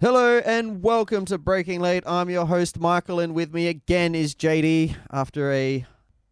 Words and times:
Hello 0.00 0.38
and 0.38 0.82
welcome 0.82 1.24
to 1.24 1.38
Breaking 1.38 1.80
Late. 1.80 2.04
I'm 2.06 2.30
your 2.30 2.46
host 2.46 2.78
Michael, 2.78 3.18
and 3.18 3.34
with 3.34 3.52
me 3.52 3.66
again 3.66 4.14
is 4.14 4.34
JD. 4.34 4.94
After 5.10 5.50
a, 5.52 5.84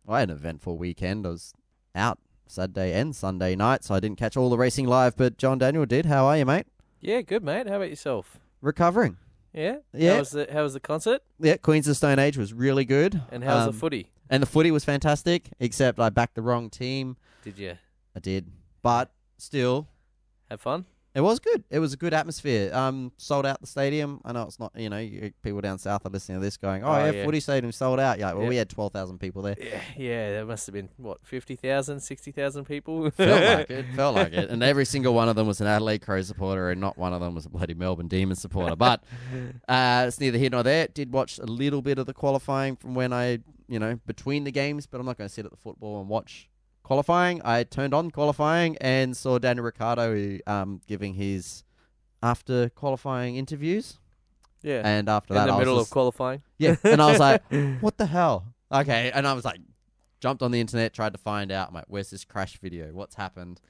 well, 0.04 0.23
an 0.23 0.31
eventful 0.31 0.79
weekend. 0.79 1.27
I 1.27 1.31
was 1.31 1.53
out 1.95 2.19
Saturday 2.47 2.93
and 2.93 3.15
Sunday 3.15 3.57
night, 3.57 3.83
so 3.83 3.95
I 3.95 4.01
didn't 4.01 4.19
catch 4.19 4.37
all 4.37 4.51
the 4.51 4.59
racing 4.59 4.87
live. 4.87 5.17
But 5.17 5.37
John 5.37 5.59
Daniel 5.59 5.85
did. 5.85 6.07
How 6.07 6.27
are 6.27 6.37
you, 6.39 6.47
mate? 6.47 6.67
Yeah, 7.01 7.23
good 7.23 7.43
mate. 7.43 7.67
How 7.69 7.77
about 7.77 7.91
yourself? 7.91 8.39
Recovering. 8.61 9.16
Yeah, 9.52 9.79
Yeah. 9.93 10.12
How 10.14 10.19
was 10.21 10.30
the 10.30 10.46
How 10.53 10.62
was 10.62 10.75
the 10.75 10.80
concert? 10.80 11.23
Yeah, 11.41 11.57
Queens 11.57 11.89
of 11.89 11.96
Stone 11.96 12.19
Age 12.19 12.37
was 12.37 12.53
really 12.53 12.85
good. 12.85 13.21
And 13.33 13.43
how's 13.43 13.67
Um, 13.67 13.73
the 13.73 13.79
footy? 13.79 14.12
And 14.29 14.43
the 14.43 14.46
footy 14.46 14.71
was 14.71 14.85
fantastic, 14.85 15.48
except 15.59 15.98
I 15.98 16.11
backed 16.11 16.35
the 16.35 16.43
wrong 16.43 16.69
team. 16.71 17.17
Did 17.43 17.59
you 17.59 17.79
I 18.14 18.21
did, 18.21 18.48
but 18.83 19.11
still, 19.39 19.89
have 20.51 20.61
fun? 20.61 20.85
It 21.17 21.23
was 21.23 21.41
good. 21.41 21.64
It 21.71 21.79
was 21.79 21.95
a 21.95 21.96
good 21.96 22.12
atmosphere. 22.12 22.71
Um, 22.75 23.11
sold 23.17 23.46
out 23.46 23.62
the 23.62 23.67
stadium. 23.67 24.21
I 24.23 24.32
know 24.32 24.43
it's 24.43 24.61
not, 24.61 24.73
you 24.77 24.90
know, 24.90 24.99
you, 24.99 25.32
people 25.43 25.63
down 25.63 25.79
south 25.79 26.04
are 26.04 26.11
listening 26.11 26.39
to 26.40 26.45
this 26.45 26.59
going, 26.59 26.85
"Oh, 26.85 26.89
Oh, 26.93 26.99
yeah, 27.07 27.11
yeah. 27.11 27.25
footy 27.25 27.40
stadium 27.40 27.73
sold 27.73 27.99
out." 27.99 28.18
Yeah, 28.18 28.35
well, 28.35 28.43
Yeah. 28.43 28.49
we 28.50 28.57
had 28.57 28.68
twelve 28.68 28.93
thousand 28.93 29.18
people 29.18 29.40
there. 29.40 29.57
Yeah, 29.59 29.81
yeah. 29.96 30.31
There 30.32 30.45
must 30.45 30.67
have 30.67 30.75
been 30.75 30.90
what 30.99 31.18
50,000, 31.25 32.00
60,000 32.00 32.67
people. 32.67 33.11
felt 33.12 33.41
like 33.42 33.70
it. 33.70 33.87
Felt 33.97 34.14
like 34.14 34.33
it. 34.34 34.50
And 34.50 34.62
every 34.62 34.84
single 34.84 35.14
one 35.14 35.31
of 35.31 35.37
them 35.37 35.47
was 35.47 35.62
an 35.62 35.67
Adelaide 35.67 36.03
Crow 36.03 36.20
supporter, 36.20 36.70
and 36.70 36.81
not 36.83 36.98
one 36.98 37.14
of 37.14 37.20
them 37.23 37.34
was 37.34 37.47
a 37.47 37.48
bloody 37.48 37.73
Melbourne 37.73 38.09
Demon 38.09 38.37
supporter. 38.37 38.77
But 38.77 39.03
uh, 39.69 40.05
it's 40.09 40.20
neither 40.20 40.37
here 40.37 40.51
nor 40.51 40.62
there. 40.62 40.87
Did 40.89 41.12
watch 41.12 41.39
a 41.39 41.47
little 41.47 41.81
bit 41.81 41.98
of 41.98 42.05
the 42.05 42.12
qualifying 42.14 42.77
from 42.77 42.95
when 42.95 43.14
I, 43.14 43.39
you 43.69 43.78
know, 43.78 43.98
between 44.06 44.45
the 44.45 44.53
games, 44.53 44.87
but 44.87 45.01
I'm 45.01 45.06
not 45.06 45.17
going 45.17 45.28
to 45.28 45.34
sit 45.34 45.47
at 45.47 45.51
the 45.51 45.56
football 45.56 45.98
and 46.01 46.11
watch 46.11 46.48
qualifying. 46.91 47.36
I 47.45 47.64
turned 47.64 47.92
on 47.95 48.11
qualifying 48.11 48.77
and 48.81 49.17
saw 49.17 49.39
Daniel 49.39 49.64
Ricciardo 49.67 50.39
um, 50.47 50.81
giving 50.86 51.14
his 51.14 51.64
after 52.22 52.69
qualifying 52.70 53.36
interviews. 53.36 53.98
yeah. 54.62 54.83
And 54.84 55.09
after 55.09 55.33
In 55.33 55.36
that, 55.39 55.47
the 55.47 55.53
I 55.53 55.56
was 55.56 55.61
middle 55.62 55.78
just- 55.78 55.89
of 55.91 55.92
qualifying. 55.92 56.41
Yeah, 56.59 56.77
and 56.84 57.01
I 57.03 57.07
was 57.12 57.20
like, 57.20 57.42
"What 57.84 57.97
the 57.98 58.07
hell?" 58.07 58.37
Okay, 58.73 59.11
and 59.14 59.27
I 59.31 59.33
was 59.39 59.45
like, 59.45 59.61
jumped 60.20 60.42
on 60.42 60.51
the 60.51 60.61
internet, 60.61 60.92
tried 60.95 61.12
to 61.12 61.19
find 61.33 61.48
out. 61.53 61.69
I'm 61.69 61.75
like, 61.75 61.89
"Where's 61.89 62.11
this 62.11 62.25
crash 62.25 62.59
video? 62.61 62.84
What's 62.92 63.14
happened? 63.17 63.61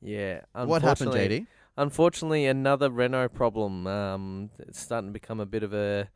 Yeah. 0.00 0.42
What 0.54 0.82
happened, 0.82 1.12
JD?" 1.12 1.46
Unfortunately, 1.76 2.46
another 2.46 2.88
Renault 2.90 3.28
problem. 3.30 3.86
Um, 3.86 4.50
it's 4.58 4.80
starting 4.80 5.08
to 5.10 5.12
become 5.20 5.40
a 5.40 5.46
bit 5.46 5.62
of 5.62 5.72
a 5.74 6.08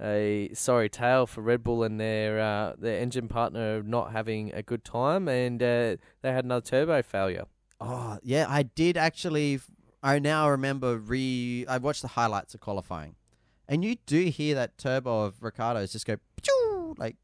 a 0.00 0.50
sorry 0.52 0.88
tale 0.88 1.26
for 1.26 1.40
Red 1.40 1.64
Bull 1.64 1.82
and 1.82 1.98
their 2.00 2.38
uh, 2.40 2.74
their 2.78 3.00
engine 3.00 3.28
partner 3.28 3.82
not 3.82 4.12
having 4.12 4.52
a 4.52 4.62
good 4.62 4.84
time, 4.84 5.28
and 5.28 5.62
uh, 5.62 5.96
they 6.22 6.32
had 6.32 6.44
another 6.44 6.64
turbo 6.64 7.02
failure. 7.02 7.44
Oh, 7.80 8.18
yeah, 8.22 8.46
I 8.48 8.62
did 8.62 8.96
actually. 8.96 9.60
I 10.02 10.18
now 10.18 10.48
remember 10.50 10.98
re. 10.98 11.64
I 11.68 11.78
watched 11.78 12.02
the 12.02 12.08
highlights 12.08 12.54
of 12.54 12.60
qualifying, 12.60 13.16
and 13.68 13.84
you 13.84 13.96
do 14.06 14.24
hear 14.26 14.54
that 14.54 14.78
turbo 14.78 15.22
of 15.24 15.42
Ricciardo's 15.42 15.92
just 15.92 16.06
go 16.06 16.16
like 16.98 17.16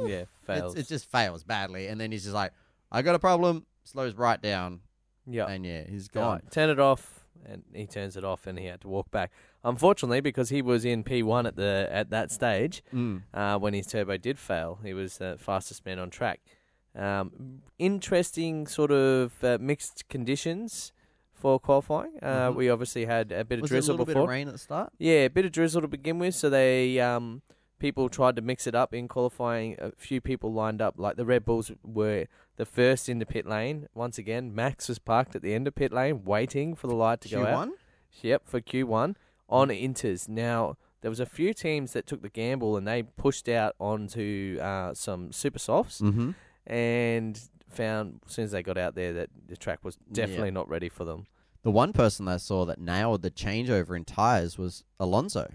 Yeah, 0.00 0.24
fails. 0.42 0.74
it's, 0.76 0.90
it 0.90 0.94
just 0.94 1.10
fails 1.10 1.44
badly, 1.44 1.88
and 1.88 2.00
then 2.00 2.12
he's 2.12 2.24
just 2.24 2.34
like, 2.34 2.52
"I 2.92 3.02
got 3.02 3.14
a 3.14 3.18
problem." 3.18 3.66
Slows 3.84 4.14
right 4.14 4.40
down, 4.40 4.80
yeah. 5.26 5.46
and 5.46 5.64
yeah, 5.64 5.84
he's 5.88 6.08
gone. 6.08 6.24
on, 6.24 6.40
turn 6.50 6.68
it 6.68 6.78
off, 6.78 7.24
and 7.46 7.62
he 7.72 7.86
turns 7.86 8.16
it 8.16 8.24
off, 8.24 8.46
and 8.46 8.58
he 8.58 8.66
had 8.66 8.82
to 8.82 8.88
walk 8.88 9.10
back. 9.10 9.32
Unfortunately, 9.64 10.20
because 10.20 10.50
he 10.50 10.62
was 10.62 10.84
in 10.84 11.02
P 11.02 11.22
one 11.22 11.46
at 11.46 11.56
the 11.56 11.88
at 11.90 12.10
that 12.10 12.30
stage, 12.30 12.82
Mm. 12.94 13.22
uh, 13.34 13.58
when 13.58 13.74
his 13.74 13.86
turbo 13.86 14.16
did 14.16 14.38
fail, 14.38 14.78
he 14.84 14.94
was 14.94 15.18
the 15.18 15.36
fastest 15.38 15.84
man 15.84 15.98
on 15.98 16.10
track. 16.10 16.40
Um, 16.94 17.62
interesting 17.78 18.66
sort 18.66 18.90
of 18.90 19.32
uh, 19.44 19.58
mixed 19.60 20.08
conditions 20.08 20.92
for 21.32 21.60
qualifying. 21.60 22.12
Uh, 22.22 22.50
Mhm. 22.50 22.56
We 22.56 22.70
obviously 22.70 23.04
had 23.04 23.30
a 23.30 23.44
bit 23.44 23.58
of 23.58 23.62
Was 23.62 23.70
it 23.70 23.74
a 23.74 23.76
drizzle 23.76 23.92
little 23.94 24.06
bit 24.06 24.12
before. 24.14 24.22
of 24.24 24.28
rain 24.28 24.48
at 24.48 24.52
the 24.54 24.58
start? 24.58 24.92
Yeah, 24.98 25.24
a 25.24 25.30
bit 25.30 25.44
of 25.44 25.52
drizzle 25.52 25.82
to 25.82 25.88
begin 25.88 26.18
with. 26.18 26.34
So 26.34 26.50
they 26.50 26.98
um, 27.00 27.42
people 27.78 28.08
tried 28.08 28.34
to 28.36 28.42
mix 28.42 28.66
it 28.66 28.74
up 28.74 28.92
in 28.94 29.06
qualifying. 29.06 29.76
A 29.78 29.92
few 29.96 30.20
people 30.20 30.52
lined 30.52 30.80
up, 30.82 30.94
like 30.98 31.16
the 31.16 31.24
Red 31.26 31.44
Bulls 31.44 31.70
were 31.84 32.26
the 32.56 32.64
first 32.66 33.08
in 33.08 33.18
the 33.20 33.26
pit 33.26 33.46
lane. 33.46 33.88
Once 33.94 34.18
again, 34.18 34.52
Max 34.54 34.88
was 34.88 34.98
parked 34.98 35.36
at 35.36 35.42
the 35.42 35.54
end 35.54 35.68
of 35.68 35.74
pit 35.76 35.92
lane, 35.92 36.24
waiting 36.24 36.74
for 36.74 36.86
the 36.88 36.94
light 36.96 37.20
to 37.22 37.28
go 37.28 37.44
out. 37.46 37.68
Q1? 37.68 37.72
Yep, 38.22 38.42
for 38.48 38.60
Q1 38.60 39.14
on 39.48 39.68
Inters. 39.68 40.28
Now 40.28 40.76
there 41.00 41.10
was 41.10 41.20
a 41.20 41.26
few 41.26 41.54
teams 41.54 41.92
that 41.92 42.06
took 42.06 42.22
the 42.22 42.28
gamble 42.28 42.76
and 42.76 42.86
they 42.86 43.02
pushed 43.02 43.48
out 43.48 43.74
onto 43.78 44.58
uh, 44.60 44.94
some 44.94 45.32
super 45.32 45.58
softs 45.58 46.00
Mm-hmm. 46.00 46.30
and 46.66 47.40
found 47.70 48.20
as 48.26 48.32
soon 48.32 48.44
as 48.46 48.50
they 48.52 48.62
got 48.62 48.78
out 48.78 48.94
there 48.94 49.12
that 49.12 49.28
the 49.46 49.56
track 49.56 49.80
was 49.84 49.96
definitely 50.10 50.50
not 50.50 50.68
ready 50.68 50.88
for 50.88 51.04
them. 51.04 51.26
The 51.62 51.70
one 51.70 51.92
person 51.92 52.26
I 52.28 52.36
saw 52.38 52.64
that 52.64 52.80
nailed 52.80 53.22
the 53.22 53.30
changeover 53.30 53.94
in 53.96 54.04
tires 54.04 54.56
was 54.56 54.84
Alonso. 54.98 55.52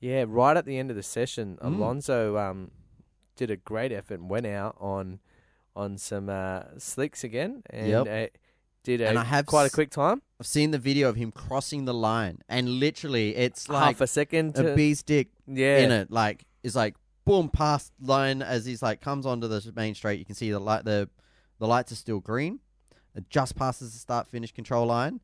Yeah, 0.00 0.24
right 0.28 0.56
at 0.56 0.64
the 0.66 0.76
end 0.78 0.90
of 0.90 0.96
the 0.96 1.02
session, 1.02 1.58
Mm. 1.62 1.76
Alonso 1.76 2.36
um, 2.36 2.70
did 3.36 3.50
a 3.50 3.56
great 3.56 3.92
effort 3.92 4.20
and 4.20 4.28
went 4.30 4.46
out 4.46 4.76
on 4.80 5.20
on 5.76 5.96
some 5.96 6.28
uh, 6.28 6.62
slicks 6.78 7.22
again 7.22 7.62
and 7.70 7.88
Yep. 7.88 8.06
uh, 8.06 8.38
did 8.84 9.00
a 9.00 9.08
And 9.08 9.18
I 9.18 9.24
have 9.24 9.46
quite 9.46 9.66
a 9.66 9.70
quick 9.70 9.90
time, 9.90 10.22
I've 10.40 10.46
seen 10.46 10.70
the 10.70 10.78
video 10.78 11.08
of 11.08 11.16
him 11.16 11.32
crossing 11.32 11.84
the 11.84 11.94
line, 11.94 12.38
and 12.48 12.68
literally, 12.80 13.36
it's 13.36 13.68
like 13.68 13.84
half 13.84 14.00
a 14.00 14.06
second. 14.06 14.56
a 14.58 14.62
To, 14.62 14.74
bee's 14.74 15.02
dick 15.02 15.28
yeah, 15.46 15.78
in 15.78 15.90
it. 15.92 16.10
Like 16.10 16.44
it's 16.62 16.74
like 16.74 16.96
boom 17.24 17.48
past 17.50 17.92
line 18.00 18.42
as 18.42 18.64
he's 18.64 18.82
like 18.82 19.00
comes 19.00 19.26
onto 19.26 19.46
the 19.48 19.72
main 19.76 19.94
straight. 19.94 20.18
You 20.18 20.24
can 20.24 20.34
see 20.34 20.50
the 20.50 20.58
light 20.60 20.84
the 20.84 21.08
the 21.58 21.66
lights 21.66 21.92
are 21.92 21.96
still 21.96 22.20
green. 22.20 22.60
It 23.14 23.28
just 23.28 23.56
passes 23.56 23.92
the 23.92 23.98
start 23.98 24.26
finish 24.28 24.52
control 24.52 24.86
line, 24.86 25.20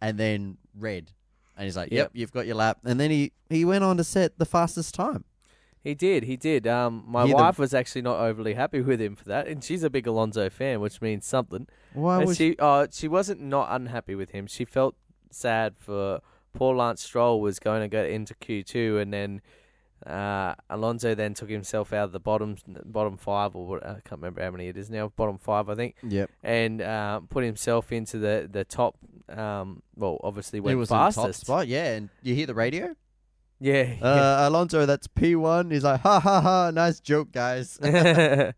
and 0.00 0.16
then 0.18 0.58
red. 0.78 1.10
And 1.56 1.64
he's 1.64 1.76
like, 1.76 1.90
"Yep, 1.90 1.98
Yep. 1.98 2.10
you've 2.14 2.32
got 2.32 2.46
your 2.46 2.54
lap." 2.56 2.78
And 2.84 2.98
then 3.00 3.10
he 3.10 3.32
he 3.48 3.64
went 3.64 3.82
on 3.84 3.96
to 3.96 4.04
set 4.04 4.38
the 4.38 4.46
fastest 4.46 4.94
time. 4.94 5.24
He 5.82 5.94
did, 5.94 6.24
he 6.24 6.36
did. 6.36 6.66
Um, 6.66 7.04
my 7.06 7.24
Hear 7.26 7.36
the- 7.36 7.42
wife 7.42 7.58
was 7.58 7.72
actually 7.72 8.02
not 8.02 8.18
overly 8.20 8.54
happy 8.54 8.80
with 8.82 9.00
him 9.00 9.16
for 9.16 9.24
that, 9.24 9.48
and 9.48 9.64
she's 9.64 9.82
a 9.82 9.88
big 9.90 10.06
Alonso 10.06 10.50
fan, 10.50 10.80
which 10.80 11.00
means 11.00 11.24
something. 11.26 11.66
Why 11.94 12.18
And 12.18 12.26
was 12.26 12.36
she, 12.36 12.54
uh, 12.58 12.86
she 12.90 13.08
wasn't 13.08 13.40
not 13.40 13.68
unhappy 13.70 14.14
with 14.14 14.30
him. 14.32 14.46
She 14.46 14.64
felt 14.66 14.94
sad 15.30 15.74
for 15.78 16.20
poor 16.52 16.74
Lance 16.76 17.02
Stroll 17.02 17.40
was 17.40 17.58
going 17.58 17.80
to 17.80 17.88
go 17.88 18.04
into 18.04 18.34
Q 18.34 18.62
two, 18.62 18.98
and 18.98 19.12
then 19.12 19.40
uh, 20.06 20.54
Alonso 20.68 21.14
then 21.14 21.32
took 21.34 21.48
himself 21.50 21.92
out 21.92 22.04
of 22.04 22.12
the 22.12 22.20
bottom 22.20 22.56
bottom 22.84 23.16
five, 23.16 23.54
or 23.56 23.66
what, 23.66 23.86
I 23.86 23.94
can't 24.04 24.20
remember 24.20 24.42
how 24.42 24.50
many 24.50 24.68
it 24.68 24.76
is 24.76 24.90
now, 24.90 25.12
bottom 25.16 25.38
five, 25.38 25.68
I 25.70 25.74
think, 25.76 25.94
Yep. 26.06 26.30
and 26.42 26.82
uh, 26.82 27.20
put 27.30 27.44
himself 27.44 27.90
into 27.92 28.18
the 28.18 28.48
the 28.50 28.64
top. 28.64 28.96
Um, 29.28 29.82
well, 29.96 30.18
obviously 30.24 30.56
He 30.56 30.60
went 30.60 30.78
was 30.78 30.90
in 30.90 30.96
top 30.96 31.14
fastest. 31.14 31.42
spot, 31.42 31.68
yeah. 31.68 31.92
And 31.94 32.08
you 32.22 32.34
hear 32.34 32.46
the 32.46 32.54
radio? 32.54 32.96
Yeah, 33.60 33.94
Uh, 34.00 34.48
Alonso, 34.48 34.86
that's 34.86 35.06
P 35.06 35.36
one. 35.36 35.70
He's 35.70 35.84
like, 35.84 36.00
ha 36.00 36.18
ha 36.18 36.40
ha, 36.40 36.70
nice 36.70 36.98
joke, 36.98 37.30
guys. 37.30 37.78
yeah, 37.82 38.52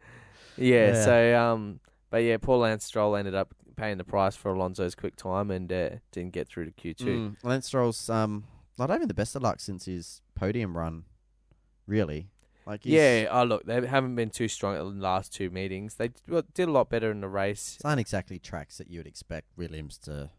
Yeah. 0.57 1.05
So, 1.05 1.39
um, 1.41 1.81
but 2.11 2.19
yeah, 2.19 2.37
Paul 2.37 2.59
Lance 2.61 2.85
Stroll 2.85 3.17
ended 3.17 3.35
up 3.35 3.55
paying 3.77 3.99
the 3.99 4.05
price 4.05 4.37
for 4.37 4.53
Alonso's 4.53 4.95
quick 4.95 5.17
time 5.17 5.51
and 5.51 5.73
uh, 5.73 5.91
didn't 6.13 6.33
get 6.33 6.47
through 6.47 6.67
to 6.67 6.71
Q 6.73 6.95
two. 6.95 7.05
Mm, 7.05 7.37
Lance 7.43 7.67
Stroll's 7.67 8.09
um 8.09 8.45
not 8.79 8.91
having 8.91 9.09
the 9.09 9.15
best 9.15 9.35
of 9.35 9.43
luck 9.43 9.61
since 9.61 9.87
his 9.87 10.23
podium 10.35 10.77
run. 10.77 11.05
Really, 11.87 12.29
like 12.65 12.85
he's, 12.85 12.93
Yeah, 12.93 13.27
oh 13.31 13.43
look, 13.45 13.65
they 13.65 13.85
haven't 13.87 14.15
been 14.15 14.31
too 14.31 14.47
strong 14.47 14.77
at 14.77 14.79
the 14.79 14.85
last 14.85 15.35
two 15.35 15.51
meetings. 15.51 15.97
They 15.97 16.11
did 16.55 16.69
a 16.69 16.73
lot 16.73 16.89
better 16.91 17.11
in 17.11 17.21
the 17.21 17.29
race. 17.29 17.75
It's 17.77 17.85
not 17.85 17.99
exactly 17.99 18.39
tracks 18.39 18.79
that 18.79 18.89
you 18.89 19.01
would 19.01 19.07
expect 19.07 19.49
Williams 19.57 19.99
to. 20.05 20.31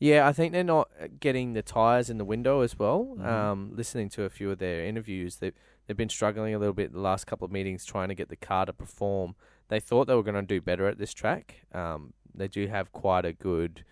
Yeah, 0.00 0.26
I 0.26 0.32
think 0.32 0.52
they're 0.52 0.64
not 0.64 0.88
uh, 0.98 1.08
getting 1.20 1.52
the 1.52 1.60
tires 1.62 2.08
in 2.08 2.16
the 2.16 2.24
window 2.24 2.62
as 2.62 2.78
well. 2.78 3.14
Mhm. 3.18 3.24
Um, 3.26 3.70
listening 3.74 4.08
to 4.10 4.24
a 4.24 4.30
few 4.30 4.50
of 4.50 4.58
their 4.58 4.84
interviews, 4.84 5.36
they 5.36 5.52
they've 5.86 5.96
been 5.96 6.08
struggling 6.08 6.54
a 6.54 6.58
little 6.58 6.72
bit 6.74 6.92
the 6.92 7.00
last 7.00 7.26
couple 7.26 7.44
of 7.44 7.52
meetings 7.52 7.84
trying 7.84 8.08
to 8.08 8.14
get 8.14 8.28
the 8.30 8.36
car 8.36 8.64
to 8.64 8.72
perform. 8.72 9.34
They 9.68 9.78
thought 9.80 10.06
they 10.06 10.14
were 10.14 10.22
going 10.22 10.36
to 10.36 10.42
do 10.42 10.60
better 10.60 10.86
at 10.88 10.98
this 10.98 11.12
track. 11.12 11.66
Um, 11.72 12.14
they 12.34 12.48
do 12.48 12.66
have 12.68 12.92
quite 12.92 13.24
a 13.24 13.32
good, 13.32 13.84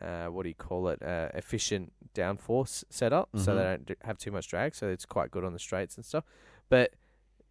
uh, 0.00 0.26
what 0.26 0.42
do 0.44 0.48
you 0.48 0.54
call 0.54 0.88
it, 0.88 1.00
uh, 1.02 1.28
efficient 1.34 1.92
downforce 2.14 2.84
setup, 2.90 3.28
so 3.36 3.52
Mhm. 3.52 3.56
they 3.56 3.84
don't 3.94 4.02
have 4.04 4.18
too 4.18 4.32
much 4.32 4.48
drag. 4.48 4.74
So 4.74 4.88
it's 4.88 5.04
quite 5.06 5.30
good 5.30 5.44
on 5.44 5.52
the 5.52 5.58
straights 5.58 5.96
and 5.96 6.04
stuff. 6.04 6.24
But 6.68 6.92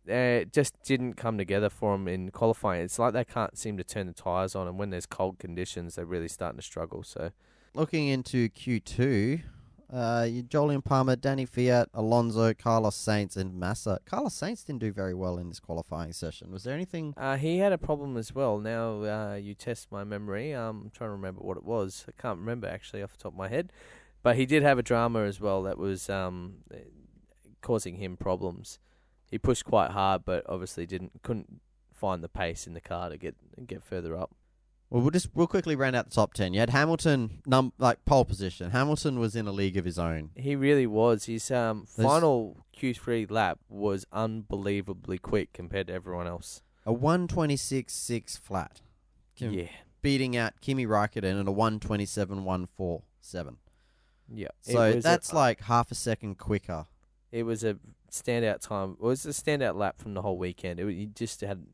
uh, 0.10 0.42
it 0.44 0.52
just 0.54 0.74
didn't 0.84 1.14
come 1.14 1.38
together 1.38 1.70
for 1.70 1.94
them 1.94 2.08
in 2.08 2.30
qualifying. 2.32 2.84
It's 2.84 3.00
like 3.00 3.14
they 3.14 3.24
can't 3.26 3.58
seem 3.58 3.78
to 3.78 3.84
turn 3.84 4.06
the 4.08 4.14
tires 4.14 4.54
on, 4.56 4.68
and 4.68 4.78
when 4.78 4.90
there's 4.90 5.06
cold 5.08 5.40
conditions, 5.40 5.96
they're 5.96 6.06
really 6.06 6.28
starting 6.28 6.58
to 6.58 6.64
struggle. 6.66 7.02
So. 7.04 7.32
Looking 7.76 8.08
into 8.08 8.48
Q 8.48 8.80
two, 8.80 9.40
uh, 9.92 10.28
Jolyon 10.48 10.82
Palmer, 10.82 11.18
Danny 11.18 11.46
Kvyat, 11.46 11.88
Alonso, 11.94 12.54
Carlos 12.54 12.96
Sainz, 12.96 13.36
and 13.36 13.60
Massa. 13.60 14.00
Carlos 14.06 14.34
Sainz 14.34 14.66
didn't 14.66 14.80
do 14.80 14.94
very 14.94 15.14
well 15.14 15.38
in 15.38 15.50
this 15.50 15.60
qualifying 15.60 16.14
session. 16.14 16.54
Was 16.54 16.64
there 16.64 16.74
anything? 16.74 17.14
Uh, 17.18 17.36
he 17.36 17.58
had 17.58 17.74
a 17.74 17.78
problem 17.78 18.16
as 18.16 18.34
well. 18.34 18.60
Now 18.60 19.04
uh, 19.04 19.36
you 19.36 19.56
test 19.56 19.92
my 19.92 20.06
memory. 20.06 20.54
Um, 20.54 20.84
I'm 20.86 20.90
trying 20.90 21.10
to 21.10 21.12
remember 21.12 21.42
what 21.42 21.58
it 21.58 21.66
was. 21.66 22.06
I 22.08 22.14
can't 22.20 22.40
remember 22.40 22.66
actually 22.66 23.04
off 23.04 23.12
the 23.12 23.24
top 23.24 23.34
of 23.34 23.38
my 23.38 23.50
head. 23.50 23.74
But 24.24 24.38
he 24.38 24.46
did 24.46 24.64
have 24.64 24.80
a 24.80 24.84
drama 24.84 25.24
as 25.24 25.42
well 25.42 25.62
that 25.64 25.78
was 25.78 26.10
um, 26.10 26.60
eh, 26.74 26.78
causing 27.62 27.98
him 27.98 28.16
problems. 28.16 28.80
He 29.30 29.38
pushed 29.38 29.66
quite 29.66 29.92
hard, 29.92 30.24
but 30.24 30.46
obviously 30.48 30.86
didn't 30.86 31.12
couldn't 31.24 31.60
find 31.94 32.24
the 32.24 32.30
pace 32.30 32.68
in 32.68 32.74
the 32.74 32.80
car 32.80 33.10
to 33.10 33.18
get 33.18 33.36
get 33.68 33.84
further 33.84 34.16
up. 34.16 34.32
Well, 34.90 35.02
we'll 35.02 35.12
just 35.12 35.30
we'll 35.34 35.48
quickly 35.48 35.76
round 35.76 35.96
out 35.96 36.06
the 36.10 36.16
top 36.16 36.34
ten. 36.34 36.54
You 36.54 36.60
had 36.60 36.70
Hamilton, 36.70 37.42
num 37.46 37.74
like 37.80 38.06
pole 38.06 38.24
position. 38.26 38.72
Hamilton 38.72 39.20
was 39.20 39.36
in 39.36 39.48
a 39.48 39.52
league 39.52 39.78
of 39.78 39.86
his 39.86 39.98
own. 40.00 40.30
He 40.36 40.56
really 40.56 40.88
was. 40.88 41.26
His 41.26 41.50
um, 41.52 41.88
There's- 41.98 42.10
final 42.10 42.66
Q3 42.78 43.30
lap 43.32 43.60
was 43.68 44.06
unbelievably 44.12 45.18
quick 45.20 45.54
compared 45.54 45.88
to 45.88 45.94
everyone 45.94 46.28
else. 46.28 46.62
A 46.86 46.94
one 46.94 47.28
twenty 47.28 47.56
six 47.58 47.94
six 47.94 48.38
flat, 48.38 48.82
Kim- 49.36 49.54
yeah, 49.54 49.70
beating 50.04 50.38
out 50.38 50.54
Kimi 50.62 50.86
Raikkonen 50.86 51.40
and 51.40 51.48
a 51.48 51.52
one 51.52 51.80
twenty 51.80 52.06
seven 52.06 52.44
one 52.46 52.68
four 52.78 53.02
seven. 53.22 53.58
yeah. 54.32 54.50
So 54.62 54.94
was 54.96 55.04
that's 55.04 55.32
a, 55.32 55.36
like 55.36 55.62
half 55.62 55.90
a 55.92 55.96
second 55.96 56.38
quicker. 56.38 56.86
it 57.32 57.42
was 57.44 57.64
a 57.64 57.78
standout 58.12 58.62
time. 58.62 58.92
It 59.02 59.04
was 59.04 59.26
a 59.26 59.30
standout 59.30 59.76
lap 59.76 60.00
from 60.00 60.14
the 60.14 60.22
whole 60.22 60.38
weekend. 60.38 60.80
It, 60.80 60.84
wa- 60.86 60.92
he 60.92 61.08
just 61.08 61.42
had 61.42 61.66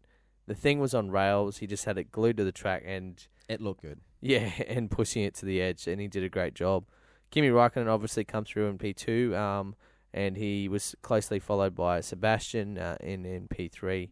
the 0.48 0.56
thing 0.56 0.80
was 0.80 0.94
on 0.94 1.12
rails. 1.12 1.58
He 1.58 1.68
just 1.68 1.86
had 1.86 1.98
it 1.98 2.12
glued 2.12 2.38
to 2.38 2.44
the 2.44 2.52
track 2.52 2.84
and 2.86 3.26
It 3.48 3.62
looked 3.62 3.82
good. 3.82 4.00
Yeah, 4.22 4.52
and 4.68 4.90
pushing 4.90 5.24
it 5.24 5.34
to 5.36 5.46
the 5.46 5.62
edge, 5.62 5.88
and 5.88 6.00
he 6.00 6.08
did 6.08 6.24
a 6.24 6.30
great 6.30 6.54
job. 6.54 6.86
Kimi 7.32 7.50
Raikkonen 7.50 7.88
obviously 7.88 8.24
come 8.24 8.46
through 8.46 8.68
in 8.68 8.78
P 8.78 8.94
two, 8.94 9.36
um, 9.36 9.76
and 10.14 10.38
he 10.38 10.68
was 10.68 10.96
closely 11.02 11.40
followed 11.40 11.74
by 11.76 12.02
Sebastian 12.02 12.78
uh, 12.78 12.98
in 13.02 13.26
in 13.26 13.48
P 13.48 13.68
three. 13.68 14.12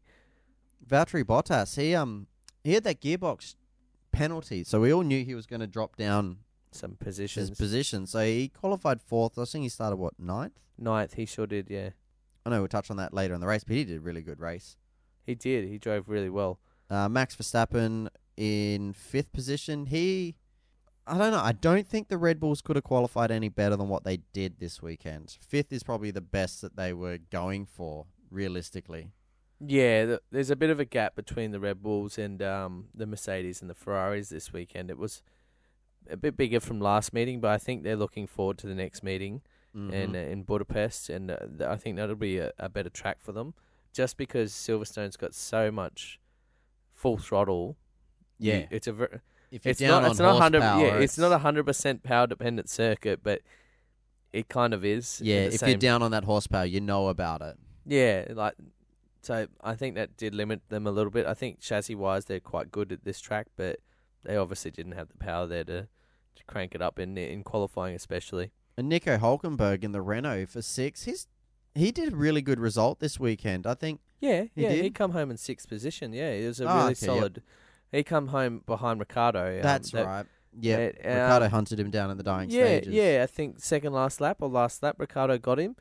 Valtteri 0.87 1.23
Bottas, 1.23 1.75
he 1.79 1.93
um 1.93 2.27
he 2.63 2.73
had 2.73 2.83
that 2.85 3.01
gearbox 3.01 3.55
penalty, 4.11 4.63
so 4.63 4.79
we 4.81 4.91
all 4.93 5.03
knew 5.03 5.23
he 5.23 5.35
was 5.35 5.45
going 5.45 5.59
to 5.59 5.67
drop 5.67 5.95
down 5.95 6.37
Some 6.71 6.91
his 6.91 6.97
positions. 6.97 7.49
position. 7.51 8.07
So 8.07 8.23
he 8.25 8.47
qualified 8.49 9.01
fourth. 9.01 9.37
I 9.37 9.45
think 9.45 9.63
he 9.63 9.69
started 9.69 9.97
what 9.97 10.13
ninth. 10.19 10.53
Ninth, 10.77 11.13
he 11.15 11.25
sure 11.25 11.45
did. 11.47 11.67
Yeah, 11.69 11.89
I 12.45 12.49
know 12.49 12.59
we'll 12.59 12.67
touch 12.67 12.89
on 12.89 12.97
that 12.97 13.13
later 13.13 13.33
in 13.33 13.41
the 13.41 13.47
race, 13.47 13.63
but 13.63 13.75
he 13.75 13.83
did 13.83 13.97
a 13.97 14.01
really 14.01 14.21
good 14.21 14.39
race. 14.39 14.77
He 15.29 15.35
did. 15.35 15.67
He 15.69 15.77
drove 15.77 16.09
really 16.09 16.29
well. 16.29 16.59
Uh, 16.89 17.07
Max 17.07 17.35
Verstappen 17.35 18.09
in 18.35 18.93
fifth 18.93 19.31
position. 19.31 19.85
He, 19.85 20.35
I 21.05 21.17
don't 21.17 21.31
know. 21.31 21.39
I 21.39 21.51
don't 21.51 21.87
think 21.87 22.07
the 22.07 22.17
Red 22.17 22.39
Bulls 22.39 22.61
could 22.61 22.75
have 22.75 22.83
qualified 22.83 23.31
any 23.31 23.47
better 23.49 23.75
than 23.75 23.89
what 23.89 24.03
they 24.03 24.17
did 24.33 24.59
this 24.59 24.81
weekend. 24.81 25.37
Fifth 25.47 25.71
is 25.71 25.83
probably 25.83 26.11
the 26.11 26.21
best 26.21 26.61
that 26.61 26.75
they 26.75 26.93
were 26.93 27.17
going 27.31 27.65
for, 27.65 28.05
realistically. 28.31 29.11
Yeah, 29.59 30.05
th- 30.05 30.19
there's 30.31 30.49
a 30.49 30.55
bit 30.55 30.69
of 30.69 30.79
a 30.79 30.85
gap 30.85 31.15
between 31.15 31.51
the 31.51 31.59
Red 31.59 31.83
Bulls 31.83 32.17
and 32.17 32.41
um, 32.41 32.85
the 32.95 33.05
Mercedes 33.05 33.61
and 33.61 33.69
the 33.69 33.75
Ferraris 33.75 34.29
this 34.29 34.51
weekend. 34.53 34.89
It 34.89 34.97
was 34.97 35.21
a 36.09 36.17
bit 36.17 36.35
bigger 36.37 36.59
from 36.59 36.79
last 36.79 37.13
meeting, 37.13 37.39
but 37.41 37.51
I 37.51 37.57
think 37.57 37.83
they're 37.83 37.95
looking 37.97 38.25
forward 38.25 38.57
to 38.59 38.67
the 38.67 38.75
next 38.75 39.03
meeting. 39.03 39.41
Mhm. 39.75 39.93
and 39.93 40.15
uh, 40.15 40.19
in 40.19 40.41
Budapest, 40.41 41.11
and 41.11 41.29
uh, 41.29 41.37
th- 41.45 41.69
I 41.69 41.75
think 41.75 41.95
that'll 41.97 42.15
be 42.15 42.39
a, 42.39 42.51
a 42.57 42.67
better 42.69 42.89
track 42.89 43.17
for 43.21 43.31
them, 43.33 43.53
just 43.93 44.17
because 44.17 44.51
Silverstone's 44.53 45.17
got 45.17 45.33
so 45.33 45.71
much 45.71 46.19
full 46.93 47.17
throttle. 47.17 47.77
you- 48.37 48.51
yeah, 48.53 48.65
it's 48.71 48.87
a 48.87 48.93
ver- 48.93 49.21
if 49.51 49.65
you're 49.65 49.71
it's 49.71 49.79
down 49.79 49.89
not 49.89 50.03
on 50.05 50.11
it's 50.11 50.19
not 50.19 50.39
hundred 50.41 50.59
yeah 50.61 50.97
it's 50.99 51.17
not 51.17 51.31
a 51.31 51.39
hundred 51.39 51.65
percent 51.65 52.03
power 52.03 52.27
dependent 52.27 52.69
circuit, 52.69 53.21
but 53.23 53.41
it 54.31 54.47
kind 54.47 54.73
of 54.73 54.85
is. 54.85 55.19
yeah. 55.23 55.37
If 55.51 55.61
you're 55.63 55.75
down 55.77 56.03
on 56.03 56.11
that 56.11 56.23
horsepower, 56.23 56.65
you 56.65 56.79
know 56.81 57.07
about 57.07 57.41
it. 57.41 57.57
yeah, 57.85 58.25
like 58.29 58.53
so 59.21 59.47
I 59.61 59.75
think 59.75 59.95
that 59.95 60.15
did 60.17 60.33
limit 60.35 60.61
them 60.69 60.85
a 60.87 60.91
little 60.91 61.11
bit. 61.11 61.25
I 61.25 61.33
think 61.33 61.59
chassis 61.59 61.95
wise 61.95 62.25
they're 62.25 62.39
quite 62.39 62.71
good 62.71 62.91
at 62.91 63.03
this 63.03 63.19
track, 63.19 63.47
but 63.57 63.79
they 64.23 64.37
obviously 64.37 64.71
didn't 64.71 64.91
have 64.93 65.09
the 65.09 65.17
power 65.17 65.47
there 65.47 65.63
to, 65.65 65.87
to 66.35 66.43
crank 66.47 66.75
it 66.75 66.81
up 66.81 66.99
in 66.99 67.17
in 67.17 67.43
qualifying 67.43 67.95
especially. 67.95 68.51
And 68.77 68.87
Nico 68.87 69.17
Hulkenberg 69.17 69.83
in 69.83 69.91
the 69.91 70.01
Renault 70.01 70.45
for 70.47 70.61
six. 70.61 71.03
He's 71.03 71.27
he 71.79 71.91
did 71.91 72.13
a 72.13 72.15
really 72.15 72.41
good 72.41 72.59
result 72.59 72.99
this 72.99 73.19
weekend. 73.19 73.65
I 73.65 73.73
think. 73.73 74.01
Yeah, 74.19 74.43
He 74.53 74.63
yeah, 74.63 74.69
he 74.71 74.81
did? 74.83 74.95
come 74.95 75.11
home 75.11 75.31
in 75.31 75.37
sixth 75.37 75.67
position. 75.69 76.11
Yeah, 76.13 76.29
it 76.29 76.45
was 76.47 76.59
a 76.59 76.65
Oh, 76.65 76.67
really 76.67 76.79
okay, 76.79 76.87
yep. 76.89 76.97
solid. 76.97 77.43
He 77.91 78.03
come 78.03 78.27
home 78.27 78.61
behind 78.65 78.99
Ricciardo. 78.99 79.55
um, 79.57 79.61
That's 79.63 79.91
that- 79.91 80.05
right. 80.05 80.25
Yeah, 80.59 80.75
uh, 80.77 81.07
Ricciardo 81.07 81.47
hunted 81.49 81.79
him 81.79 81.89
down 81.91 82.09
in 82.11 82.17
the 82.17 82.23
dying 82.23 82.49
Yeah, 82.49 82.65
stages. 82.65 82.93
yeah. 82.93 83.21
I 83.23 83.27
think 83.27 83.59
second 83.59 83.93
last 83.93 84.19
lap 84.19 84.37
or 84.41 84.49
last 84.49 84.81
lap, 84.83 84.95
Ricciardo 84.99 85.37
got 85.37 85.59
him. 85.59 85.75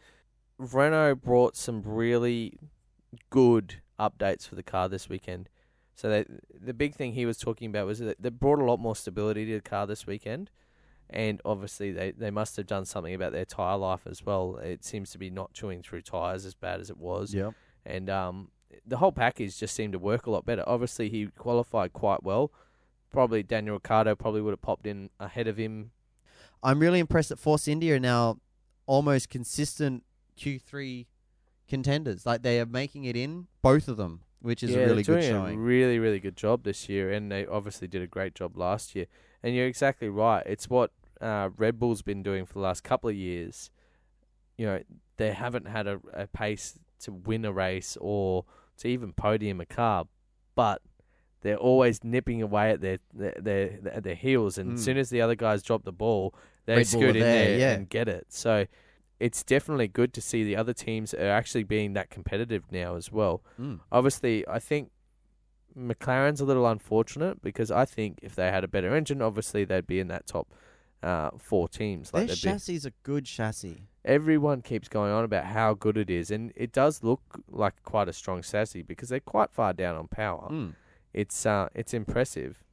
Renault 0.58 1.16
brought 1.16 1.56
some 1.56 1.82
really 1.82 2.58
good 3.30 3.76
updates 3.98 4.46
for 4.46 4.54
the 4.54 4.62
car 4.62 4.88
this 4.88 5.08
weekend. 5.08 5.48
So 5.94 6.08
they, 6.08 6.24
the 6.54 6.74
big 6.74 6.94
thing 6.94 7.14
he 7.14 7.26
was 7.26 7.38
talking 7.38 7.68
about 7.70 7.86
was 7.86 7.98
that 7.98 8.20
they 8.22 8.28
brought 8.28 8.60
a 8.60 8.64
lot 8.64 8.78
more 8.78 8.94
stability 8.94 9.46
to 9.46 9.54
the 9.54 9.60
car 9.68 9.86
this 9.86 10.06
weekend, 10.06 10.50
and 11.10 11.40
obviously 11.44 11.92
they, 11.92 12.10
they 12.10 12.30
must 12.30 12.56
have 12.56 12.66
done 12.66 12.84
something 12.84 13.14
about 13.14 13.32
their 13.32 13.44
tire 13.44 13.76
life 13.76 14.06
as 14.06 14.24
well. 14.24 14.56
It 14.56 14.84
seems 14.84 15.10
to 15.12 15.18
be 15.18 15.30
not 15.30 15.52
chewing 15.52 15.82
through 15.82 16.02
tires 16.02 16.44
as 16.44 16.54
bad 16.54 16.80
as 16.80 16.90
it 16.90 16.98
was. 16.98 17.34
Yep. 17.34 17.54
and 17.86 18.10
um, 18.10 18.50
the 18.86 18.98
whole 18.98 19.12
package 19.12 19.58
just 19.58 19.74
seemed 19.74 19.92
to 19.92 19.98
work 19.98 20.26
a 20.26 20.30
lot 20.30 20.44
better. 20.44 20.64
Obviously, 20.66 21.08
he 21.08 21.26
qualified 21.26 21.92
quite 21.92 22.22
well. 22.22 22.52
Probably 23.10 23.42
Daniel 23.42 23.76
Ricciardo 23.76 24.14
probably 24.14 24.42
would 24.42 24.52
have 24.52 24.62
popped 24.62 24.86
in 24.86 25.10
ahead 25.18 25.48
of 25.48 25.56
him. 25.56 25.92
I'm 26.62 26.80
really 26.80 26.98
impressed 26.98 27.30
that 27.30 27.38
Force 27.38 27.68
India 27.68 27.96
are 27.96 28.00
now 28.00 28.38
almost 28.86 29.30
consistent 29.30 30.04
Q3 30.38 31.06
contenders. 31.68 32.26
Like 32.26 32.42
they 32.42 32.60
are 32.60 32.66
making 32.66 33.04
it 33.04 33.16
in 33.16 33.46
both 33.62 33.88
of 33.88 33.96
them, 33.96 34.22
which 34.40 34.62
is 34.62 34.70
yeah, 34.70 34.78
a 34.78 34.86
really 34.86 35.02
good 35.02 35.22
showing. 35.22 35.54
a 35.54 35.58
really, 35.58 35.98
really 35.98 36.20
good 36.20 36.36
job 36.36 36.64
this 36.64 36.88
year, 36.88 37.12
and 37.12 37.30
they 37.30 37.46
obviously 37.46 37.88
did 37.88 38.02
a 38.02 38.06
great 38.06 38.34
job 38.34 38.56
last 38.56 38.94
year. 38.94 39.06
And 39.42 39.54
you're 39.54 39.66
exactly 39.66 40.08
right. 40.08 40.42
It's 40.46 40.68
what 40.68 40.90
uh, 41.20 41.50
Red 41.56 41.78
Bull's 41.78 42.02
been 42.02 42.22
doing 42.22 42.46
for 42.46 42.54
the 42.54 42.60
last 42.60 42.82
couple 42.84 43.08
of 43.10 43.16
years. 43.16 43.70
You 44.56 44.66
know, 44.66 44.82
they 45.16 45.32
haven't 45.32 45.66
had 45.68 45.86
a, 45.86 46.00
a 46.12 46.26
pace 46.26 46.78
to 47.00 47.12
win 47.12 47.44
a 47.44 47.52
race 47.52 47.96
or 48.00 48.44
to 48.78 48.88
even 48.88 49.12
podium 49.12 49.60
a 49.60 49.66
car, 49.66 50.06
but 50.54 50.82
they're 51.42 51.56
always 51.56 52.02
nipping 52.02 52.42
away 52.42 52.70
at 52.72 52.80
their 52.80 52.98
their 53.14 53.34
their, 53.38 53.78
at 53.92 54.02
their 54.02 54.14
heels. 54.16 54.58
And 54.58 54.72
as 54.74 54.80
Mm. 54.80 54.84
soon 54.84 54.98
as 54.98 55.10
the 55.10 55.20
other 55.20 55.34
guys 55.36 55.62
drop 55.62 55.84
the 55.84 55.92
ball, 55.92 56.34
they 56.66 56.76
Red 56.76 56.86
scoot 56.86 57.16
in 57.16 57.20
there, 57.20 57.48
there 57.48 57.58
yeah. 57.58 57.72
and 57.74 57.88
get 57.88 58.08
it. 58.08 58.26
So 58.30 58.66
it's 59.20 59.42
definitely 59.44 59.88
good 59.88 60.12
to 60.14 60.20
see 60.20 60.44
the 60.44 60.56
other 60.56 60.72
teams 60.72 61.12
are 61.14 61.30
actually 61.30 61.64
being 61.64 61.92
that 61.94 62.08
competitive 62.10 62.64
now 62.70 62.94
as 62.96 63.10
well 63.10 63.42
Mm. 63.60 63.80
obviously, 63.90 64.46
I 64.46 64.58
think 64.60 64.90
McLaren's 65.76 66.40
a 66.40 66.44
little 66.44 66.66
unfortunate 66.66 67.42
because 67.42 67.70
I 67.70 67.84
think 67.84 68.18
if 68.22 68.34
they 68.34 68.50
had 68.50 68.64
a 68.64 68.68
better 68.68 68.94
engine, 68.96 69.22
obviously 69.22 69.64
they'd 69.64 69.86
be 69.86 70.00
in 70.00 70.08
that 70.08 70.26
top 70.26 70.48
uh, 71.02 71.30
four 71.38 71.68
teams. 71.68 72.12
Like 72.12 72.26
Their 72.26 72.34
they'd 72.36 72.42
be- 72.42 72.48
chassis 72.50 72.74
is 72.74 72.86
a 72.86 72.92
good 73.02 73.24
chassis. 73.24 73.82
everyone 74.04 74.62
keeps 74.62 74.88
going 74.88 75.12
on 75.12 75.24
about 75.24 75.44
how 75.44 75.74
good 75.74 75.96
it 75.96 76.10
is, 76.10 76.30
and 76.30 76.52
it 76.56 76.72
does 76.72 77.02
look 77.02 77.20
like 77.48 77.82
quite 77.82 78.08
a 78.08 78.12
strong 78.12 78.42
chassis 78.42 78.82
because 78.82 79.08
they're 79.08 79.20
quite 79.20 79.52
far 79.52 79.72
down 79.72 79.96
on 79.96 80.08
power. 80.08 80.48
Mm. 80.50 80.74
It's 81.14 81.46
uh, 81.46 81.68
it's 81.74 81.94
impressive. 81.94 82.64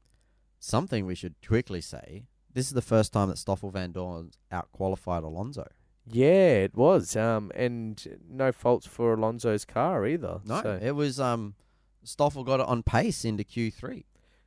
Something 0.60 1.06
we 1.06 1.16
should 1.16 1.36
quickly 1.46 1.82
say. 1.82 2.26
This 2.54 2.68
is 2.68 2.74
the 2.74 2.82
first 2.82 3.12
time 3.14 3.28
that 3.30 3.38
Stoffel 3.38 3.72
Vandoorne 3.72 4.32
out 4.52 4.72
qualified 4.72 5.24
Alonso. 5.24 5.68
Yeah, 6.08 6.64
it 6.64 6.76
was. 6.76 7.16
Um, 7.16 7.52
and 7.56 8.20
no 8.30 8.52
faults 8.52 8.86
for 8.88 9.14
Alonso's 9.14 9.66
car 9.66 10.06
either. 10.08 10.40
No, 10.46 10.62
so 10.62 10.80
it 10.82 10.92
was 10.92 11.20
um 11.20 11.56
Stoffel 12.04 12.44
got 12.44 12.60
it 12.60 12.66
on 12.68 12.82
pace 12.84 13.26
into 13.26 13.44
Q3. 13.44 14.04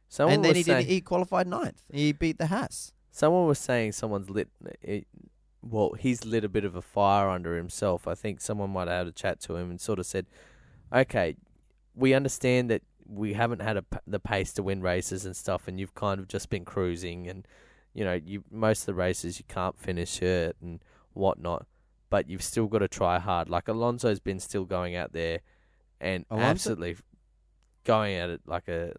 someone 0.08 0.34
and 0.34 0.44
then 0.44 0.50
was 0.50 0.56
he 0.58 0.62
saying, 0.62 0.86
did 0.86 0.90
he 0.92 1.00
qualified 1.00 1.46
ninth. 1.46 1.82
He 1.92 2.12
beat 2.12 2.38
the 2.38 2.46
Haas. 2.46 2.92
Someone 3.10 3.46
was 3.46 3.58
saying 3.58 3.92
someone's 3.92 4.30
lit. 4.30 4.48
It, 4.82 5.06
well, 5.62 5.92
he's 5.98 6.24
lit 6.24 6.44
a 6.44 6.48
bit 6.48 6.64
of 6.64 6.76
a 6.76 6.82
fire 6.82 7.28
under 7.28 7.56
himself. 7.56 8.06
I 8.06 8.14
think 8.14 8.40
someone 8.40 8.70
might 8.70 8.88
have 8.88 8.98
had 8.98 9.06
a 9.08 9.12
chat 9.12 9.40
to 9.40 9.56
him 9.56 9.70
and 9.70 9.80
sort 9.80 9.98
of 9.98 10.06
said, 10.06 10.26
"Okay, 10.92 11.36
we 11.94 12.14
understand 12.14 12.70
that 12.70 12.82
we 13.06 13.32
haven't 13.32 13.62
had 13.62 13.76
a, 13.76 13.84
the 14.06 14.20
pace 14.20 14.52
to 14.54 14.62
win 14.62 14.82
races 14.82 15.24
and 15.24 15.36
stuff, 15.36 15.66
and 15.66 15.80
you've 15.80 15.94
kind 15.94 16.20
of 16.20 16.28
just 16.28 16.50
been 16.50 16.64
cruising, 16.64 17.28
and 17.28 17.46
you 17.94 18.04
know, 18.04 18.14
you 18.14 18.44
most 18.50 18.82
of 18.82 18.86
the 18.86 18.94
races 18.94 19.38
you 19.38 19.44
can't 19.48 19.78
finish 19.78 20.22
it 20.22 20.56
and 20.62 20.80
whatnot, 21.14 21.66
but 22.10 22.28
you've 22.28 22.42
still 22.42 22.66
got 22.66 22.78
to 22.78 22.88
try 22.88 23.18
hard. 23.18 23.48
Like 23.48 23.68
Alonso's 23.68 24.20
been 24.20 24.38
still 24.38 24.64
going 24.64 24.94
out 24.94 25.12
there 25.12 25.40
and 26.00 26.24
Alonso- 26.30 26.50
absolutely 26.50 26.96
going 27.84 28.14
at 28.14 28.30
it 28.30 28.40
like 28.46 28.68
a 28.68 28.92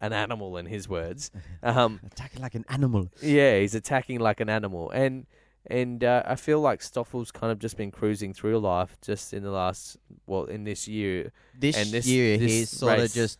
an 0.00 0.12
animal, 0.12 0.56
in 0.56 0.66
his 0.66 0.88
words." 0.88 1.30
Um, 1.62 2.00
Attacking 2.04 2.42
like 2.42 2.54
an 2.54 2.64
animal. 2.68 3.10
yeah, 3.22 3.58
he's 3.58 3.74
attacking 3.74 4.20
like 4.20 4.40
an 4.40 4.48
animal, 4.50 4.90
and 4.90 5.26
and 5.66 6.04
uh, 6.04 6.22
I 6.26 6.34
feel 6.34 6.60
like 6.60 6.80
Stoffel's 6.80 7.30
kind 7.32 7.50
of 7.50 7.58
just 7.58 7.76
been 7.78 7.90
cruising 7.90 8.34
through 8.34 8.58
life 8.58 8.98
just 9.00 9.32
in 9.32 9.42
the 9.42 9.50
last 9.50 9.96
well 10.26 10.44
in 10.44 10.64
this 10.64 10.86
year. 10.86 11.32
This, 11.58 11.76
And 11.76 11.90
this- 11.90 12.06
year 12.06 12.36
this 12.36 12.50
he's 12.52 12.70
sort 12.70 12.98
of 12.98 13.10
just 13.12 13.38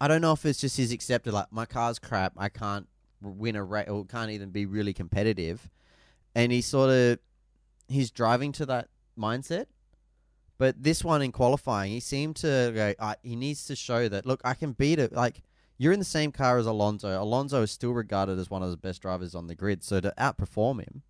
I 0.00 0.08
don't 0.08 0.22
know 0.22 0.32
if 0.32 0.46
it's 0.46 0.58
just 0.60 0.78
he's 0.78 0.92
accepted 0.92 1.34
like 1.34 1.52
my 1.52 1.66
car's 1.66 1.98
crap, 1.98 2.32
I 2.38 2.48
can't 2.48 2.88
win 3.20 3.56
a 3.56 3.62
race 3.62 3.88
or 3.88 4.06
can't 4.06 4.30
even 4.30 4.48
be 4.48 4.64
really 4.64 4.94
competitive. 4.94 5.68
And 6.34 6.50
he 6.50 6.62
sort 6.62 6.88
of 6.88 7.18
he's 7.88 8.10
driving 8.10 8.52
to 8.52 8.64
that 8.66 8.88
mindset. 9.18 9.66
But 10.56 10.82
this 10.82 11.04
one 11.04 11.20
in 11.22 11.32
qualifying, 11.32 11.90
he 11.92 12.00
seemed 12.00 12.36
to 12.36 12.72
go. 12.74 12.94
Uh, 12.98 13.14
he 13.22 13.36
needs 13.36 13.64
to 13.66 13.76
show 13.76 14.08
that. 14.08 14.24
Look, 14.24 14.40
I 14.44 14.54
can 14.54 14.72
beat 14.72 14.98
it. 14.98 15.12
Like 15.12 15.42
you're 15.80 15.94
in 15.94 15.98
the 15.98 16.04
same 16.04 16.30
car 16.30 16.58
as 16.58 16.66
Alonso. 16.66 17.08
Alonso 17.22 17.62
is 17.62 17.70
still 17.70 17.92
regarded 17.92 18.38
as 18.38 18.50
one 18.50 18.62
of 18.62 18.70
the 18.70 18.76
best 18.76 19.00
drivers 19.00 19.34
on 19.34 19.46
the 19.46 19.54
grid. 19.54 19.82
So 19.82 19.98
to 19.98 20.12
outperform 20.18 20.80
him, 20.80 21.02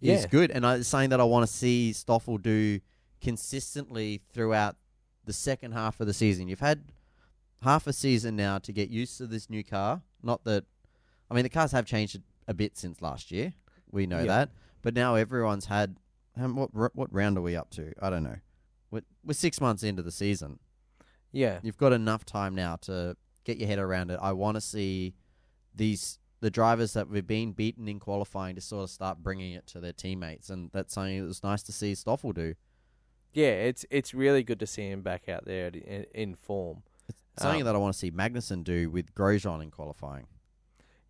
is 0.00 0.26
good. 0.26 0.50
And 0.50 0.66
I, 0.66 0.74
it's 0.78 0.88
something 0.88 1.10
that 1.10 1.20
I 1.20 1.24
want 1.24 1.46
to 1.46 1.52
see 1.52 1.92
Stoffel 1.92 2.38
do 2.38 2.80
consistently 3.20 4.20
throughout 4.32 4.74
the 5.24 5.32
second 5.32 5.72
half 5.74 6.00
of 6.00 6.08
the 6.08 6.12
season. 6.12 6.48
You've 6.48 6.58
had 6.58 6.86
half 7.62 7.86
a 7.86 7.92
season 7.92 8.34
now 8.34 8.58
to 8.58 8.72
get 8.72 8.90
used 8.90 9.16
to 9.18 9.28
this 9.28 9.48
new 9.48 9.62
car, 9.62 10.02
Not 10.22 10.42
that, 10.42 10.64
I 11.30 11.34
mean, 11.34 11.44
the 11.44 11.48
cars 11.48 11.70
have 11.70 11.86
changed 11.86 12.20
a 12.48 12.52
bit 12.52 12.76
since 12.76 13.00
last 13.00 13.30
year. 13.30 13.54
We 13.92 14.06
know 14.08 14.18
Yeah. 14.18 14.26
that, 14.26 14.50
but 14.82 14.94
now 14.94 15.14
everyone's 15.14 15.66
had. 15.66 15.96
Um, 16.36 16.56
what 16.56 16.96
what 16.96 17.12
round 17.12 17.38
are 17.38 17.42
we 17.42 17.54
up 17.54 17.70
to? 17.70 17.92
I 18.02 18.10
don't 18.10 18.24
know. 18.24 18.38
We're, 18.90 19.02
we're 19.24 19.34
six 19.34 19.60
months 19.60 19.84
into 19.84 20.02
the 20.02 20.10
season. 20.10 20.58
Yeah, 21.30 21.60
You've 21.62 21.76
got 21.76 21.92
enough 21.92 22.24
time 22.24 22.56
now 22.56 22.74
to 22.82 23.16
get 23.44 23.58
your 23.58 23.68
head 23.68 23.78
around 23.78 24.10
it. 24.10 24.18
I 24.22 24.32
want 24.32 24.56
to 24.56 24.60
see 24.60 25.14
these 25.74 26.18
the 26.40 26.50
drivers 26.50 26.92
that 26.92 27.08
we've 27.08 27.26
been 27.26 27.52
beaten 27.52 27.88
in 27.88 27.98
qualifying 27.98 28.54
to 28.54 28.60
sort 28.60 28.84
of 28.84 28.90
start 28.90 29.18
bringing 29.22 29.52
it 29.54 29.66
to 29.68 29.80
their 29.80 29.92
teammates, 29.94 30.50
and 30.50 30.70
that's 30.72 30.92
something 30.94 31.20
that 31.20 31.26
was 31.26 31.42
nice 31.42 31.62
to 31.62 31.72
see 31.72 31.94
Stoffel 31.94 32.32
do. 32.32 32.54
yeah. 33.32 33.52
It's 33.68 33.86
it's 33.90 34.12
really 34.14 34.42
good 34.42 34.60
to 34.60 34.66
see 34.66 34.88
him 34.90 35.02
back 35.02 35.28
out 35.28 35.44
there 35.46 35.68
in, 35.68 36.04
in 36.14 36.34
form. 36.34 36.82
It's 37.08 37.42
something 37.42 37.62
Um, 37.62 37.66
that 37.66 37.74
I 37.74 37.78
want 37.78 37.94
to 37.94 37.98
see 37.98 38.10
Magnussen 38.10 38.62
do 38.62 38.90
with 38.90 39.14
Grosjean 39.14 39.62
in 39.62 39.70
qualifying. 39.70 40.26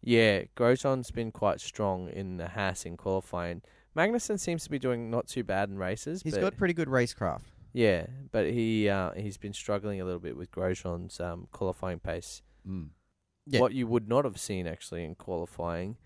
Yeah, 0.02 0.42
Grosjean's 0.56 1.10
been 1.10 1.32
quite 1.32 1.60
strong 1.60 2.08
in 2.10 2.36
the 2.36 2.48
Haas 2.48 2.84
in 2.84 2.96
qualifying. 2.96 3.62
Magnussen 3.96 4.38
seems 4.38 4.64
to 4.64 4.70
be 4.70 4.78
doing 4.78 5.10
not 5.10 5.26
too 5.28 5.42
bad 5.44 5.68
in 5.68 5.78
races. 5.78 6.22
He's 6.22 6.36
got 6.36 6.56
pretty 6.56 6.74
good 6.74 6.88
racecraft. 6.88 7.42
Yeah, 7.74 8.06
but 8.30 8.46
he 8.46 8.88
uh, 8.88 9.10
he's 9.16 9.36
been 9.36 9.52
struggling 9.52 10.00
a 10.00 10.04
little 10.04 10.20
bit 10.20 10.36
with 10.36 10.50
Grosjean's 10.52 11.18
um, 11.18 11.48
qualifying 11.50 11.98
pace. 11.98 12.40
Mm. 12.66 12.90
Yeah. 13.46 13.60
What 13.60 13.74
you 13.74 13.88
would 13.88 14.08
not 14.08 14.24
have 14.24 14.38
seen 14.38 14.66
actually 14.66 15.04
in 15.04 15.16
qualifying 15.16 15.96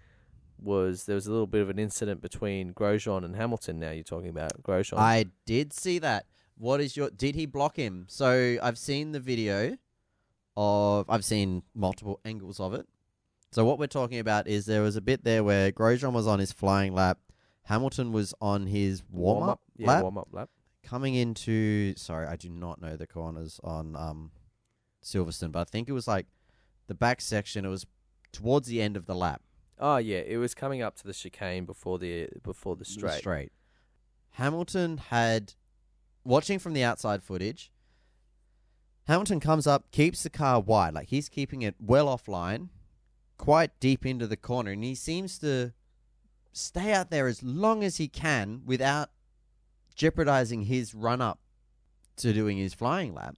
was 0.59 1.05
there 1.05 1.15
was 1.15 1.27
a 1.27 1.31
little 1.31 1.47
bit 1.47 1.61
of 1.61 1.69
an 1.69 1.79
incident 1.79 2.23
between 2.23 2.73
Grosjean 2.73 3.23
and 3.23 3.37
Hamilton. 3.37 3.79
Now 3.79 3.91
you're 3.91 4.03
talking 4.03 4.31
about 4.31 4.63
Grosjean. 4.63 4.99
I 4.99 5.27
did 5.45 5.75
see 5.75 5.99
that. 6.01 6.25
What 6.57 6.81
is 6.81 6.97
your? 6.97 7.11
Did 7.11 7.35
he 7.35 7.45
block 7.45 7.77
him? 7.77 8.07
So 8.09 8.57
I've 8.63 8.79
seen 8.79 9.13
the 9.13 9.21
video 9.21 9.77
of. 10.57 11.05
I've 11.11 11.25
seen 11.25 11.65
multiple 11.75 12.19
angles 12.25 12.61
of 12.61 12.73
it. 12.73 12.87
So 13.53 13.65
what 13.67 13.79
we're 13.79 13.87
talking 13.89 14.19
about 14.19 14.49
is 14.49 14.65
there 14.65 14.83
was 14.83 14.97
a 14.97 15.01
bit 15.03 15.23
there 15.23 15.45
where 15.45 15.71
Grosjean 15.71 16.13
was 16.13 16.27
on 16.27 16.39
his 16.39 16.53
flying 16.53 16.95
lap, 16.95 17.19
Hamilton 17.65 18.13
was 18.13 18.35
on 18.41 18.67
his 18.67 19.03
warm 19.11 19.49
up 19.49 19.61
yeah, 19.77 19.87
lap, 19.89 20.03
warm 20.03 20.19
up 20.19 20.29
lap. 20.33 20.49
Coming 20.89 21.15
into. 21.15 21.95
Sorry, 21.97 22.27
I 22.27 22.37
do 22.37 22.49
not 22.49 22.81
know 22.81 22.97
the 22.97 23.07
corners 23.07 23.61
on 23.63 23.95
um, 23.97 24.31
Silverstone, 25.05 25.53
but 25.53 25.61
I 25.61 25.65
think 25.65 25.89
it 25.89 25.93
was 25.93 26.09
like 26.09 26.27
the 26.87 26.95
back 26.95 27.21
section. 27.21 27.65
It 27.65 27.69
was 27.69 27.87
towards 28.33 28.69
the 28.69 28.81
end 28.81 28.97
of 28.97 29.07
the 29.07 29.15
lap. 29.15 29.43
Oh 29.79 29.99
yeah, 29.99 30.19
it 30.19 30.39
was 30.39 30.55
coming 30.55 30.83
up 30.83 30.97
to 30.97 31.07
the 31.07 31.13
chicane 31.13 31.65
before 31.65 31.99
the 31.99 32.29
before 32.43 32.75
the 32.75 32.85
the 32.85 32.91
straight. 32.91 33.19
straight. 33.19 33.53
Hamilton 34.33 34.99
had 34.99 35.55
watching 36.25 36.59
from 36.59 36.73
the 36.73 36.83
outside 36.85 37.23
footage. 37.23 37.73
Hamilton 39.07 39.41
comes 39.41 39.67
up, 39.67 39.91
keeps 39.91 40.23
the 40.23 40.31
car 40.31 40.61
wide, 40.61 40.95
like 40.95 41.09
he's 41.09 41.29
keeping 41.29 41.63
it 41.63 41.77
well 41.81 42.07
offline, 42.07 42.69
quite 43.39 43.79
deep 43.81 44.05
into 44.05 44.27
the 44.27 44.37
corner, 44.37 44.73
and 44.73 44.85
he 44.85 44.95
seems 44.95 45.39
to 45.39 45.73
stay 46.53 46.93
out 46.93 47.11
there 47.11 47.27
as 47.27 47.43
long 47.43 47.83
as 47.85 47.97
he 47.97 48.09
can 48.09 48.63
without 48.67 49.11
jeopardizing 49.99 50.63
his 50.63 50.95
run 50.95 51.21
up 51.21 51.41
to 52.17 52.33
doing 52.33 52.57
his 52.57 52.73
flying 52.73 53.13
lap. 53.15 53.37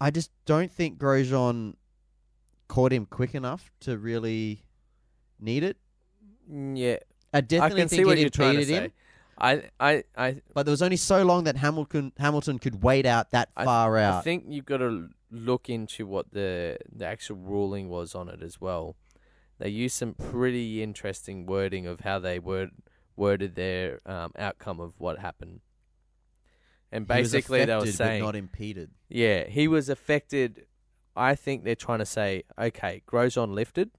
I 0.00 0.10
just 0.10 0.30
don't 0.46 0.70
think 0.70 0.98
Grosjean 0.98 1.74
caught 2.68 2.92
him 2.92 3.06
quick 3.06 3.34
enough 3.34 3.72
to 3.80 3.98
really 3.98 4.62
need 5.40 5.64
it. 5.64 5.76
Mm, 6.50 6.78
Yeah, 6.78 6.98
I 7.32 7.40
definitely 7.40 7.80
I 7.80 7.80
can 7.82 7.88
think 7.88 8.00
see 8.00 8.04
what 8.04 8.18
it 8.18 8.20
you're 8.20 8.30
trying 8.30 8.54
to 8.54 8.60
impeded 8.62 8.82
him. 8.84 8.92
I, 9.42 9.62
I, 9.80 10.04
I, 10.16 10.42
But 10.54 10.66
there 10.66 10.70
was 10.70 10.82
only 10.82 10.98
so 10.98 11.22
long 11.24 11.44
that 11.44 11.56
Hamilton 11.56 12.12
Hamilton 12.18 12.58
could 12.58 12.82
wait 12.82 13.06
out 13.06 13.30
that 13.30 13.48
I- 13.56 13.64
far 13.64 13.96
out. 13.96 14.18
I 14.18 14.20
think 14.20 14.44
you've 14.48 14.66
got 14.66 14.78
to 14.78 15.08
look 15.30 15.68
into 15.70 16.06
what 16.06 16.30
the 16.32 16.76
the 16.94 17.06
actual 17.06 17.36
ruling 17.36 17.88
was 17.88 18.14
on 18.14 18.28
it 18.28 18.42
as 18.42 18.60
well. 18.60 18.96
They 19.58 19.68
used 19.70 19.96
some 19.96 20.14
pretty 20.14 20.82
interesting 20.82 21.46
wording 21.46 21.86
of 21.86 22.00
how 22.00 22.18
they 22.18 22.38
word 22.38 22.70
worded 23.16 23.54
their 23.54 24.00
um, 24.06 24.32
outcome 24.38 24.80
of 24.80 24.92
what 24.98 25.18
happened. 25.18 25.60
And 26.92 27.06
basically, 27.06 27.64
they 27.64 27.76
were 27.76 27.86
saying, 27.86 28.22
not 28.22 28.34
impeded. 28.36 28.90
yeah, 29.08 29.44
he 29.46 29.68
was 29.68 29.88
affected. 29.88 30.66
I 31.16 31.34
think 31.34 31.64
they're 31.64 31.74
trying 31.76 31.98
to 32.00 32.06
say, 32.06 32.44
okay, 32.58 33.02
Grosjean 33.06 33.52
lifted 33.54 33.90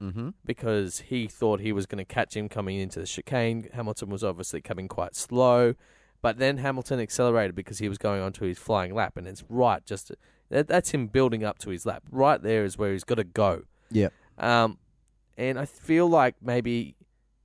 Mm-hmm. 0.00 0.28
because 0.44 1.00
he 1.00 1.26
thought 1.26 1.58
he 1.58 1.72
was 1.72 1.86
going 1.86 1.98
to 1.98 2.04
catch 2.04 2.36
him 2.36 2.48
coming 2.48 2.78
into 2.78 3.00
the 3.00 3.06
chicane. 3.06 3.68
Hamilton 3.72 4.10
was 4.10 4.22
obviously 4.22 4.60
coming 4.60 4.86
quite 4.86 5.16
slow, 5.16 5.74
but 6.22 6.38
then 6.38 6.58
Hamilton 6.58 7.00
accelerated 7.00 7.56
because 7.56 7.80
he 7.80 7.88
was 7.88 7.98
going 7.98 8.22
onto 8.22 8.44
his 8.44 8.58
flying 8.60 8.94
lap, 8.94 9.16
and 9.16 9.26
it's 9.26 9.42
right 9.48 9.84
just 9.84 10.12
that, 10.50 10.68
that's 10.68 10.90
him 10.92 11.08
building 11.08 11.42
up 11.42 11.58
to 11.58 11.70
his 11.70 11.84
lap. 11.84 12.04
Right 12.12 12.40
there 12.40 12.64
is 12.64 12.78
where 12.78 12.92
he's 12.92 13.02
got 13.02 13.16
to 13.16 13.24
go. 13.24 13.62
Yeah. 13.90 14.10
Um, 14.38 14.78
and 15.36 15.58
I 15.58 15.64
feel 15.64 16.08
like 16.08 16.36
maybe 16.40 16.94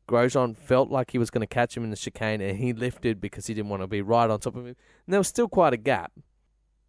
Grosjean 0.07 0.55
felt 0.55 0.89
like 0.89 1.11
he 1.11 1.17
was 1.17 1.29
going 1.29 1.41
to 1.41 1.47
catch 1.47 1.77
him 1.77 1.83
in 1.83 1.89
the 1.89 1.95
chicane, 1.95 2.41
and 2.41 2.57
he 2.57 2.73
lifted 2.73 3.21
because 3.21 3.47
he 3.47 3.53
didn't 3.53 3.69
want 3.69 3.81
to 3.81 3.87
be 3.87 4.01
right 4.01 4.29
on 4.29 4.39
top 4.39 4.55
of 4.55 4.63
him. 4.63 4.75
And 5.05 5.13
there 5.13 5.19
was 5.19 5.27
still 5.27 5.47
quite 5.47 5.73
a 5.73 5.77
gap. 5.77 6.11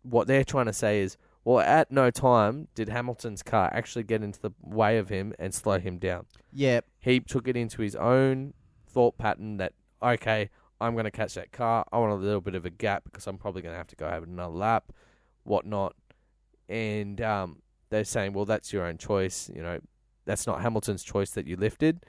What 0.02 0.26
they're 0.26 0.44
trying 0.44 0.66
to 0.66 0.72
say 0.72 1.00
is, 1.00 1.16
well, 1.44 1.60
at 1.60 1.90
no 1.90 2.10
time 2.10 2.68
did 2.74 2.88
Hamilton's 2.88 3.42
car 3.42 3.70
actually 3.72 4.04
get 4.04 4.22
into 4.22 4.40
the 4.40 4.50
way 4.62 4.98
of 4.98 5.10
him 5.10 5.34
and 5.38 5.54
slow 5.54 5.78
him 5.78 5.98
down. 5.98 6.26
Yep. 6.52 6.86
He 7.00 7.20
took 7.20 7.46
it 7.46 7.56
into 7.56 7.82
his 7.82 7.94
own 7.94 8.54
thought 8.86 9.18
pattern 9.18 9.58
that, 9.58 9.74
okay, 10.02 10.50
I'm 10.80 10.94
going 10.94 11.04
to 11.04 11.10
catch 11.10 11.34
that 11.34 11.52
car. 11.52 11.84
I 11.92 11.98
want 11.98 12.12
a 12.12 12.16
little 12.16 12.40
bit 12.40 12.54
of 12.54 12.64
a 12.64 12.70
gap 12.70 13.04
because 13.04 13.26
I'm 13.26 13.38
probably 13.38 13.62
going 13.62 13.74
to 13.74 13.78
have 13.78 13.88
to 13.88 13.96
go 13.96 14.08
have 14.08 14.22
another 14.22 14.52
lap, 14.52 14.92
whatnot. 15.44 15.94
And 16.68 17.20
um, 17.20 17.62
they're 17.90 18.04
saying, 18.04 18.32
well, 18.32 18.46
that's 18.46 18.72
your 18.72 18.86
own 18.86 18.98
choice. 18.98 19.50
You 19.54 19.62
know, 19.62 19.80
that's 20.24 20.46
not 20.46 20.62
Hamilton's 20.62 21.02
choice 21.02 21.30
that 21.32 21.46
you 21.46 21.56
lifted. 21.56 22.04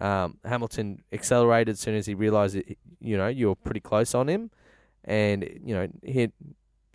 Um, 0.00 0.38
Hamilton 0.44 1.02
accelerated 1.12 1.72
as 1.72 1.80
soon 1.80 1.94
as 1.94 2.06
he 2.06 2.14
realised, 2.14 2.56
it, 2.56 2.78
you 3.00 3.16
know, 3.16 3.28
you 3.28 3.48
were 3.48 3.54
pretty 3.54 3.80
close 3.80 4.14
on 4.14 4.28
him. 4.28 4.50
And, 5.04 5.48
you 5.64 5.74
know, 5.74 5.88
he, 6.02 6.30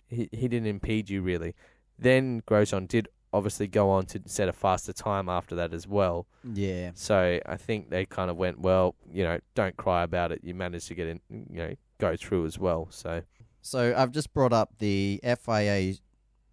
he, 0.08 0.28
he 0.32 0.48
didn't 0.48 0.66
impede 0.66 1.10
you 1.10 1.22
really. 1.22 1.54
Then 1.98 2.42
Grosjean 2.42 2.88
did 2.88 3.08
obviously 3.32 3.66
go 3.66 3.90
on 3.90 4.06
to 4.06 4.20
set 4.26 4.48
a 4.48 4.52
faster 4.52 4.92
time 4.92 5.28
after 5.28 5.54
that 5.56 5.72
as 5.72 5.86
well. 5.86 6.26
Yeah. 6.44 6.92
So 6.94 7.40
I 7.44 7.56
think 7.56 7.90
they 7.90 8.06
kind 8.06 8.30
of 8.30 8.36
went, 8.36 8.60
well, 8.60 8.94
you 9.12 9.24
know, 9.24 9.38
don't 9.54 9.76
cry 9.76 10.02
about 10.02 10.32
it. 10.32 10.40
You 10.42 10.54
managed 10.54 10.88
to 10.88 10.94
get 10.94 11.08
in, 11.08 11.20
you 11.30 11.58
know, 11.58 11.74
go 11.98 12.16
through 12.16 12.46
as 12.46 12.58
well. 12.58 12.88
So 12.90 13.22
So 13.60 13.94
I've 13.96 14.12
just 14.12 14.32
brought 14.32 14.52
up 14.52 14.78
the 14.78 15.20
FIA 15.22 15.94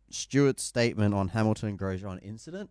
steward 0.10 0.60
statement 0.60 1.14
on 1.14 1.30
Hamilton 1.30 1.78
Grosjean 1.78 2.20
incident. 2.24 2.70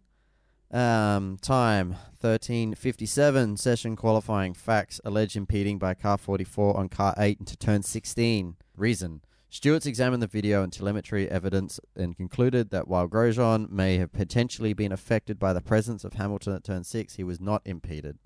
Um, 0.72 1.36
time 1.42 1.96
thirteen 2.16 2.74
fifty 2.74 3.04
seven. 3.04 3.58
Session 3.58 3.94
qualifying 3.94 4.54
facts 4.54 5.00
alleged 5.04 5.36
impeding 5.36 5.78
by 5.78 5.92
car 5.92 6.16
forty 6.16 6.44
four 6.44 6.76
on 6.78 6.88
car 6.88 7.14
eight 7.18 7.38
into 7.38 7.56
turn 7.56 7.82
sixteen. 7.82 8.56
Reason. 8.74 9.20
Stewards 9.50 9.84
examined 9.84 10.22
the 10.22 10.26
video 10.26 10.62
and 10.62 10.72
telemetry 10.72 11.30
evidence 11.30 11.78
and 11.94 12.16
concluded 12.16 12.70
that 12.70 12.88
while 12.88 13.06
Grosjean 13.06 13.68
may 13.70 13.98
have 13.98 14.10
potentially 14.10 14.72
been 14.72 14.92
affected 14.92 15.38
by 15.38 15.52
the 15.52 15.60
presence 15.60 16.04
of 16.04 16.14
Hamilton 16.14 16.54
at 16.54 16.64
turn 16.64 16.84
six, 16.84 17.16
he 17.16 17.22
was 17.22 17.38
not 17.38 17.60
impeded. 17.66 18.16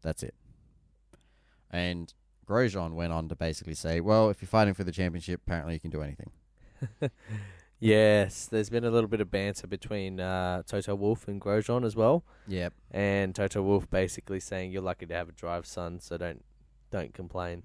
That's 0.00 0.22
it. 0.22 0.36
And 1.72 2.14
Grosjean 2.46 2.92
went 2.94 3.12
on 3.12 3.28
to 3.28 3.34
basically 3.34 3.74
say, 3.74 4.00
"Well, 4.00 4.30
if 4.30 4.40
you're 4.40 4.48
fighting 4.48 4.74
for 4.74 4.84
the 4.84 4.92
championship, 4.92 5.40
apparently 5.44 5.74
you 5.74 5.80
can 5.80 5.90
do 5.90 6.02
anything." 6.02 6.30
yes, 7.82 8.46
there's 8.46 8.70
been 8.70 8.84
a 8.84 8.90
little 8.90 9.08
bit 9.08 9.20
of 9.20 9.30
banter 9.30 9.66
between 9.66 10.20
uh, 10.20 10.62
Toto 10.66 10.94
Wolff 10.94 11.28
and 11.28 11.40
Grosjean 11.40 11.84
as 11.84 11.96
well, 11.96 12.24
Yep. 12.48 12.72
and 12.90 13.34
Toto 13.34 13.62
Wolff 13.62 13.90
basically 13.90 14.40
saying 14.40 14.70
you're 14.72 14.82
lucky 14.82 15.06
to 15.06 15.14
have 15.14 15.28
a 15.28 15.32
drive, 15.32 15.66
son, 15.66 16.00
so 16.00 16.16
don't 16.16 16.44
don't 16.90 17.12
complain. 17.14 17.62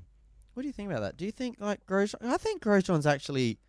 What 0.54 0.64
do 0.64 0.68
you 0.68 0.74
think 0.74 0.90
about 0.90 1.02
that? 1.02 1.18
Do 1.18 1.26
you 1.26 1.32
think 1.32 1.58
like 1.60 1.86
Grosjean? 1.86 2.16
I 2.24 2.38
think 2.38 2.62
Grosjean's 2.64 3.06
actually 3.06 3.60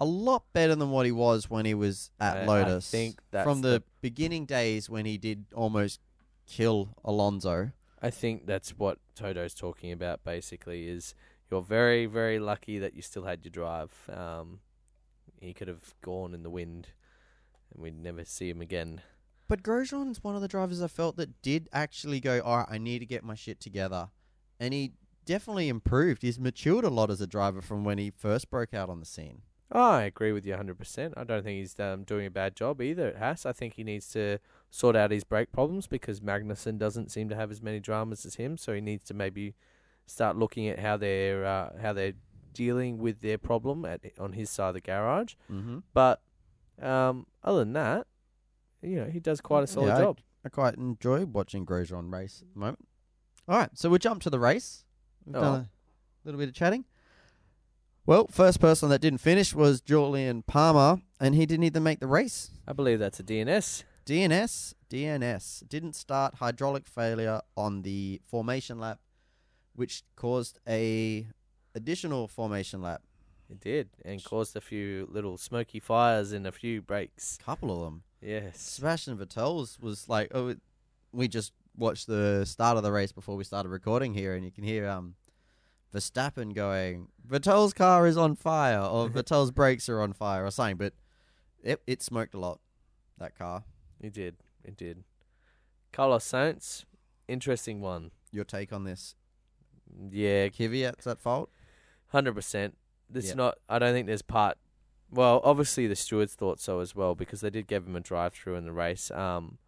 a 0.00 0.04
lot 0.04 0.44
better 0.52 0.74
than 0.74 0.90
what 0.90 1.06
he 1.06 1.12
was 1.12 1.48
when 1.48 1.64
he 1.64 1.74
was 1.74 2.10
at 2.18 2.38
I- 2.38 2.40
I 2.42 2.44
Lotus. 2.46 2.90
think 2.90 3.20
that's 3.30 3.44
from 3.44 3.60
the, 3.60 3.68
the- 3.68 3.82
beginning 4.00 4.46
days 4.46 4.90
when 4.90 5.04
he 5.06 5.16
did 5.18 5.44
almost 5.54 6.00
kill 6.46 6.96
Alonso. 7.04 7.70
I 8.00 8.10
think 8.10 8.46
that's 8.46 8.70
what 8.76 8.98
Toto's 9.14 9.54
talking 9.54 9.92
about. 9.92 10.24
Basically, 10.24 10.88
is 10.88 11.14
you're 11.50 11.62
very 11.62 12.06
very 12.06 12.40
lucky 12.40 12.78
that 12.80 12.94
you 12.94 13.02
still 13.02 13.24
had 13.24 13.44
your 13.44 13.50
drive. 13.52 13.92
Um, 14.10 14.58
he 15.42 15.52
could 15.52 15.68
have 15.68 15.94
gone 16.02 16.34
in 16.34 16.42
the 16.42 16.50
wind, 16.50 16.88
and 17.72 17.82
we'd 17.82 18.00
never 18.00 18.24
see 18.24 18.48
him 18.48 18.60
again. 18.60 19.00
But 19.48 19.62
Grosjean's 19.62 20.22
one 20.22 20.34
of 20.34 20.40
the 20.40 20.48
drivers 20.48 20.80
I 20.80 20.88
felt 20.88 21.16
that 21.16 21.42
did 21.42 21.68
actually 21.72 22.20
go, 22.20 22.40
all 22.40 22.58
right, 22.58 22.66
I 22.70 22.78
need 22.78 23.00
to 23.00 23.06
get 23.06 23.24
my 23.24 23.34
shit 23.34 23.60
together. 23.60 24.08
And 24.58 24.72
he 24.72 24.92
definitely 25.26 25.68
improved. 25.68 26.22
He's 26.22 26.38
matured 26.38 26.84
a 26.84 26.90
lot 26.90 27.10
as 27.10 27.20
a 27.20 27.26
driver 27.26 27.60
from 27.60 27.84
when 27.84 27.98
he 27.98 28.10
first 28.10 28.50
broke 28.50 28.72
out 28.72 28.88
on 28.88 29.00
the 29.00 29.06
scene. 29.06 29.42
Oh, 29.74 29.90
I 29.92 30.02
agree 30.02 30.32
with 30.32 30.44
you 30.44 30.54
100%. 30.54 31.14
I 31.16 31.24
don't 31.24 31.42
think 31.42 31.58
he's 31.58 31.78
um, 31.80 32.04
doing 32.04 32.26
a 32.26 32.30
bad 32.30 32.54
job 32.54 32.80
either 32.82 33.08
at 33.08 33.16
Haas. 33.16 33.46
I 33.46 33.52
think 33.52 33.74
he 33.74 33.84
needs 33.84 34.08
to 34.10 34.38
sort 34.70 34.96
out 34.96 35.10
his 35.10 35.24
brake 35.24 35.50
problems 35.50 35.86
because 35.86 36.20
Magnussen 36.20 36.78
doesn't 36.78 37.10
seem 37.10 37.28
to 37.30 37.36
have 37.36 37.50
as 37.50 37.62
many 37.62 37.80
dramas 37.80 38.26
as 38.26 38.34
him, 38.34 38.58
so 38.58 38.74
he 38.74 38.82
needs 38.82 39.04
to 39.04 39.14
maybe 39.14 39.54
start 40.06 40.36
looking 40.36 40.68
at 40.68 40.78
how 40.78 40.98
they're 40.98 41.46
uh, 41.46 41.70
how 41.80 41.92
they're 41.94 42.12
dealing 42.52 42.98
with 42.98 43.20
their 43.20 43.38
problem 43.38 43.84
at 43.84 44.00
on 44.18 44.32
his 44.34 44.50
side 44.50 44.68
of 44.68 44.74
the 44.74 44.80
garage. 44.80 45.34
Mm-hmm. 45.50 45.78
But 45.94 46.22
um, 46.80 47.26
other 47.42 47.60
than 47.60 47.72
that, 47.74 48.06
you 48.82 48.96
know 48.96 49.06
he 49.06 49.20
does 49.20 49.40
quite 49.40 49.64
a 49.64 49.66
solid 49.66 49.88
Yeah, 49.88 49.96
I- 49.96 50.00
job. 50.00 50.18
I 50.44 50.48
quite 50.48 50.74
enjoy 50.74 51.24
watching 51.24 51.64
Grosjean 51.64 52.12
race 52.12 52.42
at 52.42 52.52
the 52.52 52.58
moment. 52.58 52.88
All 53.48 53.56
right, 53.58 53.70
so 53.74 53.88
we'll 53.88 53.98
jump 53.98 54.22
to 54.22 54.30
the 54.30 54.40
race. 54.40 54.84
We've 55.24 55.36
Oh. 55.36 55.40
done 55.40 55.54
a 55.60 55.68
little 56.24 56.38
bit 56.38 56.48
of 56.48 56.54
chatting. 56.54 56.84
Well, 58.06 58.26
first 58.28 58.58
person 58.60 58.88
that 58.88 59.00
didn't 59.00 59.20
finish 59.20 59.54
was 59.54 59.80
Jolyon 59.80 60.44
Palmer, 60.46 61.00
and 61.20 61.36
he 61.36 61.46
didn't 61.46 61.62
even 61.64 61.84
make 61.84 62.00
the 62.00 62.08
race. 62.08 62.50
I 62.66 62.72
believe 62.72 62.98
that's 62.98 63.20
a 63.20 63.22
DNS. 63.22 63.84
DNS, 64.04 64.74
DNS 64.90 65.68
didn't 65.68 65.94
start 65.94 66.34
hydraulic 66.36 66.88
failure 66.88 67.40
on 67.56 67.82
the 67.82 68.20
formation 68.24 68.80
lap, 68.80 68.98
which 69.76 70.02
caused 70.16 70.58
a 70.66 71.28
additional 71.74 72.28
formation 72.28 72.82
lap. 72.82 73.02
It 73.50 73.60
did 73.60 73.90
and 74.04 74.22
caused 74.24 74.56
a 74.56 74.60
few 74.62 75.06
little 75.10 75.36
smoky 75.36 75.78
fires 75.78 76.32
and 76.32 76.46
a 76.46 76.52
few 76.52 76.80
breaks. 76.80 77.38
Couple 77.44 77.74
of 77.74 77.80
them. 77.82 78.02
Yes. 78.22 78.58
Sebastian 78.60 79.18
Vettel's 79.18 79.78
was 79.78 80.08
like, 80.08 80.30
oh, 80.32 80.48
it, 80.48 80.60
we 81.12 81.28
just 81.28 81.52
watched 81.76 82.06
the 82.06 82.44
start 82.46 82.76
of 82.76 82.82
the 82.82 82.92
race 82.92 83.12
before 83.12 83.36
we 83.36 83.44
started 83.44 83.68
recording 83.68 84.14
here, 84.14 84.34
and 84.34 84.44
you 84.44 84.50
can 84.50 84.64
hear 84.64 84.88
um, 84.88 85.16
Verstappen 85.94 86.54
going, 86.54 87.08
Vettel's 87.28 87.72
car 87.74 88.06
is 88.06 88.16
on 88.16 88.36
fire, 88.36 88.80
or 88.80 89.08
Vettel's 89.10 89.50
brakes 89.50 89.88
are 89.88 90.00
on 90.00 90.12
fire, 90.12 90.46
or 90.46 90.50
something. 90.50 90.76
But 90.76 90.94
it 91.62 91.82
it 91.86 92.02
smoked 92.02 92.34
a 92.34 92.38
lot, 92.38 92.60
that 93.18 93.36
car. 93.36 93.64
It 94.00 94.12
did. 94.12 94.36
It 94.64 94.76
did. 94.76 95.04
Carlos 95.92 96.24
Sainz, 96.24 96.84
interesting 97.28 97.80
one. 97.80 98.12
Your 98.30 98.44
take 98.44 98.72
on 98.72 98.84
this? 98.84 99.14
Yeah, 100.10 100.48
Kvyat's 100.48 101.06
at 101.06 101.20
fault. 101.20 101.50
Hundred 102.12 102.34
percent. 102.34 102.76
This 103.10 103.26
Yep. 103.28 103.36
not. 103.36 103.58
I 103.68 103.78
don't 103.78 103.92
think 103.92 104.06
there's 104.06 104.22
part. 104.22 104.58
Well, 105.10 105.40
obviously 105.44 105.86
the 105.86 105.96
stewards 105.96 106.34
thought 106.34 106.58
so 106.60 106.80
as 106.80 106.94
well 106.94 107.14
because 107.14 107.42
they 107.42 107.50
did 107.50 107.66
give 107.66 107.86
him 107.86 107.96
a 107.96 108.00
drive 108.00 108.32
through 108.32 108.54
in 108.56 108.64
the 108.64 108.72
race. 108.72 109.10
Um, 109.10 109.58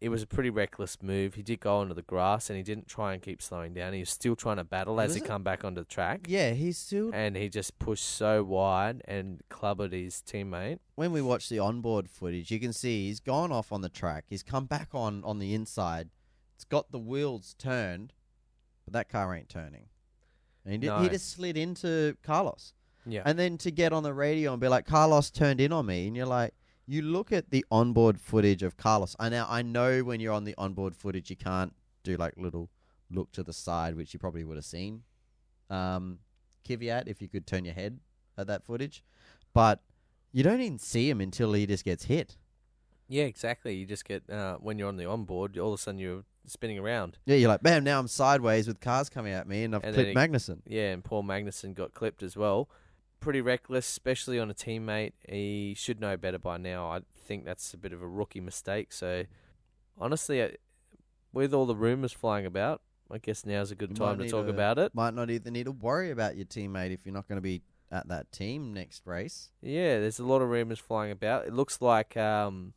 it 0.00 0.08
was 0.08 0.22
a 0.22 0.26
pretty 0.26 0.48
reckless 0.48 1.02
move. 1.02 1.34
He 1.34 1.42
did 1.42 1.60
go 1.60 1.78
onto 1.78 1.92
the 1.92 2.02
grass 2.02 2.48
and 2.48 2.56
he 2.56 2.62
didn't 2.62 2.86
try 2.86 3.12
and 3.12 3.20
keep 3.20 3.42
slowing 3.42 3.74
down. 3.74 3.92
He 3.92 3.98
was 4.00 4.08
still 4.10 4.36
trying 4.36 4.56
to 4.58 4.64
battle 4.64 4.98
as 5.00 5.08
Was 5.08 5.16
he 5.16 5.22
it? 5.22 5.26
come 5.26 5.42
back 5.42 5.64
onto 5.64 5.80
the 5.82 5.86
track. 5.86 6.20
Yeah, 6.28 6.52
he's 6.52 6.78
still. 6.78 7.10
And 7.12 7.36
he 7.36 7.48
just 7.50 7.78
pushed 7.80 8.04
so 8.04 8.42
wide 8.44 9.02
and 9.06 9.42
clubbed 9.50 9.92
his 9.92 10.22
teammate. 10.26 10.78
When 10.94 11.12
we 11.12 11.20
watch 11.20 11.48
the 11.50 11.58
onboard 11.58 12.08
footage, 12.08 12.50
you 12.50 12.60
can 12.60 12.72
see 12.72 13.08
he's 13.08 13.20
gone 13.20 13.50
off 13.52 13.72
on 13.72 13.80
the 13.82 13.88
track. 13.90 14.24
He's 14.28 14.42
come 14.44 14.64
back 14.66 14.90
on 14.94 15.22
on 15.24 15.38
the 15.40 15.52
inside. 15.52 16.08
It's 16.54 16.64
got 16.64 16.92
the 16.92 16.98
wheels 17.00 17.54
turned, 17.58 18.12
but 18.84 18.92
that 18.94 19.08
car 19.10 19.34
ain't 19.34 19.48
turning. 19.50 19.86
And 20.68 20.82
he, 20.82 20.88
did, 20.88 21.00
he 21.00 21.08
just 21.08 21.30
slid 21.30 21.56
into 21.56 22.14
Carlos. 22.22 22.74
Yeah. 23.06 23.22
And 23.24 23.38
then 23.38 23.56
to 23.58 23.70
get 23.70 23.94
on 23.94 24.02
the 24.02 24.12
radio 24.12 24.52
and 24.52 24.60
be 24.60 24.68
like, 24.68 24.84
Carlos 24.84 25.30
turned 25.30 25.62
in 25.62 25.72
on 25.72 25.86
me, 25.86 26.06
and 26.06 26.14
you're 26.14 26.26
like, 26.26 26.52
you 26.86 27.00
look 27.00 27.32
at 27.32 27.50
the 27.50 27.64
onboard 27.70 28.20
footage 28.20 28.62
of 28.62 28.76
Carlos. 28.76 29.16
I 29.18 29.30
now 29.30 29.46
I 29.48 29.62
know 29.62 30.00
when 30.00 30.20
you're 30.20 30.32
on 30.32 30.44
the 30.44 30.54
onboard 30.58 30.94
footage, 30.94 31.30
you 31.30 31.36
can't 31.36 31.74
do 32.02 32.16
like 32.16 32.34
little 32.36 32.68
look 33.10 33.32
to 33.32 33.42
the 33.42 33.52
side, 33.52 33.96
which 33.96 34.12
you 34.12 34.20
probably 34.20 34.44
would 34.44 34.56
have 34.56 34.64
seen. 34.64 35.04
Um, 35.70 36.18
Kvyat, 36.66 37.06
if 37.06 37.22
you 37.22 37.28
could 37.28 37.46
turn 37.46 37.64
your 37.64 37.74
head 37.74 38.00
at 38.36 38.46
that 38.46 38.64
footage, 38.64 39.02
but 39.54 39.80
you 40.32 40.42
don't 40.42 40.60
even 40.60 40.78
see 40.78 41.08
him 41.08 41.20
until 41.20 41.54
he 41.54 41.66
just 41.66 41.84
gets 41.84 42.04
hit. 42.04 42.36
Yeah, 43.08 43.24
exactly. 43.24 43.74
You 43.74 43.86
just 43.86 44.04
get 44.04 44.28
uh, 44.28 44.56
when 44.56 44.78
you're 44.78 44.88
on 44.88 44.98
the 44.98 45.06
onboard, 45.06 45.58
all 45.58 45.72
of 45.72 45.80
a 45.80 45.82
sudden 45.82 45.98
you're 45.98 46.24
spinning 46.48 46.78
around. 46.78 47.18
Yeah, 47.26 47.36
you're 47.36 47.48
like, 47.48 47.62
bam, 47.62 47.84
now 47.84 47.98
I'm 47.98 48.08
sideways 48.08 48.66
with 48.66 48.80
cars 48.80 49.08
coming 49.08 49.32
at 49.32 49.46
me, 49.48 49.64
and 49.64 49.74
I've 49.74 49.84
And 49.84 49.94
then 49.94 50.12
clipped 50.12 50.32
Magnussen. 50.32 50.60
Yeah, 50.66 50.90
and 50.92 51.04
Paul 51.04 51.22
Magnussen 51.24 51.74
got 51.74 51.94
clipped 51.94 52.22
as 52.22 52.36
well. 52.36 52.68
Pretty 53.20 53.40
reckless, 53.40 53.86
especially 53.88 54.38
on 54.38 54.50
a 54.50 54.54
teammate. 54.54 55.12
He 55.28 55.74
should 55.76 56.00
know 56.00 56.16
better 56.16 56.38
by 56.38 56.56
now. 56.56 56.88
I 56.90 57.00
think 57.26 57.44
that's 57.44 57.74
a 57.74 57.76
bit 57.76 57.92
of 57.92 58.00
a 58.02 58.06
rookie 58.08 58.40
mistake. 58.40 58.92
So, 58.92 59.24
honestly, 59.98 60.40
uh, 60.42 60.48
with 61.32 61.52
all 61.52 61.66
the 61.66 61.76
rumours 61.76 62.12
flying 62.12 62.46
about, 62.46 62.80
I 63.10 63.18
guess 63.18 63.44
now's 63.44 63.70
a 63.70 63.74
good 63.74 63.90
You 63.90 63.96
time 63.96 64.18
to 64.18 64.24
need 64.24 64.30
talk 64.30 64.44
to- 64.46 64.50
about 64.50 64.78
it. 64.78 64.94
Might 64.94 65.14
not 65.14 65.30
even 65.30 65.52
need 65.52 65.64
to 65.64 65.72
worry 65.72 66.10
about 66.10 66.36
your 66.36 66.46
teammate 66.46 66.92
if 66.92 67.04
you're 67.06 67.14
not 67.14 67.26
going 67.28 67.38
to 67.38 67.42
be 67.42 67.62
at 67.90 68.06
that 68.08 68.30
team 68.30 68.72
next 68.74 69.06
race. 69.06 69.50
Yeah, 69.62 69.98
there's 69.98 70.18
a 70.18 70.24
lot 70.24 70.42
of 70.42 70.48
rumours 70.50 70.78
flying 70.78 71.10
about. 71.10 71.46
It 71.46 71.54
looks 71.54 71.80
like 71.80 72.16
um, 72.18 72.74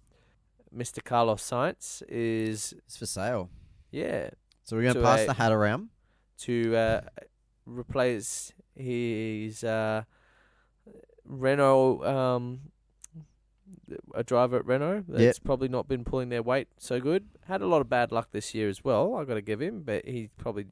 Mr. 0.75 1.03
Carlos 1.03 1.41
Sainz 1.47 2.01
is, 2.07 2.73
It's 2.87 2.95
for 2.97 3.05
sale. 3.05 3.49
Yeah, 3.91 4.29
So 4.63 4.75
we're 4.75 4.83
going 4.83 4.95
to 4.95 5.01
pass 5.01 5.21
a- 5.21 5.25
the 5.27 5.33
hat 5.33 5.51
around. 5.51 5.89
to 6.39 6.75
uh, 6.75 7.01
replace 7.65 8.51
his 8.75 9.63
uh, 9.63 10.03
Renault, 11.25 12.03
um, 12.03 12.59
a 14.15 14.23
driver 14.23 14.57
at 14.57 14.65
Renault 14.65 15.03
that's 15.07 15.39
probably 15.39 15.67
not 15.67 15.87
been 15.87 16.03
pulling 16.03 16.29
their 16.29 16.41
weight 16.43 16.67
so 16.77 16.99
good. 16.99 17.25
Had 17.47 17.61
a 17.61 17.67
lot 17.67 17.81
of 17.81 17.89
bad 17.89 18.11
luck 18.11 18.29
this 18.31 18.53
year 18.53 18.69
as 18.69 18.83
well. 18.83 19.15
I've 19.15 19.27
got 19.27 19.35
to 19.35 19.41
give 19.41 19.61
him, 19.61 19.83
but 19.83 20.05
he 20.05 20.29
probably 20.37 20.65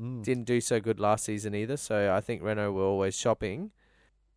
Mm. 0.00 0.22
didn't 0.22 0.44
do 0.44 0.60
so 0.60 0.78
good 0.78 1.00
last 1.00 1.24
season 1.24 1.56
either. 1.56 1.76
So 1.76 2.14
I 2.14 2.20
think 2.20 2.40
Renault 2.40 2.70
were 2.70 2.84
always 2.84 3.16
shopping, 3.16 3.72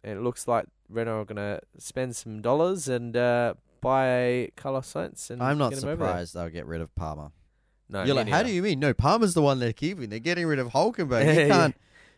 and 0.04 0.18
it 0.18 0.22
looks 0.24 0.48
like 0.48 0.66
Renault 0.90 1.22
are 1.22 1.26
going 1.26 1.36
to 1.36 1.62
spend 1.78 2.16
some 2.16 2.42
dollars 2.42 2.88
and 2.88 3.16
uh, 3.16 3.54
buy 3.80 4.50
Carlos 4.56 4.92
Sainz. 4.92 5.30
And 5.30 5.42
I'm 5.44 5.60
not 5.60 5.70
get 5.70 5.84
him 5.84 5.90
over 5.90 5.98
there. 5.98 6.08
surprised 6.08 6.34
they'll 6.34 6.50
get 6.50 6.66
rid 6.66 6.82
of 6.82 6.96
Palmer. 6.96 7.30
No, 7.92 8.04
You're 8.04 8.16
like, 8.16 8.30
how 8.30 8.42
do 8.42 8.50
you 8.50 8.62
mean? 8.62 8.80
No, 8.80 8.94
Palmer's 8.94 9.34
the 9.34 9.42
one 9.42 9.60
they're 9.60 9.74
keeping. 9.74 10.10
They're 10.10 10.20
getting 10.20 10.48
rid 10.48 10.60
of 10.60 10.70
Hulkenberg. 10.70 11.26
He 11.42 11.48
can't. 11.48 11.76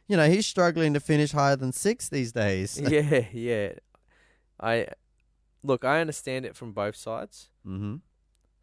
You 0.07 0.17
know, 0.17 0.29
he's 0.29 0.45
struggling 0.45 0.93
to 0.93 0.99
finish 0.99 1.31
higher 1.31 1.55
than 1.55 1.71
six 1.71 2.09
these 2.09 2.31
days. 2.31 2.79
yeah, 2.87 3.25
yeah. 3.31 3.69
I 4.59 4.87
look. 5.63 5.83
I 5.83 5.99
understand 6.01 6.45
it 6.45 6.55
from 6.55 6.73
both 6.73 6.95
sides. 6.95 7.49
mm-hmm. 7.65 7.95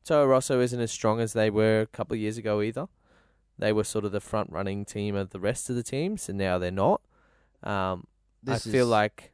Toro 0.04 0.26
Rosso 0.26 0.60
isn't 0.60 0.80
as 0.80 0.90
strong 0.90 1.20
as 1.20 1.32
they 1.32 1.50
were 1.50 1.80
a 1.80 1.86
couple 1.86 2.14
of 2.14 2.20
years 2.20 2.38
ago 2.38 2.62
either. 2.62 2.86
They 3.58 3.72
were 3.72 3.84
sort 3.84 4.04
of 4.04 4.12
the 4.12 4.20
front 4.20 4.50
running 4.50 4.84
team 4.84 5.14
of 5.14 5.30
the 5.30 5.40
rest 5.40 5.68
of 5.68 5.76
the 5.76 5.82
teams, 5.82 6.28
and 6.28 6.38
now 6.38 6.58
they're 6.58 6.70
not. 6.70 7.02
Um, 7.62 8.06
I 8.46 8.58
feel 8.58 8.86
like 8.86 9.32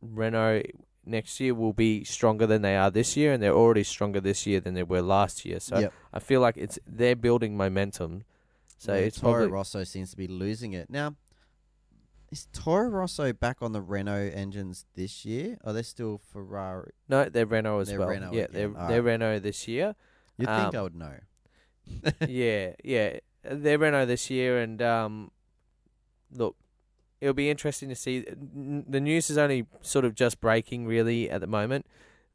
Renault 0.00 0.62
next 1.06 1.38
year 1.40 1.54
will 1.54 1.72
be 1.72 2.04
stronger 2.04 2.46
than 2.46 2.62
they 2.62 2.76
are 2.76 2.90
this 2.90 3.16
year, 3.16 3.32
and 3.32 3.42
they're 3.42 3.54
already 3.54 3.84
stronger 3.84 4.20
this 4.20 4.46
year 4.46 4.60
than 4.60 4.74
they 4.74 4.82
were 4.82 5.02
last 5.02 5.44
year. 5.44 5.60
So 5.60 5.78
Yep. 5.78 5.92
I 6.12 6.18
feel 6.18 6.40
like 6.40 6.56
it's 6.56 6.78
they're 6.86 7.16
building 7.16 7.56
momentum. 7.56 8.24
So 8.78 8.92
Yeah, 8.94 9.00
it's 9.00 9.20
Toro 9.20 9.32
probably 9.32 9.52
Rosso 9.52 9.84
seems 9.84 10.10
to 10.10 10.16
be 10.16 10.26
losing 10.28 10.72
it 10.74 10.90
now. 10.90 11.14
Is 12.30 12.48
Toro 12.52 12.88
Rosso 12.88 13.32
back 13.32 13.58
on 13.62 13.72
the 13.72 13.80
Renault 13.80 14.32
engines 14.34 14.84
this 14.94 15.24
year? 15.24 15.58
Are 15.64 15.72
they 15.72 15.82
still 15.84 16.18
Ferrari? 16.32 16.90
no, 17.08 17.24
they're 17.28 17.46
Renault 17.46 17.78
as 17.80 17.88
They're 17.88 17.98
well. 18.00 18.08
Renault 18.08 18.32
yeah, 18.32 18.42
again. 18.44 18.52
they're 18.52 18.68
Alright. 18.70 18.88
they're 18.88 19.02
Renault 19.02 19.38
this 19.40 19.68
year. 19.68 19.94
You'd 20.36 20.48
Um, 20.48 20.62
think 20.62 20.74
I 20.74 20.82
would 20.82 20.94
know. 20.96 21.14
yeah, 22.28 22.72
yeah. 22.84 23.18
They're 23.44 23.78
Renault 23.78 24.06
this 24.06 24.28
year, 24.28 24.58
and 24.58 24.82
um, 24.82 25.30
look, 26.32 26.56
it'll 27.20 27.34
be 27.34 27.50
interesting 27.50 27.88
to 27.88 27.94
see. 27.94 28.20
The 28.20 29.00
news 29.00 29.30
is 29.30 29.38
only 29.38 29.66
sort 29.80 30.04
of 30.04 30.14
just 30.14 30.40
breaking, 30.40 30.86
really, 30.86 31.30
at 31.30 31.40
the 31.40 31.46
moment. 31.46 31.86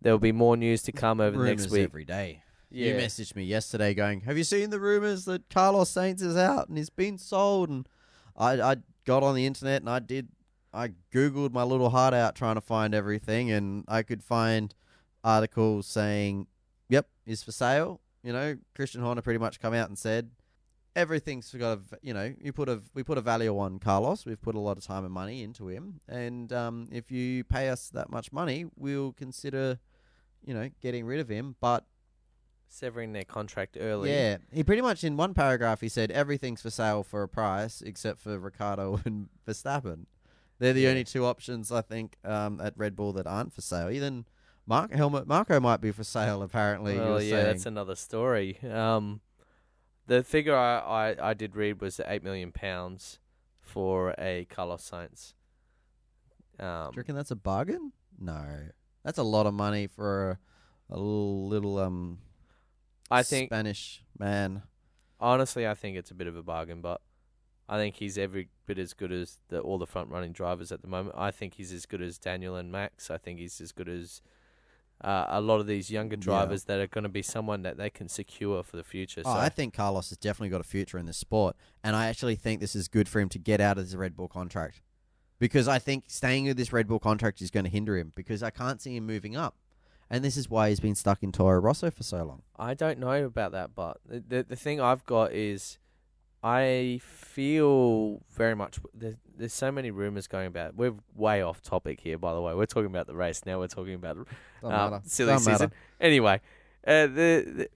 There'll 0.02 0.20
be 0.20 0.32
more 0.32 0.58
news 0.58 0.82
to 0.84 0.92
come 0.92 1.22
over 1.22 1.38
the 1.38 1.44
next 1.46 1.70
week. 1.70 1.84
every 1.84 2.06
day. 2.06 2.44
Yeah, 2.70 2.94
You 2.94 3.00
messaged 3.00 3.36
me 3.36 3.44
yesterday 3.44 3.94
going, 3.94 4.22
"Have 4.22 4.38
you 4.38 4.44
seen 4.46 4.70
the 4.70 4.80
rumors 4.80 5.26
that 5.26 5.50
Carlos 5.50 5.92
Sainz 5.92 6.22
is 6.22 6.38
out 6.38 6.70
and 6.70 6.78
he's 6.78 6.90
been 6.90 7.18
sold?" 7.18 7.70
And 7.70 7.88
I, 8.36 8.62
I 8.62 8.76
got 9.06 9.24
on 9.24 9.36
the 9.36 9.46
internet 9.46 9.82
and 9.82 9.90
I 9.90 10.00
did, 10.00 10.30
I 10.74 10.94
googled 11.14 11.52
my 11.52 11.64
little 11.64 11.90
heart 11.90 12.14
out 12.14 12.34
trying 12.36 12.56
to 12.56 12.62
find 12.62 12.96
everything, 12.96 13.52
and 13.52 13.84
I 13.88 14.04
could 14.04 14.24
find 14.24 14.74
articles 15.24 15.86
saying, 15.86 16.48
"Yep, 16.90 17.08
is 17.26 17.44
for 17.44 17.52
sale." 17.52 18.00
You 18.24 18.34
know, 18.34 18.58
Christian 18.76 19.02
Horner 19.02 19.22
pretty 19.22 19.40
much 19.40 19.60
come 19.60 19.74
out 19.74 19.90
and 19.90 19.98
said, 19.98 20.32
"Everything's 20.96 21.52
got 21.54 21.78
a, 21.78 21.82
you 22.02 22.14
know, 22.14 22.34
you 22.42 22.52
put 22.54 22.68
a, 22.70 22.82
we 22.94 23.04
put 23.04 23.18
a 23.18 23.22
value 23.22 23.58
on 23.58 23.80
Carlos. 23.80 24.26
We've 24.26 24.42
put 24.42 24.56
a 24.56 24.60
lot 24.60 24.78
of 24.78 24.84
time 24.84 25.06
and 25.06 25.14
money 25.14 25.42
into 25.44 25.68
him, 25.70 26.02
and 26.08 26.52
um, 26.52 26.88
if 26.92 27.12
you 27.12 27.44
pay 27.44 27.70
us 27.70 27.90
that 27.90 28.10
much 28.10 28.32
money, 28.32 28.66
we'll 28.76 29.14
consider." 29.14 29.80
You 30.44 30.56
know, 30.56 30.70
getting 30.82 31.06
rid 31.06 31.20
of 31.20 31.30
him, 31.30 31.56
but 31.62 31.86
severing 32.68 33.14
their 33.14 33.24
contract 33.26 33.78
early. 33.80 34.10
yeah, 34.12 34.38
he 34.52 34.64
pretty 34.64 34.82
much 34.82 35.04
in 35.04 35.16
one 35.16 35.36
paragraph 35.36 35.82
he 35.82 35.88
said 35.90 36.10
everything's 36.10 36.62
for 36.64 36.72
sale 36.72 37.04
for 37.04 37.22
a 37.22 37.28
price 37.28 37.82
except 37.84 38.20
for 38.20 38.40
Ricciardo 38.40 39.00
and 39.06 39.30
Verstappen. 39.48 40.06
They're 40.58 40.74
the 40.74 40.82
Yeah. 40.82 40.90
only 40.90 41.04
two 41.04 41.26
options 41.26 41.72
I 41.72 41.82
think 41.82 42.16
um, 42.26 42.60
at 42.60 42.74
Red 42.76 42.96
Bull 42.96 43.14
that 43.14 43.28
aren't 43.28 43.54
for 43.54 43.62
sale. 43.62 43.92
Even 43.92 44.26
Mark 44.66 44.92
Helmut 44.94 45.28
Marko 45.28 45.60
might 45.60 45.80
be 45.82 45.92
for 45.92 46.04
sale 46.04 46.42
apparently. 46.42 46.98
Well, 46.98 47.22
yeah, 47.22 47.30
saying. 47.30 47.46
that's 47.46 47.66
another 47.68 47.96
story. 47.96 48.58
Um, 48.64 49.22
the 50.12 50.24
figure 50.24 50.54
I, 50.56 50.80
I, 50.80 51.30
I 51.30 51.34
did 51.34 51.56
read 51.56 51.80
was 51.80 52.02
eight 52.06 52.22
million 52.22 52.52
pounds 52.52 53.20
for 53.62 54.14
a 54.18 54.46
Carlos 54.50 54.90
Sainz. 54.90 55.34
Um, 56.60 56.92
Do 56.92 56.96
you 56.96 57.00
reckon 57.00 57.16
that's 57.16 57.32
a 57.32 57.36
bargain? 57.38 57.94
No, 58.20 58.44
that's 59.06 59.18
a 59.18 59.24
lot 59.24 59.46
of 59.46 59.54
money 59.54 59.88
for 59.88 60.32
a, 60.90 60.96
a 60.96 60.98
little 60.98 61.48
little 61.48 61.80
um. 61.80 62.18
I 63.10 63.24
think 63.24 63.50
Spanish 63.50 64.04
man. 64.20 64.64
honestly, 65.18 65.66
I 65.66 65.76
think 65.76 65.96
it's 65.96 66.12
a 66.12 66.16
bit 66.16 66.28
of 66.28 66.36
a 66.36 66.44
bargain, 66.44 66.82
but 66.82 67.00
I 67.70 67.78
think 67.78 67.96
he's 67.96 68.18
every 68.18 68.50
bit 68.66 68.78
as 68.78 68.94
good 68.94 69.14
as 69.14 69.38
the, 69.48 69.62
all 69.62 69.78
the 69.78 69.88
front 69.88 70.10
running 70.10 70.34
drivers 70.34 70.74
at 70.74 70.82
the 70.82 70.90
moment. 70.90 71.16
I 71.18 71.32
think 71.32 71.54
he's 71.54 71.72
as 71.72 71.86
good 71.86 72.02
as 72.02 72.18
Daniel 72.18 72.58
and 72.58 72.70
Max. 72.70 73.10
I 73.10 73.18
think 73.18 73.40
he's 73.40 73.62
as 73.62 73.72
good 73.72 73.88
as 73.88 74.22
uh, 75.04 75.26
a 75.30 75.42
lot 75.42 75.60
of 75.60 75.68
these 75.68 75.90
younger 75.90 76.16
Yeah. 76.16 76.22
drivers 76.22 76.64
that 76.66 76.80
are 76.80 76.88
going 76.88 77.04
to 77.04 77.10
be 77.10 77.22
someone 77.22 77.62
that 77.64 77.78
they 77.78 77.90
can 77.90 78.08
secure 78.08 78.64
for 78.64 78.78
the 78.78 78.84
future. 78.84 79.22
Oh, 79.26 79.34
so 79.34 79.40
I 79.40 79.50
think 79.50 79.74
Carlos 79.74 80.10
has 80.10 80.18
definitely 80.18 80.50
got 80.50 80.62
a 80.62 80.66
future 80.66 80.98
in 80.98 81.06
this 81.06 81.18
sport, 81.18 81.56
and 81.84 81.96
I 81.96 82.08
actually 82.08 82.36
think 82.36 82.60
this 82.62 82.76
is 82.76 82.88
good 82.88 83.08
for 83.10 83.20
him 83.20 83.30
to 83.30 83.40
get 83.40 83.60
out 83.60 83.78
of 83.78 83.84
his 83.86 83.96
Red 83.96 84.16
Bull 84.16 84.28
contract, 84.28 84.82
because 85.40 85.68
I 85.68 85.80
think 85.80 86.06
staying 86.08 86.46
with 86.46 86.58
this 86.58 86.72
Red 86.72 86.88
Bull 86.88 87.00
contract 87.00 87.42
is 87.42 87.50
going 87.52 87.64
to 87.66 87.70
hinder 87.72 87.98
him 87.98 88.12
because 88.16 88.44
I 88.44 88.50
can't 88.52 88.82
see 88.82 88.96
him 88.96 89.06
moving 89.06 89.36
up, 89.36 89.56
and 90.10 90.24
this 90.24 90.38
is 90.38 90.50
why 90.50 90.70
he's 90.70 90.80
been 90.80 90.96
stuck 90.96 91.24
in 91.24 91.32
Toro 91.32 91.60
Rosso 91.60 91.90
for 91.90 92.04
so 92.04 92.24
long. 92.24 92.44
I 92.58 92.74
don't 92.74 93.00
know 93.00 93.26
about 93.26 93.52
that, 93.54 93.72
but 93.76 93.98
the 94.06 94.20
the, 94.28 94.44
the 94.50 94.56
thing 94.56 94.80
I've 94.80 95.06
got 95.06 95.34
is 95.34 95.78
I 96.44 97.00
feel 97.04 98.22
very 98.32 98.56
much 98.56 98.80
there's, 98.94 99.16
there's 99.38 99.54
so 99.54 99.72
many 99.72 99.92
rumors 99.92 100.28
going 100.28 100.48
about. 100.48 100.76
We're 100.76 100.96
way 101.16 101.42
off 101.42 101.62
topic 101.62 102.00
here, 102.02 102.18
by 102.18 102.34
the 102.34 102.42
way. 102.42 102.54
We're 102.56 102.66
talking 102.66 102.88
about 102.88 103.08
the 103.08 103.16
race 103.16 103.42
now. 103.46 103.60
We're 103.60 103.68
talking 103.68 103.94
about 103.94 104.28
um, 104.64 105.02
silly 105.06 105.30
Don't 105.32 105.40
season. 105.40 105.52
matter. 105.54 105.72
Anyway, 106.00 106.42
uh, 106.86 107.08
the, 107.08 107.08
the 107.46 107.70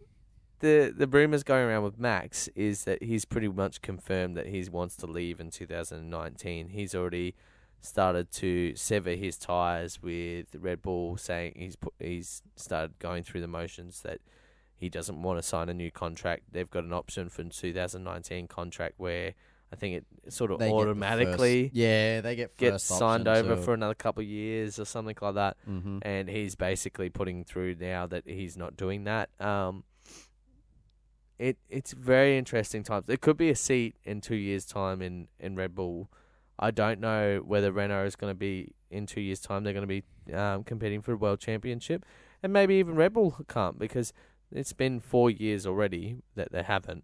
the 0.60 0.94
the 0.98 1.08
rumors 1.08 1.44
going 1.44 1.66
around 1.66 1.84
with 1.84 2.00
Max 2.00 2.48
is 2.56 2.86
that 2.86 3.04
he's 3.04 3.26
pretty 3.26 3.50
much 3.50 3.82
confirmed 3.82 4.36
that 4.38 4.48
he 4.48 4.68
wants 4.70 4.96
to 4.98 5.06
leave 5.06 5.40
in 5.40 5.52
2019. 5.52 6.70
He's 6.70 6.96
already 6.96 7.36
started 7.82 8.32
to 8.32 8.76
sever 8.76 9.12
his 9.12 9.38
ties 9.38 10.02
with 10.02 10.56
Red 10.58 10.82
Bull, 10.82 11.18
saying 11.18 11.54
he's 11.56 11.76
put, 11.76 11.94
he's 12.00 12.42
started 12.56 12.98
going 13.00 13.24
through 13.24 13.42
the 13.42 13.48
motions 13.48 14.02
that 14.02 14.22
he 14.78 14.90
doesn't 14.90 15.22
want 15.22 15.40
to 15.40 15.44
sign 15.44 15.70
a 15.70 15.74
new 15.74 15.92
contract. 15.92 16.44
They've 16.52 16.70
got 16.70 16.84
an 16.84 16.94
option 16.94 17.30
for 17.30 17.44
2019 17.44 18.48
contract 18.48 18.96
where 18.98 19.34
I 19.72 19.76
think 19.76 19.96
it 20.26 20.34
sort 20.34 20.52
of 20.52 20.60
They 20.60 20.68
get 20.68 20.72
the 20.72 20.78
automatically 20.90 21.64
first- 21.66 21.76
yeah, 21.76 22.22
they 22.22 22.36
get 22.36 22.56
gets 22.58 22.84
signed 23.00 23.28
over 23.28 23.56
for 23.66 23.74
another 23.74 23.96
couple 23.96 24.22
of 24.22 24.28
years 24.28 24.78
or 24.80 24.86
something 24.86 25.16
like 25.22 25.36
that 25.36 25.58
hmm 25.66 25.98
and 26.04 26.30
he's 26.30 26.56
basically 26.56 27.10
putting 27.10 27.44
through 27.44 27.76
now 27.76 28.06
that 28.06 28.24
he's 28.28 28.56
not 28.58 28.78
doing 28.78 29.06
that. 29.06 29.30
Um, 29.40 29.84
it 31.38 31.58
it's 31.70 31.92
very 31.94 32.38
interesting 32.38 32.84
times. 32.84 33.10
It 33.10 33.22
could 33.22 33.38
be 33.38 33.50
a 33.50 33.56
seat 33.56 33.96
in 34.04 34.22
two 34.22 34.36
years' 34.36 34.66
time 34.66 35.02
in, 35.02 35.28
in 35.40 35.56
Red 35.56 35.76
Bull. 35.76 36.10
I 36.58 36.72
don't 36.72 37.02
know 37.02 37.42
whether 37.46 37.72
Renault 37.72 38.06
is 38.06 38.16
going 38.16 38.32
to 38.32 38.38
be 38.38 38.74
in 38.90 39.06
two 39.06 39.20
years' 39.22 39.42
time. 39.42 39.64
They're 39.64 39.74
going 39.74 39.88
to 39.88 40.02
be 40.28 40.34
um, 40.34 40.64
competing 40.64 41.02
for 41.02 41.12
a 41.12 41.18
world 41.18 41.42
championship, 41.42 42.06
and 42.42 42.54
maybe 42.54 42.76
even 42.76 42.96
Red 42.96 43.14
Bull 43.14 43.36
can't 43.50 43.78
because 43.78 44.14
it's 44.52 44.74
been 44.74 45.00
four 45.00 45.30
years 45.30 45.66
already 45.66 46.18
that 46.36 46.52
they 46.52 46.64
haven't 46.64 47.04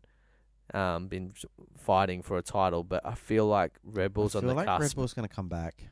um, 0.73 1.07
been 1.07 1.33
fighting 1.77 2.21
for 2.21 2.37
a 2.37 2.41
title. 2.41 2.83
But 2.83 3.05
I 3.05 3.15
feel 3.15 3.45
like 3.45 3.73
Red 3.83 4.13
Bull's 4.13 4.35
I 4.35 4.39
on 4.39 4.43
feel 4.43 4.49
the 4.49 4.55
like 4.55 4.67
cusp. 4.67 4.81
Red 4.81 4.95
Bull's 4.95 5.13
going 5.13 5.27
to 5.27 5.33
come 5.33 5.47
back. 5.47 5.89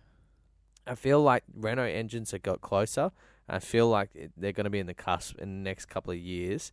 I 0.88 0.96
feel 0.96 1.22
like 1.22 1.44
Renault 1.54 1.84
engines 1.84 2.32
have 2.32 2.42
got 2.42 2.62
closer. 2.62 3.12
I 3.48 3.60
feel 3.60 3.88
like 3.88 4.10
they're 4.38 4.52
going 4.52 4.66
to 4.66 4.70
be 4.70 4.80
in 4.80 4.88
the 4.88 4.94
cusp 4.94 5.38
in 5.40 5.64
the 5.64 5.70
next 5.70 5.86
couple 5.86 6.12
of 6.12 6.20
years 6.20 6.72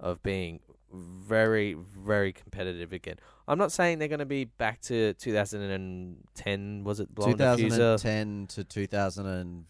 of 0.00 0.22
being 0.22 0.60
very, 0.92 1.74
very 1.74 2.32
competitive 2.32 2.92
again. 2.92 3.16
I'm 3.48 3.58
not 3.58 3.72
saying 3.72 3.98
they're 3.98 4.08
going 4.08 4.20
to 4.20 4.26
be 4.26 4.44
back 4.44 4.80
to 4.82 5.14
2010. 5.14 6.84
Was 6.84 7.00
it 7.00 7.14
blowing 7.14 7.36
diffuser? 7.36 8.00
2010 8.02 8.46
to 8.48 8.64
2014 8.64 9.64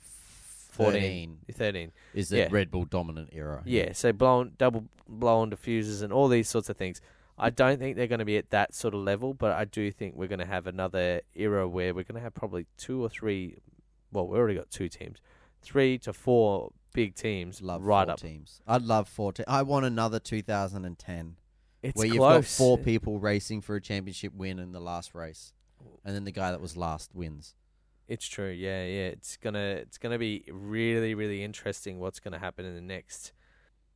13. 0.74 1.92
is 2.14 2.28
the 2.28 2.38
Yeah. 2.38 2.48
Red 2.50 2.70
Bull 2.70 2.84
dominant 2.84 3.30
era. 3.32 3.62
Yeah, 3.64 3.92
so 3.92 4.12
blown 4.12 4.52
double 4.58 4.86
blown 5.08 5.50
diffusers 5.50 6.02
and 6.02 6.12
all 6.12 6.28
these 6.28 6.48
sorts 6.48 6.68
of 6.68 6.76
things. 6.76 7.00
I 7.36 7.50
don't 7.50 7.78
think 7.78 7.96
they're 7.96 8.06
going 8.06 8.20
to 8.20 8.24
be 8.24 8.36
at 8.36 8.50
that 8.50 8.74
sort 8.74 8.94
of 8.94 9.00
level, 9.00 9.34
but 9.34 9.52
I 9.52 9.64
do 9.64 9.90
think 9.90 10.14
we're 10.14 10.28
going 10.28 10.38
to 10.38 10.46
have 10.46 10.66
another 10.68 11.20
era 11.34 11.68
where 11.68 11.92
we're 11.92 12.04
going 12.04 12.14
to 12.14 12.20
have 12.20 12.32
probably 12.34 12.66
two 12.76 13.02
or 13.02 13.08
three. 13.08 13.56
Well, 14.12 14.28
we 14.28 14.38
already 14.38 14.54
got 14.54 14.70
two 14.70 14.88
teams, 14.88 15.18
three 15.60 15.98
to 15.98 16.12
four 16.12 16.70
big 16.92 17.16
teams 17.16 17.60
love 17.60 17.82
right 17.82 18.06
four 18.06 18.12
up. 18.12 18.20
teams. 18.20 18.60
I'd 18.68 18.82
love 18.82 19.08
four. 19.08 19.32
Te- 19.32 19.42
I 19.48 19.62
want 19.62 19.84
another 19.84 20.20
2010 20.20 21.36
It's 21.82 21.96
where 21.96 22.06
close. 22.06 22.14
you've 22.14 22.20
got 22.20 22.44
four 22.44 22.78
people 22.78 23.18
racing 23.18 23.60
for 23.62 23.74
a 23.74 23.80
championship 23.80 24.32
win 24.32 24.58
in 24.60 24.70
the 24.70 24.80
last 24.80 25.12
race, 25.14 25.52
and 26.04 26.14
then 26.14 26.22
the 26.24 26.30
guy 26.32 26.52
that 26.52 26.60
was 26.60 26.76
last 26.76 27.10
wins. 27.14 27.56
It's 28.06 28.26
true. 28.26 28.50
Yeah, 28.50 28.84
yeah. 28.84 29.06
It's 29.06 29.36
gonna 29.36 29.78
it's 29.80 29.98
gonna 29.98 30.18
be 30.18 30.44
really 30.50 31.14
really 31.14 31.42
interesting. 31.42 31.98
What's 31.98 32.20
gonna 32.20 32.38
happen 32.38 32.64
in 32.64 32.74
the 32.74 32.80
next 32.80 33.32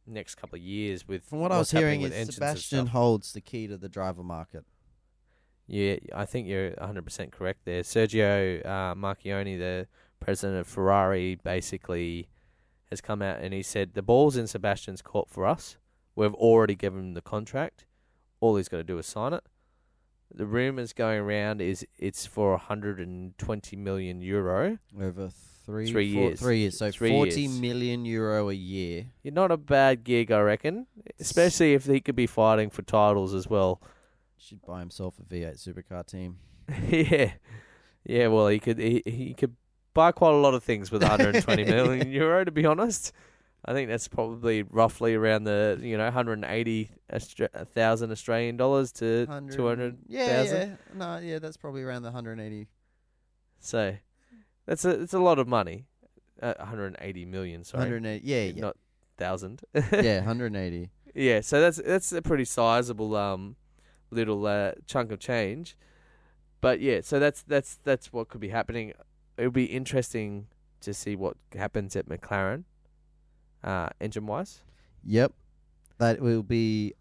next 0.06 0.36
couple 0.36 0.56
of 0.56 0.62
years 0.62 1.06
with 1.06 1.24
From 1.24 1.40
what 1.40 1.52
I 1.52 1.58
was 1.58 1.70
hearing, 1.70 2.02
is 2.02 2.34
Sebastian 2.34 2.86
holds 2.86 3.32
the 3.32 3.40
key 3.40 3.66
to 3.66 3.76
the 3.76 3.88
driver 3.88 4.22
market. 4.22 4.64
Yeah, 5.66 5.96
I 6.14 6.24
think 6.24 6.48
you're 6.48 6.70
100% 6.70 7.30
correct 7.30 7.66
there. 7.66 7.82
Sergio 7.82 8.64
uh, 8.64 8.94
the 8.94 9.86
president 10.18 10.60
of 10.60 10.66
Ferrari, 10.66 11.34
basically 11.34 12.30
has 12.90 13.02
come 13.02 13.20
out 13.20 13.40
and 13.40 13.52
he 13.52 13.62
said 13.62 13.92
the 13.92 14.02
ball's 14.02 14.36
in 14.36 14.46
Sebastian's 14.46 15.02
court 15.02 15.28
for 15.28 15.44
us. 15.44 15.76
We've 16.16 16.34
already 16.34 16.74
given 16.74 17.00
him 17.00 17.14
the 17.14 17.20
contract. 17.20 17.84
All 18.40 18.56
he's 18.56 18.68
got 18.68 18.78
to 18.78 18.84
do 18.84 18.98
is 18.98 19.06
sign 19.06 19.34
it. 19.34 19.44
The 20.34 20.46
rumors 20.46 20.92
going 20.92 21.20
around 21.20 21.60
is 21.60 21.86
it's 21.98 22.26
for 22.26 22.50
120 22.52 23.76
million 23.76 24.20
euro. 24.20 24.78
Over 25.00 25.30
three, 25.64 25.90
Three 25.90 26.14
four- 26.14 26.22
years. 26.22 26.40
Three 26.40 26.58
years. 26.60 26.78
So 26.78 26.90
Three 26.90 27.10
forty 27.10 27.42
years. 27.42 27.60
million 27.60 28.04
euro 28.04 28.48
a 28.48 28.54
year. 28.54 29.06
You're 29.22 29.34
not 29.34 29.50
a 29.50 29.56
bad 29.56 30.04
gig, 30.04 30.30
I 30.30 30.40
reckon. 30.40 30.86
Especially 31.18 31.74
if 31.74 31.86
he 31.86 32.00
could 32.00 32.16
be 32.16 32.26
fighting 32.26 32.70
for 32.70 32.82
titles 32.82 33.34
as 33.34 33.48
well. 33.48 33.80
Should 34.38 34.62
buy 34.64 34.80
himself 34.80 35.14
a 35.18 35.22
V8 35.22 35.56
supercar 35.66 36.06
team. 36.06 36.38
yeah, 36.88 37.32
yeah. 38.04 38.26
Well, 38.28 38.48
he 38.48 38.58
could 38.58 38.78
he, 38.78 39.02
he 39.04 39.34
could 39.34 39.56
buy 39.94 40.12
quite 40.12 40.32
a 40.34 40.36
lot 40.36 40.54
of 40.54 40.62
things 40.62 40.90
with 40.92 41.02
120 41.02 41.64
million 41.64 42.10
euro. 42.12 42.44
To 42.44 42.50
be 42.52 42.64
honest, 42.66 43.12
I 43.64 43.72
think 43.72 43.88
that's 43.88 44.08
probably 44.08 44.62
roughly 44.62 45.14
around 45.14 45.44
the 45.44 45.78
you 45.80 45.96
know 45.96 46.04
180 46.04 46.90
Austra- 47.12 48.10
Australian 48.10 48.56
dollars 48.56 48.92
to 48.92 49.26
200. 49.26 49.98
Yeah, 50.06 50.42
100,000. 50.42 50.68
yeah. 50.68 50.76
No, 50.94 51.18
yeah, 51.18 51.38
that's 51.38 51.56
probably 51.56 51.82
around 51.82 52.02
the 52.02 52.10
180. 52.10 52.68
So 53.60 53.96
that's 54.66 54.84
a 54.84 54.90
it's 55.00 55.14
a 55.14 55.18
lot 55.18 55.38
of 55.38 55.48
money. 55.48 55.86
Uh, 56.40 56.54
180 56.58 57.24
million, 57.24 57.64
sorry, 57.64 57.84
180. 57.84 58.26
Yeah, 58.26 58.42
yeah. 58.44 58.60
not 58.60 58.76
thousand. 59.16 59.62
yeah, 59.74 60.18
180. 60.18 60.90
Yeah, 61.14 61.40
so 61.40 61.60
that's 61.60 61.78
that's 61.78 62.12
a 62.12 62.22
pretty 62.22 62.44
sizable 62.44 63.16
um 63.16 63.56
little 64.10 64.46
uh, 64.46 64.72
chunk 64.86 65.12
of 65.12 65.18
change. 65.18 65.76
But 66.60 66.80
yeah, 66.80 67.00
so 67.02 67.18
that's 67.18 67.42
that's 67.42 67.76
that's 67.76 68.12
what 68.12 68.28
could 68.28 68.40
be 68.40 68.48
happening. 68.48 68.92
It'll 69.36 69.50
be 69.50 69.64
interesting 69.64 70.46
to 70.80 70.94
see 70.94 71.16
what 71.16 71.36
happens 71.54 71.96
at 71.96 72.08
McLaren, 72.08 72.64
uh, 73.64 73.88
engine 74.00 74.26
wise. 74.26 74.60
Yep. 75.04 75.32
That 75.98 76.20
will 76.20 76.42
be 76.42 76.94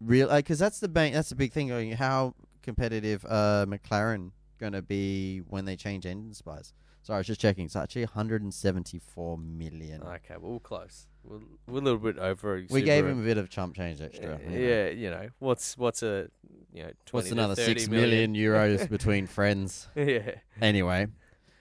real 0.00 0.34
because 0.34 0.58
that's 0.58 0.80
the 0.80 0.88
bank. 0.88 1.14
That's 1.14 1.28
the 1.28 1.34
big 1.34 1.52
thing. 1.52 1.68
Going 1.68 1.92
how 1.92 2.34
competitive 2.62 3.24
uh 3.28 3.64
McLaren 3.68 4.32
going 4.58 4.72
to 4.72 4.82
be 4.82 5.38
when 5.46 5.64
they 5.64 5.76
change 5.76 6.06
engine 6.06 6.34
spice. 6.34 6.72
Sorry, 7.02 7.16
I 7.16 7.20
was 7.20 7.26
just 7.28 7.40
checking. 7.40 7.66
It's 7.66 7.76
actually 7.76 8.04
174 8.04 9.38
million. 9.38 10.02
Okay, 10.02 10.34
well 10.40 10.54
we're 10.54 10.58
close. 10.58 11.06
We're, 11.22 11.38
we're 11.68 11.78
a 11.78 11.82
little 11.82 11.98
bit 12.00 12.18
over. 12.18 12.64
we 12.68 12.82
gave 12.82 13.06
him 13.06 13.20
a 13.20 13.24
bit 13.24 13.38
of 13.38 13.48
chump 13.48 13.76
change 13.76 14.00
extra. 14.00 14.34
Uh, 14.34 14.38
you 14.38 14.50
know. 14.50 14.66
yeah, 14.66 14.88
you 14.88 15.10
know 15.10 15.28
what's 15.38 15.76
what's 15.78 16.02
a 16.02 16.28
you 16.72 16.82
know 16.82 16.90
20 17.06 17.10
What's 17.12 17.30
another 17.30 17.54
six 17.54 17.88
million 17.88 18.34
euros 18.46 18.88
between 18.88 19.26
friends? 19.26 19.88
yeah, 19.94 20.32
Anyway, 20.60 21.06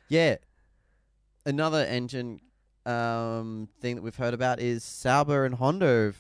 yeah. 0.10 0.38
Another 1.46 1.86
engine 1.86 2.40
um, 2.86 3.70
thing 3.82 3.96
that 3.96 4.02
we've 4.02 4.16
heard 4.16 4.34
about 4.34 4.60
is 4.60 4.84
Sauber 4.84 5.46
and 5.46 5.56
Honda 5.56 6.14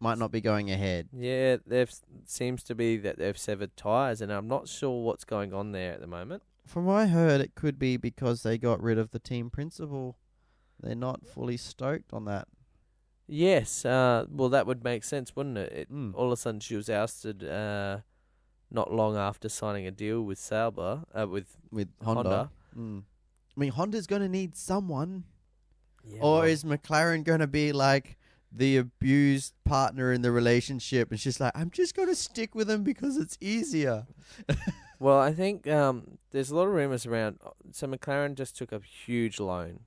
might 0.00 0.18
not 0.18 0.30
be 0.32 0.40
going 0.40 0.70
ahead. 0.70 1.08
yeah. 1.16 1.56
There 1.66 1.86
seems 2.24 2.62
to 2.64 2.74
be 2.74 2.96
that 2.98 3.18
they've 3.18 3.36
severed 3.38 3.76
tires, 3.76 4.20
and 4.20 4.32
I'm 4.32 4.48
not 4.48 4.68
sure 4.68 5.04
what's 5.04 5.24
going 5.24 5.52
on 5.52 5.72
there 5.72 5.92
at 5.92 6.00
the 6.00 6.06
moment. 6.06 6.42
From 6.66 6.86
what 6.86 6.94
I 6.94 7.06
heard, 7.06 7.40
it 7.40 7.54
could 7.54 7.78
be 7.78 7.96
because 7.96 8.42
they 8.42 8.56
got 8.56 8.82
rid 8.82 8.98
of 8.98 9.10
the 9.10 9.18
team 9.18 9.50
principal. 9.50 10.16
They're 10.80 10.94
not 10.94 11.26
fully 11.26 11.56
stoked 11.56 12.12
on 12.12 12.24
that. 12.26 12.48
Yes, 13.26 13.84
uh, 13.84 14.24
well, 14.28 14.48
that 14.48 14.66
would 14.66 14.82
make 14.82 15.04
sense, 15.04 15.36
wouldn't 15.36 15.58
it? 15.58 15.72
it 15.72 15.92
Mm. 15.92 16.14
All 16.14 16.26
of 16.26 16.32
a 16.32 16.36
sudden, 16.36 16.60
she 16.60 16.74
was 16.74 16.90
ousted 16.90 17.44
uh, 17.44 17.98
not 18.70 18.92
long 18.92 19.16
after 19.16 19.48
signing 19.48 19.86
a 19.86 19.90
deal 19.90 20.22
with 20.22 20.38
Sauber, 20.38 21.04
uh, 21.14 21.28
with 21.28 21.56
with 21.70 21.88
Honda. 22.02 22.22
Honda. 22.22 22.50
Mm. 22.76 23.02
I 23.56 23.60
mean, 23.60 23.72
Honda's 23.72 24.06
going 24.06 24.22
to 24.22 24.28
need 24.28 24.56
someone. 24.56 25.24
Yeah, 26.04 26.20
or 26.20 26.46
is 26.46 26.64
McLaren 26.64 27.24
going 27.24 27.40
to 27.40 27.46
be 27.46 27.72
like 27.72 28.16
the 28.52 28.76
abused 28.76 29.54
partner 29.64 30.12
in 30.12 30.22
the 30.22 30.30
relationship? 30.30 31.10
And 31.10 31.20
she's 31.20 31.40
like, 31.40 31.52
I'm 31.54 31.70
just 31.70 31.94
going 31.94 32.08
to 32.08 32.14
stick 32.14 32.54
with 32.54 32.70
him 32.70 32.82
because 32.82 33.16
it's 33.16 33.36
easier. 33.40 34.06
well, 34.98 35.18
I 35.18 35.32
think 35.32 35.66
um, 35.68 36.18
there's 36.30 36.50
a 36.50 36.56
lot 36.56 36.66
of 36.66 36.74
rumors 36.74 37.06
around. 37.06 37.38
So 37.72 37.86
McLaren 37.86 38.34
just 38.34 38.56
took 38.56 38.72
a 38.72 38.80
huge 38.80 39.38
loan. 39.38 39.80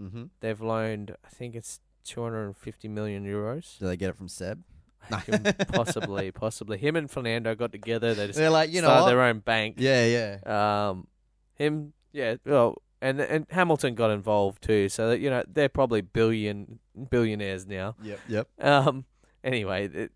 Mm-hmm. 0.00 0.24
They've 0.40 0.60
loaned, 0.60 1.16
I 1.24 1.28
think 1.28 1.54
it's 1.54 1.80
250 2.04 2.88
million 2.88 3.24
euros. 3.24 3.78
Do 3.78 3.86
they 3.86 3.96
get 3.96 4.10
it 4.10 4.16
from 4.16 4.28
Seb? 4.28 4.62
possibly, 5.68 6.30
possibly. 6.30 6.78
Him 6.78 6.96
and 6.96 7.10
Fernando 7.10 7.54
got 7.54 7.72
together. 7.72 8.14
They 8.14 8.28
just 8.28 8.38
They're 8.38 8.50
like, 8.50 8.70
you 8.70 8.80
know, 8.82 8.88
started 8.88 9.02
what? 9.02 9.10
their 9.10 9.22
own 9.22 9.38
bank. 9.40 9.76
yeah, 9.78 10.06
yeah. 10.44 10.88
Um, 10.90 11.06
him, 11.54 11.92
yeah. 12.12 12.36
Well, 12.44 12.80
and 13.02 13.20
and 13.20 13.46
Hamilton 13.50 13.94
got 13.94 14.10
involved 14.10 14.62
too. 14.62 14.88
So 14.88 15.10
that 15.10 15.18
you 15.20 15.28
know 15.28 15.42
they're 15.46 15.68
probably 15.68 16.00
billion 16.00 16.78
billionaires 17.10 17.66
now. 17.66 17.96
Yep. 18.02 18.20
Yep. 18.28 18.48
Um. 18.64 19.04
Anyway, 19.44 20.08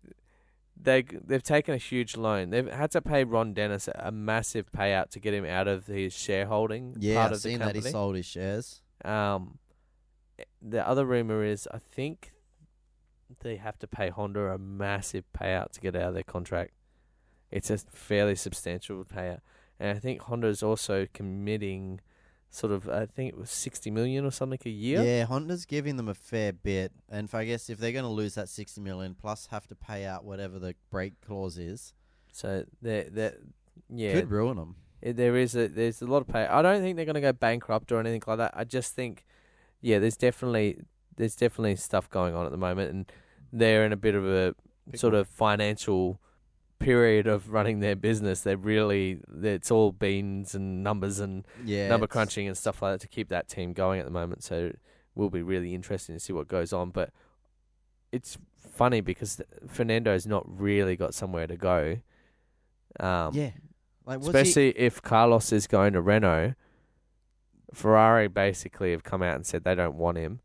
they 0.81 1.01
they've 1.03 1.43
taken 1.43 1.73
a 1.73 1.77
huge 1.77 2.15
loan. 2.15 2.49
They've 2.49 2.71
had 2.71 2.91
to 2.91 3.01
pay 3.01 3.23
Ron 3.23 3.53
Dennis 3.53 3.89
a 3.93 4.11
massive 4.11 4.71
payout 4.71 5.09
to 5.11 5.19
get 5.19 5.33
him 5.33 5.45
out 5.45 5.67
of 5.67 5.87
his 5.87 6.13
shareholding 6.17 6.95
Yeah, 6.99 7.15
part 7.15 7.25
I've 7.25 7.31
of 7.33 7.43
the 7.43 7.49
seen 7.49 7.59
that 7.59 7.65
company. 7.73 7.85
he 7.85 7.91
sold 7.91 8.15
his 8.15 8.25
shares. 8.25 8.81
Um, 9.03 9.59
the 10.61 10.87
other 10.87 11.05
rumor 11.05 11.43
is 11.43 11.67
I 11.73 11.77
think 11.79 12.31
they 13.41 13.57
have 13.57 13.77
to 13.79 13.87
pay 13.87 14.09
Honda 14.09 14.51
a 14.51 14.57
massive 14.57 15.25
payout 15.37 15.71
to 15.73 15.81
get 15.81 15.95
out 15.95 16.09
of 16.09 16.13
their 16.13 16.23
contract. 16.23 16.71
It's 17.51 17.69
a 17.69 17.77
fairly 17.77 18.35
substantial 18.35 19.03
payout, 19.03 19.39
and 19.79 19.95
I 19.95 19.99
think 19.99 20.21
Honda 20.21 20.47
is 20.47 20.63
also 20.63 21.07
committing 21.13 21.99
sort 22.49 22.71
of 22.71 22.89
I 22.89 23.05
think 23.05 23.33
it 23.33 23.37
was 23.37 23.49
sixty 23.49 23.91
million 23.91 24.25
or 24.25 24.31
something 24.31 24.59
a 24.65 24.69
year. 24.69 25.03
Yeah, 25.03 25.25
Honda's 25.25 25.65
giving 25.65 25.97
them 25.97 26.07
a 26.07 26.13
fair 26.13 26.53
bit, 26.53 26.91
and 27.09 27.27
if 27.27 27.35
I 27.35 27.45
guess 27.45 27.69
if 27.69 27.77
they're 27.77 27.91
going 27.91 28.05
to 28.05 28.09
lose 28.09 28.35
that 28.35 28.49
sixty 28.49 28.81
million 28.81 29.15
plus 29.15 29.47
have 29.47 29.67
to 29.67 29.75
pay 29.75 30.05
out 30.05 30.23
whatever 30.23 30.59
the 30.59 30.75
break 30.89 31.19
clause 31.21 31.57
is, 31.57 31.93
So 32.31 32.65
they 32.81 33.09
they 33.11 33.31
yeah 33.89 34.13
could 34.13 34.31
ruin 34.31 34.57
them. 34.57 34.75
There 35.01 35.37
is 35.37 35.55
a 35.55 35.67
there's 35.67 36.01
a 36.01 36.07
lot 36.07 36.21
of 36.21 36.27
pay. 36.27 36.45
I 36.45 36.61
don't 36.61 36.81
think 36.81 36.95
they're 36.95 37.05
going 37.05 37.15
to 37.15 37.21
go 37.21 37.33
bankrupt 37.33 37.91
or 37.91 37.99
anything 37.99 38.23
like 38.25 38.37
that. 38.39 38.53
I 38.55 38.63
just 38.63 38.95
think, 38.95 39.25
yeah, 39.81 39.99
there's 39.99 40.17
definitely 40.17 40.79
there's 41.17 41.35
definitely 41.35 41.75
stuff 41.75 42.09
going 42.09 42.33
on 42.33 42.45
at 42.45 42.51
the 42.51 42.57
moment, 42.57 42.91
and 42.91 43.11
they're 43.53 43.85
in 43.85 43.93
a 43.93 43.97
bit 43.97 44.15
of 44.15 44.25
a 44.25 44.55
sort 44.95 45.13
of 45.13 45.27
financial 45.27 46.19
period 46.79 47.27
of 47.27 47.51
running 47.51 47.79
their 47.79 47.95
business. 47.95 48.41
They're 48.41 48.57
really 48.57 49.19
it's 49.43 49.71
all 49.71 49.91
beans 49.91 50.53
and 50.55 50.83
numbers 50.83 51.19
and 51.19 51.45
Yeah, 51.63 51.87
number 51.89 52.07
crunching 52.07 52.47
and 52.47 52.57
stuff 52.57 52.81
like 52.81 52.93
that 52.93 53.01
to 53.01 53.07
keep 53.07 53.29
that 53.29 53.47
team 53.47 53.73
going 53.73 53.99
at 53.99 54.05
the 54.05 54.11
moment. 54.11 54.43
So 54.43 54.67
it 54.67 54.79
will 55.15 55.29
be 55.29 55.41
really 55.41 55.73
interesting 55.73 56.15
to 56.15 56.19
see 56.19 56.33
what 56.33 56.47
goes 56.47 56.73
on. 56.73 56.91
But 56.91 57.11
it's 58.11 58.37
funny 58.59 59.01
because 59.01 59.41
Fernando's 59.67 60.25
not 60.27 60.43
really 60.47 60.95
got 60.95 61.13
somewhere 61.13 61.47
to 61.47 61.57
go. 61.57 61.97
Um, 62.99 63.33
Yeah, 63.33 63.51
like 64.05 64.19
was 64.19 64.27
he- 64.27 64.29
especially 64.29 64.69
if 64.77 65.01
Carlos 65.01 65.51
is 65.51 65.67
going 65.67 65.93
to 65.93 66.01
Renault. 66.01 66.53
Ferrari 67.73 68.27
basically 68.27 68.91
have 68.91 69.03
come 69.03 69.21
out 69.21 69.35
and 69.35 69.45
said 69.45 69.63
they 69.63 69.75
don't 69.75 69.95
want 69.97 70.17
him. 70.17 70.39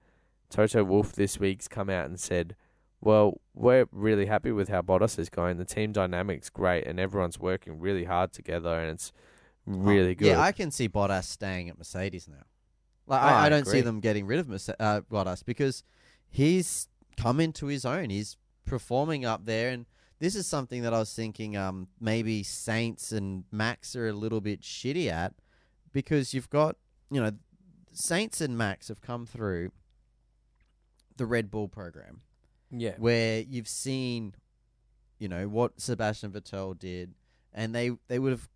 Toto 0.50 0.82
Wolff 0.84 1.12
this 1.12 1.38
week's 1.38 1.68
come 1.68 1.88
out 1.88 2.06
and 2.06 2.18
said, 2.18 2.56
"Well, 3.02 3.40
we're 3.52 3.86
really 3.92 4.26
happy 4.26 4.52
with 4.52 4.68
how 4.68 4.80
Bottas 4.80 5.18
is 5.18 5.28
going. 5.28 5.58
The 5.58 5.64
team 5.64 5.92
dynamics 5.92 6.48
great, 6.48 6.86
and 6.86 6.98
everyone's 6.98 7.38
working 7.38 7.78
really 7.78 8.04
hard 8.04 8.32
together, 8.32 8.78
and 8.78 8.90
it's 8.90 9.12
really 9.66 10.14
good." 10.14 10.28
Yeah, 10.28 10.40
I 10.40 10.52
can 10.52 10.70
see 10.70 10.88
Bottas 10.88 11.24
staying 11.24 11.68
at 11.68 11.76
Mercedes 11.76 12.28
now. 12.28 12.44
Like 13.06 13.20
Oh, 13.20 13.24
I, 13.24 13.30
I 13.32 13.46
I 13.46 13.48
don't 13.48 13.66
see 13.66 13.80
them 13.80 14.00
getting 14.00 14.26
rid 14.26 14.38
of 14.38 14.48
Merce- 14.48 14.70
uh, 14.78 15.00
Bottas 15.10 15.44
because 15.44 15.82
he's 16.30 16.88
come 17.16 17.40
into 17.40 17.66
his 17.66 17.84
own. 17.84 18.08
He's 18.10 18.36
performing 18.64 19.24
up 19.24 19.44
there, 19.44 19.70
and 19.70 19.86
this 20.20 20.36
is 20.36 20.46
something 20.46 20.82
that 20.82 20.94
I 20.94 21.00
was 21.00 21.12
thinking 21.12 21.56
um, 21.56 21.88
maybe 22.00 22.42
Sainz 22.44 23.12
and 23.12 23.44
Max 23.50 23.96
are 23.96 24.08
a 24.08 24.12
little 24.12 24.40
bit 24.40 24.60
shitty 24.62 25.10
at 25.10 25.34
because 25.92 26.32
you've 26.32 26.48
got 26.48 26.76
you 27.10 27.20
know 27.20 27.32
Sainz 27.92 28.40
and 28.40 28.56
Max 28.56 28.88
have 28.88 29.00
come 29.00 29.26
through 29.26 29.72
the 31.16 31.26
Red 31.26 31.50
Bull 31.50 31.68
program 31.68 32.22
yeah, 32.72 32.94
where 32.98 33.40
you've 33.40 33.68
seen, 33.68 34.34
you 35.18 35.28
know, 35.28 35.46
what 35.48 35.80
Sebastian 35.80 36.32
Vettel 36.32 36.78
did, 36.78 37.14
and 37.52 37.74
they 37.74 37.90
they 38.08 38.18
would 38.18 38.32
have 38.32 38.48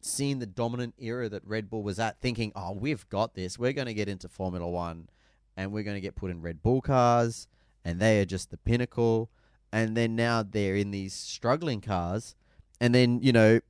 seen 0.00 0.38
the 0.38 0.46
dominant 0.46 0.94
era 0.98 1.28
that 1.28 1.44
Red 1.44 1.68
Bull 1.68 1.82
was 1.82 1.98
at, 1.98 2.20
thinking, 2.20 2.52
"Oh, 2.54 2.72
we've 2.72 3.08
got 3.08 3.34
this. 3.34 3.58
We're 3.58 3.72
going 3.72 3.86
to 3.86 3.94
get 3.94 4.08
into 4.08 4.28
Formula 4.28 4.68
One, 4.68 5.08
and 5.56 5.72
we're 5.72 5.82
going 5.82 5.96
to 5.96 6.00
get 6.00 6.14
put 6.14 6.30
in 6.30 6.40
Red 6.40 6.62
Bull 6.62 6.80
cars, 6.80 7.48
and 7.84 8.00
they 8.00 8.20
are 8.20 8.26
just 8.26 8.50
the 8.50 8.56
pinnacle." 8.56 9.30
And 9.72 9.96
then 9.96 10.14
now 10.14 10.42
they're 10.42 10.76
in 10.76 10.92
these 10.92 11.12
struggling 11.12 11.80
cars, 11.80 12.34
and 12.80 12.94
then 12.94 13.20
you 13.20 13.32
know, 13.32 13.60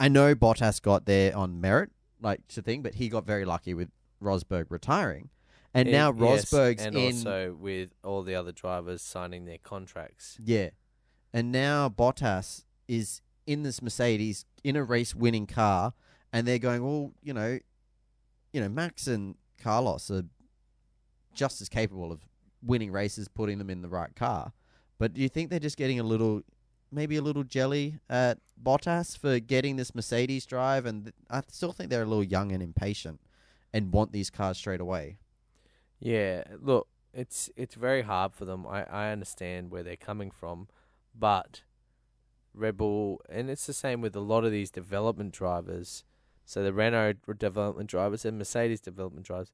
I 0.00 0.08
know 0.08 0.34
Bottas 0.34 0.80
got 0.80 1.04
there 1.04 1.36
on 1.36 1.60
merit, 1.60 1.90
like 2.20 2.46
to 2.48 2.62
think, 2.62 2.82
but 2.82 2.94
he 2.94 3.08
got 3.08 3.26
very 3.26 3.44
lucky 3.44 3.74
with 3.74 3.90
Rosberg 4.22 4.66
retiring, 4.70 5.28
and 5.74 5.88
It- 5.88 5.92
now 5.92 6.12
yes, 6.12 6.44
Rosberg's 6.46 6.82
and 6.82 6.96
in. 6.96 7.14
also 7.16 7.54
with 7.54 7.90
all 8.04 8.22
the 8.22 8.34
other 8.34 8.52
drivers 8.52 9.02
signing 9.02 9.44
their 9.44 9.58
contracts. 9.58 10.38
Yeah. 10.42 10.70
And 11.32 11.50
now 11.50 11.88
Bottas 11.88 12.64
is 12.86 13.20
in 13.46 13.62
this 13.64 13.82
Mercedes 13.82 14.44
in 14.62 14.76
a 14.76 14.84
race 14.84 15.14
winning 15.14 15.46
car 15.46 15.92
and 16.32 16.46
they're 16.46 16.58
going, 16.60 16.82
Well, 16.84 17.12
you 17.22 17.34
know, 17.34 17.58
you 18.52 18.60
know, 18.60 18.68
Max 18.68 19.06
and 19.08 19.34
Carlos 19.58 20.10
are 20.10 20.22
just 21.34 21.60
as 21.60 21.68
capable 21.68 22.12
of 22.12 22.20
winning 22.62 22.92
races, 22.92 23.26
putting 23.28 23.58
them 23.58 23.68
in 23.68 23.82
the 23.82 23.88
right 23.88 24.14
car. 24.14 24.52
But 24.98 25.12
do 25.14 25.20
you 25.20 25.28
think 25.28 25.50
they're 25.50 25.58
just 25.58 25.76
getting 25.76 25.98
a 25.98 26.04
little 26.04 26.42
maybe 26.92 27.16
a 27.16 27.22
little 27.22 27.42
jelly 27.42 27.98
at 28.08 28.38
Bottas 28.62 29.18
for 29.18 29.40
getting 29.40 29.74
this 29.74 29.92
Mercedes 29.96 30.46
drive 30.46 30.86
and 30.86 31.06
th- 31.06 31.14
I 31.28 31.42
still 31.48 31.72
think 31.72 31.90
they're 31.90 32.02
a 32.04 32.06
little 32.06 32.22
young 32.22 32.52
and 32.52 32.62
impatient 32.62 33.20
and 33.72 33.92
want 33.92 34.12
these 34.12 34.30
cars 34.30 34.56
straight 34.58 34.80
away. 34.80 35.18
Yeah, 36.00 36.44
look, 36.60 36.88
it's 37.12 37.50
it's 37.56 37.74
very 37.74 38.02
hard 38.02 38.34
for 38.34 38.44
them. 38.44 38.66
I, 38.66 38.84
I 38.84 39.12
understand 39.12 39.70
where 39.70 39.82
they're 39.82 39.96
coming 39.96 40.30
from, 40.30 40.68
but 41.14 41.62
Red 42.52 42.76
Bull, 42.76 43.20
and 43.28 43.50
it's 43.50 43.66
the 43.66 43.72
same 43.72 44.00
with 44.00 44.14
a 44.16 44.20
lot 44.20 44.44
of 44.44 44.52
these 44.52 44.70
development 44.70 45.32
drivers. 45.32 46.04
So 46.44 46.62
the 46.62 46.72
Renault 46.72 47.14
development 47.38 47.88
drivers 47.88 48.24
and 48.24 48.38
Mercedes 48.38 48.80
development 48.80 49.26
drivers. 49.26 49.52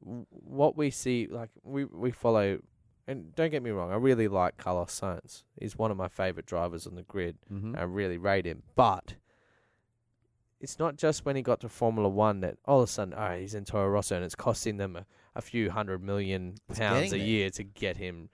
What 0.00 0.76
we 0.76 0.90
see, 0.90 1.26
like 1.30 1.50
we 1.62 1.84
we 1.84 2.10
follow, 2.10 2.60
and 3.06 3.34
don't 3.34 3.50
get 3.50 3.62
me 3.62 3.70
wrong, 3.70 3.92
I 3.92 3.96
really 3.96 4.28
like 4.28 4.56
Carlos 4.56 4.98
Sainz. 4.98 5.44
He's 5.60 5.76
one 5.76 5.90
of 5.90 5.96
my 5.96 6.08
favorite 6.08 6.46
drivers 6.46 6.86
on 6.86 6.94
the 6.94 7.02
grid. 7.02 7.36
Mm-hmm. 7.52 7.76
I 7.76 7.82
really 7.82 8.18
rate 8.18 8.46
him. 8.46 8.62
But 8.74 9.14
it's 10.60 10.78
not 10.78 10.96
just 10.96 11.24
when 11.24 11.36
he 11.36 11.42
got 11.42 11.60
to 11.60 11.68
Formula 11.68 12.08
One 12.08 12.40
that 12.40 12.56
all 12.64 12.80
of 12.80 12.88
a 12.88 12.92
sudden, 12.92 13.14
oh, 13.16 13.36
he's 13.38 13.54
in 13.54 13.64
Toro 13.64 13.88
Rosso 13.88 14.16
and 14.16 14.24
it's 14.24 14.34
costing 14.34 14.78
them 14.78 14.96
a, 14.96 15.06
a 15.36 15.42
few 15.42 15.70
hundred 15.70 16.02
million 16.02 16.54
pounds 16.74 17.12
a 17.12 17.16
there. 17.18 17.26
year 17.26 17.50
to 17.50 17.62
get 17.64 17.96
him, 17.96 18.28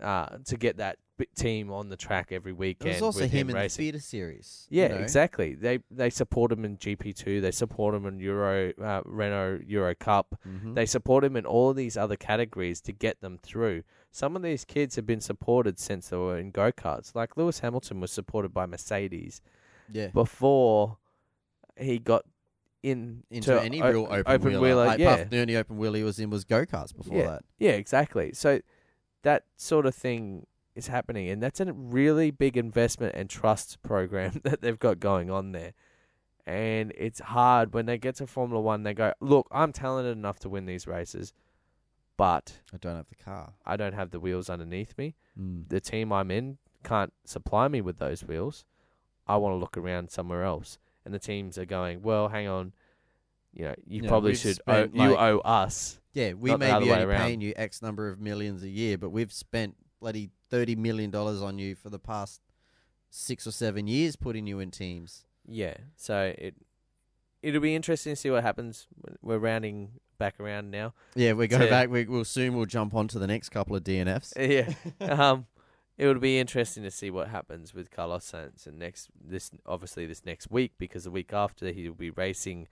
uh, 0.00 0.38
to 0.46 0.56
get 0.56 0.76
that 0.78 0.98
team 1.36 1.70
on 1.70 1.88
the 1.88 1.96
track 1.96 2.32
every 2.32 2.50
It 2.50 2.58
weekend. 2.58 2.94
was 2.94 3.02
also 3.02 3.20
with 3.20 3.30
him 3.30 3.40
him 3.42 3.50
in 3.50 3.56
racing. 3.56 3.82
the 3.84 3.86
feeder 3.92 4.00
series. 4.00 4.66
Yeah, 4.70 4.84
you 4.84 4.88
know? 4.96 5.00
exactly. 5.02 5.54
They 5.54 5.78
they 5.90 6.10
support 6.10 6.50
him 6.50 6.64
in 6.64 6.76
GP 6.78 7.14
two. 7.14 7.40
They 7.40 7.52
support 7.52 7.94
him 7.94 8.06
in 8.06 8.18
Euro 8.18 8.72
uh, 8.82 9.02
Renault 9.04 9.60
Euro 9.66 9.94
Cup. 9.94 10.34
Mhm. 10.46 10.74
They 10.74 10.86
support 10.86 11.22
him 11.22 11.36
in 11.36 11.46
all 11.46 11.70
of 11.70 11.76
these 11.76 11.96
other 11.96 12.16
categories 12.16 12.80
to 12.82 12.92
get 12.92 13.20
them 13.20 13.38
through. 13.40 13.84
Some 14.10 14.34
of 14.36 14.42
these 14.42 14.64
kids 14.64 14.96
have 14.96 15.06
been 15.06 15.20
supported 15.20 15.78
since 15.78 16.08
they 16.08 16.16
were 16.16 16.36
in 16.38 16.50
go 16.50 16.72
karts. 16.72 17.14
Like 17.14 17.36
Lewis 17.36 17.60
Hamilton 17.60 18.00
was 18.00 18.10
supported 18.10 18.52
by 18.52 18.66
Mercedes 18.66 19.40
yeah. 19.90 20.08
before 20.08 20.98
he 21.76 21.98
got 21.98 22.24
in 22.82 23.22
into 23.30 23.60
any 23.60 23.80
real 23.80 24.06
open, 24.10 24.24
open 24.26 24.48
wheeler. 24.48 24.60
wheeler, 24.60 24.86
Like, 24.86 24.98
yeah. 24.98 25.24
the 25.24 25.40
only 25.40 25.56
open 25.56 25.76
wheel 25.78 25.92
he 25.94 26.02
was 26.02 26.18
in 26.18 26.30
was 26.30 26.44
go 26.44 26.64
karts 26.66 26.94
before 26.96 27.16
Yeah. 27.18 27.26
that. 27.26 27.44
Yeah, 27.58 27.70
exactly. 27.72 28.32
So 28.32 28.60
that 29.22 29.44
sort 29.56 29.86
of 29.86 29.94
thing 29.94 30.46
is 30.74 30.88
happening, 30.88 31.28
and 31.28 31.42
that's 31.42 31.60
a 31.60 31.72
really 31.72 32.30
big 32.30 32.56
investment 32.56 33.14
and 33.14 33.28
trust 33.30 33.80
program 33.82 34.40
that 34.44 34.60
they've 34.62 34.78
got 34.78 34.98
going 35.00 35.30
on 35.30 35.52
there. 35.52 35.74
And 36.44 36.92
it's 36.96 37.20
hard 37.20 37.72
when 37.72 37.86
they 37.86 37.98
get 37.98 38.16
to 38.16 38.26
Formula 38.26 38.60
One. 38.60 38.82
They 38.82 38.94
go, 38.94 39.12
"Look, 39.20 39.46
I'm 39.52 39.72
talented 39.72 40.16
enough 40.16 40.40
to 40.40 40.48
win 40.48 40.66
these 40.66 40.88
races, 40.88 41.32
but 42.16 42.60
I 42.74 42.78
don't 42.78 42.96
have 42.96 43.06
the 43.08 43.14
car. 43.14 43.52
I 43.64 43.76
don't 43.76 43.92
have 43.94 44.10
the 44.10 44.18
wheels 44.18 44.50
underneath 44.50 44.98
me. 44.98 45.14
Mm. 45.38 45.68
The 45.68 45.80
team 45.80 46.12
I'm 46.12 46.32
in 46.32 46.58
can't 46.82 47.12
supply 47.24 47.68
me 47.68 47.80
with 47.80 47.98
those 47.98 48.24
wheels. 48.24 48.64
I 49.28 49.36
want 49.36 49.52
to 49.52 49.56
look 49.58 49.76
around 49.76 50.10
somewhere 50.10 50.42
else." 50.42 50.78
And 51.04 51.12
the 51.12 51.18
teams 51.18 51.58
are 51.58 51.64
going, 51.64 52.02
"Well, 52.02 52.28
hang 52.28 52.48
on." 52.48 52.72
You 53.54 53.64
know, 53.66 53.74
you 53.86 54.02
Yeah, 54.02 54.08
probably 54.08 54.30
we've 54.30 54.38
should. 54.38 54.58
Owe, 54.66 54.72
spent, 54.86 54.96
you 54.96 55.16
owe 55.16 55.38
us. 55.40 56.00
Yeah, 56.14 56.32
we 56.34 56.54
may 56.56 56.78
be 56.78 56.90
only 56.90 57.16
paying 57.16 57.40
you 57.40 57.52
X 57.56 57.82
number 57.82 58.08
of 58.08 58.20
millions 58.20 58.62
a 58.62 58.68
year, 58.68 58.96
but 58.98 59.10
we've 59.10 59.32
spent 59.32 59.76
bloody 60.00 60.30
thirty 60.50 60.74
million 60.76 61.10
dollars 61.10 61.42
on 61.42 61.58
you 61.58 61.74
for 61.74 61.90
the 61.90 61.98
past 61.98 62.40
six 63.10 63.46
or 63.46 63.50
seven 63.50 63.86
years, 63.86 64.16
putting 64.16 64.46
you 64.46 64.58
in 64.60 64.70
teams. 64.70 65.24
Yeah, 65.46 65.74
so 65.96 66.32
it 66.38 66.54
it'll 67.42 67.60
be 67.60 67.74
interesting 67.74 68.12
to 68.12 68.16
see 68.16 68.30
what 68.30 68.42
happens. 68.42 68.86
We're 69.22 69.38
rounding 69.38 69.90
back 70.18 70.38
around 70.38 70.70
now. 70.70 70.94
Yeah, 71.16 71.32
we 71.32 71.48
go 71.48 71.58
So- 71.58 71.68
back. 71.68 71.90
We, 71.90 72.04
we'll 72.04 72.24
soon. 72.24 72.54
We'll 72.54 72.66
jump 72.66 72.94
on 72.94 73.08
to 73.08 73.18
the 73.18 73.26
next 73.26 73.48
couple 73.48 73.74
of 73.76 73.82
DNFs. 73.84 74.32
Yeah, 75.00 75.06
um, 75.12 75.46
it 76.02 76.06
would 76.08 76.20
be 76.20 76.38
interesting 76.38 76.82
to 76.82 76.90
see 76.90 77.10
what 77.10 77.28
happens 77.28 77.72
with 77.74 77.90
Carlos 77.90 78.30
Sainz 78.32 78.66
and 78.66 78.78
next 78.78 79.08
this 79.24 79.50
obviously 79.66 80.04
this 80.06 80.24
next 80.24 80.50
week 80.50 80.72
because 80.78 81.04
the 81.04 81.10
week 81.10 81.32
after 81.32 81.70
he'll 81.72 81.92
be 81.94 82.10
racing 82.10 82.66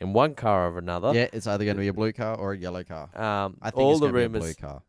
in 0.00 0.12
one 0.12 0.34
car 0.34 0.70
or 0.70 0.78
another. 0.78 1.12
Yeah, 1.14 1.28
it's 1.32 1.46
either 1.46 1.64
going 1.64 1.76
to 1.76 1.80
be 1.80 1.88
a 1.88 1.92
blue 1.94 2.12
car 2.12 2.36
or 2.36 2.52
a 2.52 2.58
yellow 2.58 2.84
car. 2.84 3.04
Um, 3.14 3.56
I 3.62 3.70
think 3.70 3.80
all 3.80 3.92
it's 3.92 4.00
the 4.00 4.10
going 4.10 4.14
to 4.14 4.18
be 4.20 4.24
a 4.24 4.28
blue 4.28 4.40
rumors. 4.40 4.56
car. 4.56 4.82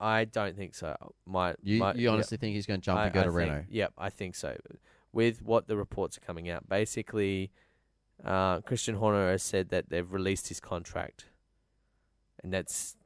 I 0.00 0.24
don't 0.24 0.56
think 0.56 0.74
so. 0.74 0.96
My 1.26 1.54
You, 1.62 1.78
my, 1.80 1.94
you 1.94 2.02
yeah. 2.04 2.10
honestly 2.10 2.36
think 2.38 2.54
he's 2.54 2.66
going 2.66 2.80
to 2.80 2.84
jump 2.84 3.00
I, 3.00 3.04
and 3.06 3.14
go 3.14 3.20
I 3.20 3.24
to 3.24 3.30
think- 3.30 3.38
Renault? 3.50 3.64
Yep, 3.70 3.92
I 3.98 4.10
think 4.10 4.34
so. 4.34 4.56
With 5.12 5.42
what 5.42 5.66
the 5.66 5.76
reports 5.76 6.16
are 6.18 6.20
coming 6.20 6.48
out, 6.50 6.68
basically, 6.68 7.50
uh, 8.24 8.60
Christian 8.60 8.94
Horner 8.96 9.30
has 9.30 9.42
said 9.42 9.70
that 9.70 9.88
they've 9.90 10.10
released 10.12 10.48
his 10.48 10.60
contract, 10.60 11.24
and 12.42 12.52
that's 12.52 12.96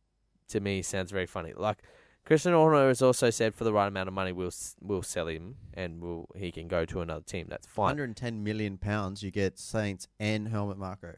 to 0.49 0.61
me 0.61 0.83
sounds 0.83 1.11
very 1.11 1.27
funny. 1.27 1.53
Like 1.57 1.79
Christian 2.25 2.53
Horner 2.53 2.89
has 2.89 3.03
also 3.03 3.31
said 3.31 3.55
for 3.55 3.65
the 3.65 3.73
right 3.73 3.89
amount 3.89 4.09
of 4.09 4.15
money, 4.15 4.33
we'll 4.33 4.47
s- 4.49 4.77
we'll 4.81 5.03
sell 5.03 5.27
him 5.27 5.57
and 5.75 6.01
we'll 6.01 6.27
he 6.37 6.53
can 6.53 6.69
go 6.69 6.85
to 6.85 7.01
another 7.01 7.25
team. 7.25 7.47
That's 7.49 7.67
fine. 7.67 7.87
110 7.87 8.45
million 8.45 8.79
pounds, 8.79 9.23
you 9.23 9.31
get 9.31 9.57
Sainz 9.57 10.07
and 10.21 10.49
Helmut 10.49 10.79
Marko. 10.79 11.15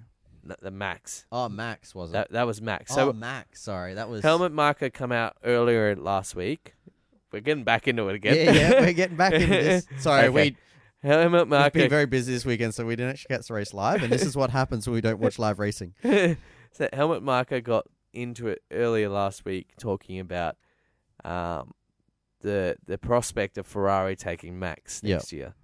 The 0.60 0.70
max. 0.70 1.24
Oh, 1.32 1.48
Max 1.48 1.94
was 1.94 2.10
it? 2.10 2.12
That 2.12 2.32
that 2.32 2.46
was 2.46 2.60
max. 2.60 2.92
oh, 2.92 2.96
So 2.96 3.12
Max. 3.14 3.62
Sorry, 3.62 3.94
that 3.94 4.10
was 4.10 4.22
Helmut 4.22 4.52
Marko 4.52 4.90
come 4.90 5.10
out 5.12 5.36
earlier 5.42 5.96
last 5.96 6.36
week. 6.36 6.74
We're 7.32 7.40
getting 7.40 7.64
back 7.64 7.88
into 7.88 8.08
it 8.10 8.14
again. 8.16 8.36
Yeah, 8.36 8.52
yeah, 8.52 8.80
we're 8.80 8.92
getting 8.92 9.16
back 9.16 9.32
into 9.32 9.46
this. 9.48 9.86
Sorry, 9.98 10.28
Okay. 10.28 10.30
we 10.30 10.56
helmet 11.08 11.42
we've 11.42 11.48
marker 11.48 11.78
been 11.80 11.90
very 11.90 12.06
busy 12.06 12.32
this 12.32 12.44
weekend, 12.44 12.74
so 12.74 12.84
we 12.86 12.94
didn't 12.94 13.12
actually 13.12 13.34
get 13.34 13.42
to 13.44 13.54
race 13.54 13.72
live, 13.74 14.02
and 14.02 14.12
this 14.12 14.22
is 14.24 14.36
what 14.36 14.50
happens 14.50 14.86
when 14.86 14.94
we 14.94 15.00
don't 15.00 15.18
watch 15.18 15.38
live 15.38 15.58
racing. 15.58 15.94
so 16.02 16.88
Helmut 16.92 17.22
Marko 17.22 17.60
got 17.62 17.86
into 18.12 18.48
it 18.48 18.62
earlier 18.70 19.08
last 19.08 19.44
week 19.46 19.70
talking 19.78 20.18
about 20.20 20.56
um, 21.24 21.72
the 22.40 22.76
the 22.86 22.98
prospect 22.98 23.58
of 23.58 23.66
Ferrari 23.66 24.16
taking 24.16 24.58
Max 24.58 25.00
Yep. 25.02 25.18
next 25.18 25.32
year, 25.32 25.54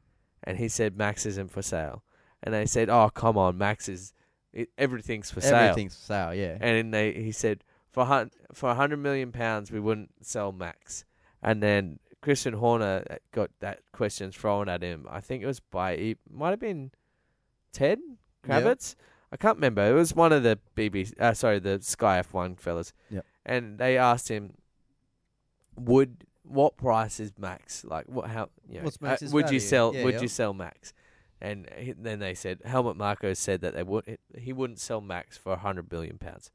and 0.44 0.56
he 0.58 0.68
said 0.68 0.96
Max 0.96 1.26
isn't 1.26 1.50
for 1.50 1.62
sale, 1.62 2.02
and 2.42 2.54
they 2.54 2.66
said, 2.66 2.88
"Oh, 2.88 3.10
come 3.14 3.36
on, 3.36 3.58
Max 3.58 3.88
is 3.88 4.12
it, 4.52 4.68
everything's 4.78 5.30
for 5.30 5.40
sale." 5.40 5.54
Everything's 5.56 5.96
for 5.96 6.02
sale, 6.04 6.34
yeah. 6.34 6.56
And 6.60 6.92
they 6.94 7.12
he 7.12 7.32
said 7.32 7.64
for 7.90 8.04
hun- 8.06 8.30
for 8.52 8.70
a 8.70 8.74
hundred 8.74 8.98
million 8.98 9.32
pounds 9.32 9.70
we 9.70 9.80
wouldn't 9.80 10.10
sell 10.22 10.52
Max, 10.52 11.04
and 11.42 11.62
then 11.62 11.98
Christian 12.22 12.54
Horner 12.54 13.04
uh, 13.10 13.16
got 13.32 13.50
that 13.60 13.80
question 13.92 14.30
thrown 14.32 14.68
at 14.68 14.82
him. 14.82 15.06
I 15.10 15.20
think 15.20 15.42
it 15.42 15.46
was 15.46 15.60
by 15.60 15.92
it 15.92 16.18
might 16.30 16.50
have 16.50 16.60
been 16.60 16.92
Ted 17.72 17.98
Yep. 18.48 18.62
Kravitz. 18.64 18.94
I 19.32 19.36
can't 19.36 19.56
remember. 19.58 19.86
It 19.88 19.92
was 19.94 20.14
one 20.14 20.32
of 20.32 20.42
the 20.42 20.58
BBC, 20.76 21.12
uh, 21.20 21.34
sorry, 21.34 21.60
the 21.60 21.78
Sky 21.82 22.20
F1 22.20 22.58
fellas. 22.58 22.92
Yep. 23.10 23.24
And 23.46 23.78
they 23.78 23.96
asked 23.96 24.28
him, 24.28 24.54
"Would 25.76 26.24
what 26.42 26.76
price 26.76 27.20
is 27.20 27.32
Max? 27.38 27.84
Like 27.84 28.06
what? 28.08 28.28
How? 28.30 28.48
You 28.68 28.78
know, 28.78 28.84
What's 28.84 28.96
uh, 28.96 29.06
Max's 29.06 29.32
would 29.32 29.44
value? 29.44 29.54
you 29.54 29.60
sell? 29.60 29.94
Yeah, 29.94 30.04
would 30.04 30.14
yeah. 30.14 30.20
you 30.22 30.28
sell 30.28 30.52
Max?" 30.54 30.92
And 31.42 31.68
he, 31.76 31.92
then 31.92 32.18
they 32.18 32.34
said 32.34 32.60
Helmut 32.64 32.96
Marko 32.96 33.32
said 33.34 33.60
that 33.62 33.74
they 33.74 33.82
would 33.82 34.18
he 34.36 34.52
wouldn't 34.52 34.78
sell 34.78 35.00
Max 35.00 35.36
for 35.38 35.52
a 35.52 35.58
hundred 35.58 35.88
billion 35.88 36.18
pounds. 36.18 36.50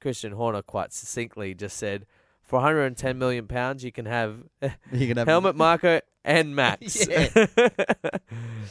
Christian 0.00 0.32
Horner 0.32 0.62
quite 0.62 0.92
succinctly 0.92 1.54
just 1.54 1.76
said, 1.76 2.06
"For 2.42 2.56
110 2.56 3.18
million 3.18 3.46
pounds, 3.46 3.84
you 3.84 3.92
can 3.92 4.06
have 4.06 4.44
You 4.92 5.06
can 5.08 5.16
have 5.16 5.26
Helmut 5.28 5.56
Marko 5.56 6.00
and 6.24 6.54
Max." 6.54 7.06
Yeah. 7.08 7.28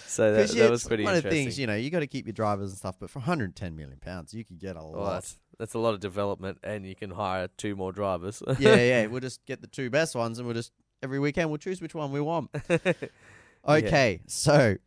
so 0.05 0.33
that, 0.33 0.41
'Cause, 0.47 0.55
yeah, 0.55 0.63
that 0.63 0.71
was 0.71 0.81
it's 0.81 0.87
pretty 0.87 1.03
one 1.03 1.15
of 1.15 1.23
the 1.23 1.29
interesting. 1.29 1.45
things, 1.45 1.59
you 1.59 1.67
know, 1.67 1.75
you 1.75 1.89
got 1.89 1.99
to 1.99 2.07
keep 2.07 2.25
your 2.25 2.33
drivers 2.33 2.69
and 2.69 2.77
stuff, 2.77 2.95
but 2.99 3.09
for 3.09 3.19
110 3.19 3.75
million 3.75 3.97
pounds, 3.99 4.33
you 4.33 4.43
could 4.45 4.59
get 4.59 4.75
a 4.75 4.83
lot. 4.83 5.33
That's, 5.59 5.73
a 5.73 5.79
lot 5.79 5.93
of 5.93 5.99
development, 5.99 6.59
and 6.63 6.85
you 6.85 6.95
can 6.95 7.11
hire 7.11 7.47
two 7.57 7.75
more 7.75 7.91
drivers. 7.91 8.41
yeah, 8.59 8.75
yeah. 8.75 9.05
We'll 9.07 9.21
just 9.21 9.45
get 9.45 9.61
the 9.61 9.67
two 9.67 9.89
best 9.89 10.15
ones, 10.15 10.37
and 10.39 10.47
we'll 10.47 10.55
just 10.55 10.71
every 11.03 11.19
weekend 11.19 11.49
we'll 11.49 11.57
choose 11.57 11.81
which 11.81 11.95
one 11.95 12.11
we 12.11 12.21
want. 12.21 12.49
Okay, 13.67 14.21
so 14.27 14.77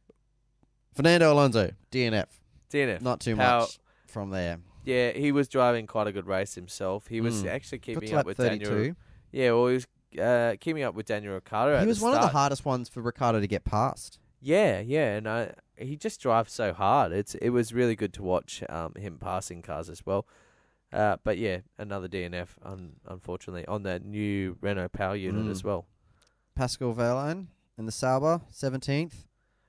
Fernando 0.95 1.33
Alonso, 1.33 1.71
DNF. 1.93 2.27
DNF. 2.73 3.03
Not 3.03 3.21
too 3.21 3.37
How- 3.37 3.61
much 3.61 3.79
from 4.07 4.31
there. 4.31 4.59
Yeah, 4.85 5.11
he 5.13 5.31
was 5.33 5.49
driving 5.49 5.87
quite 5.87 6.07
a 6.07 6.13
good 6.13 6.27
race 6.27 6.55
himself. 6.55 7.07
He 7.09 7.21
was 7.21 7.43
Mm. 7.45 7.49
actually 7.51 7.81
keeping 7.81 8.15
up 8.15 8.25
with 8.25 8.39
32. 8.39 8.65
Daniel. 8.71 8.97
Yeah, 9.31 9.53
well, 9.53 9.67
he 9.67 9.75
was 9.75 9.87
uh, 10.19 10.57
keeping 10.59 10.83
up 10.83 10.95
with 10.95 11.05
Daniel 11.07 11.35
Ricciardo. 11.35 11.79
He 11.79 11.87
was 11.87 12.01
one 12.01 12.15
of 12.15 12.23
the 12.23 12.29
hardest 12.29 12.65
ones 12.65 12.89
for 12.89 13.03
Ricciardo 13.03 13.41
to 13.41 13.47
get 13.47 13.65
past. 13.65 14.19
Yeah, 14.41 14.81
yeah, 14.81 15.17
and 15.17 15.29
I, 15.29 15.53
he 15.77 15.97
just 15.97 16.21
drives 16.23 16.53
so 16.55 16.73
hard. 16.73 17.13
It's 17.13 17.35
it 17.37 17.51
was 17.51 17.75
really 17.75 17.95
good 17.95 18.15
to 18.15 18.23
watch 18.23 18.63
um, 18.71 18.95
him 18.95 19.19
passing 19.19 19.61
cars 19.61 19.91
as 19.91 20.07
well. 20.07 20.27
Uh, 20.93 21.17
but 21.25 21.39
yeah, 21.39 21.59
another 21.79 22.09
DNF, 22.09 22.49
un- 22.63 22.97
unfortunately, 23.07 23.65
on 23.67 23.83
that 23.85 24.05
new 24.05 24.57
Renault 24.61 24.89
power 24.89 25.15
unit 25.17 25.45
Mm. 25.47 25.51
as 25.51 25.63
well. 25.63 25.87
Pascal 26.57 26.95
Wehrlein 26.95 27.47
in 27.79 27.87
the 27.87 27.93
Sauber, 27.93 28.41
17th. 28.53 29.27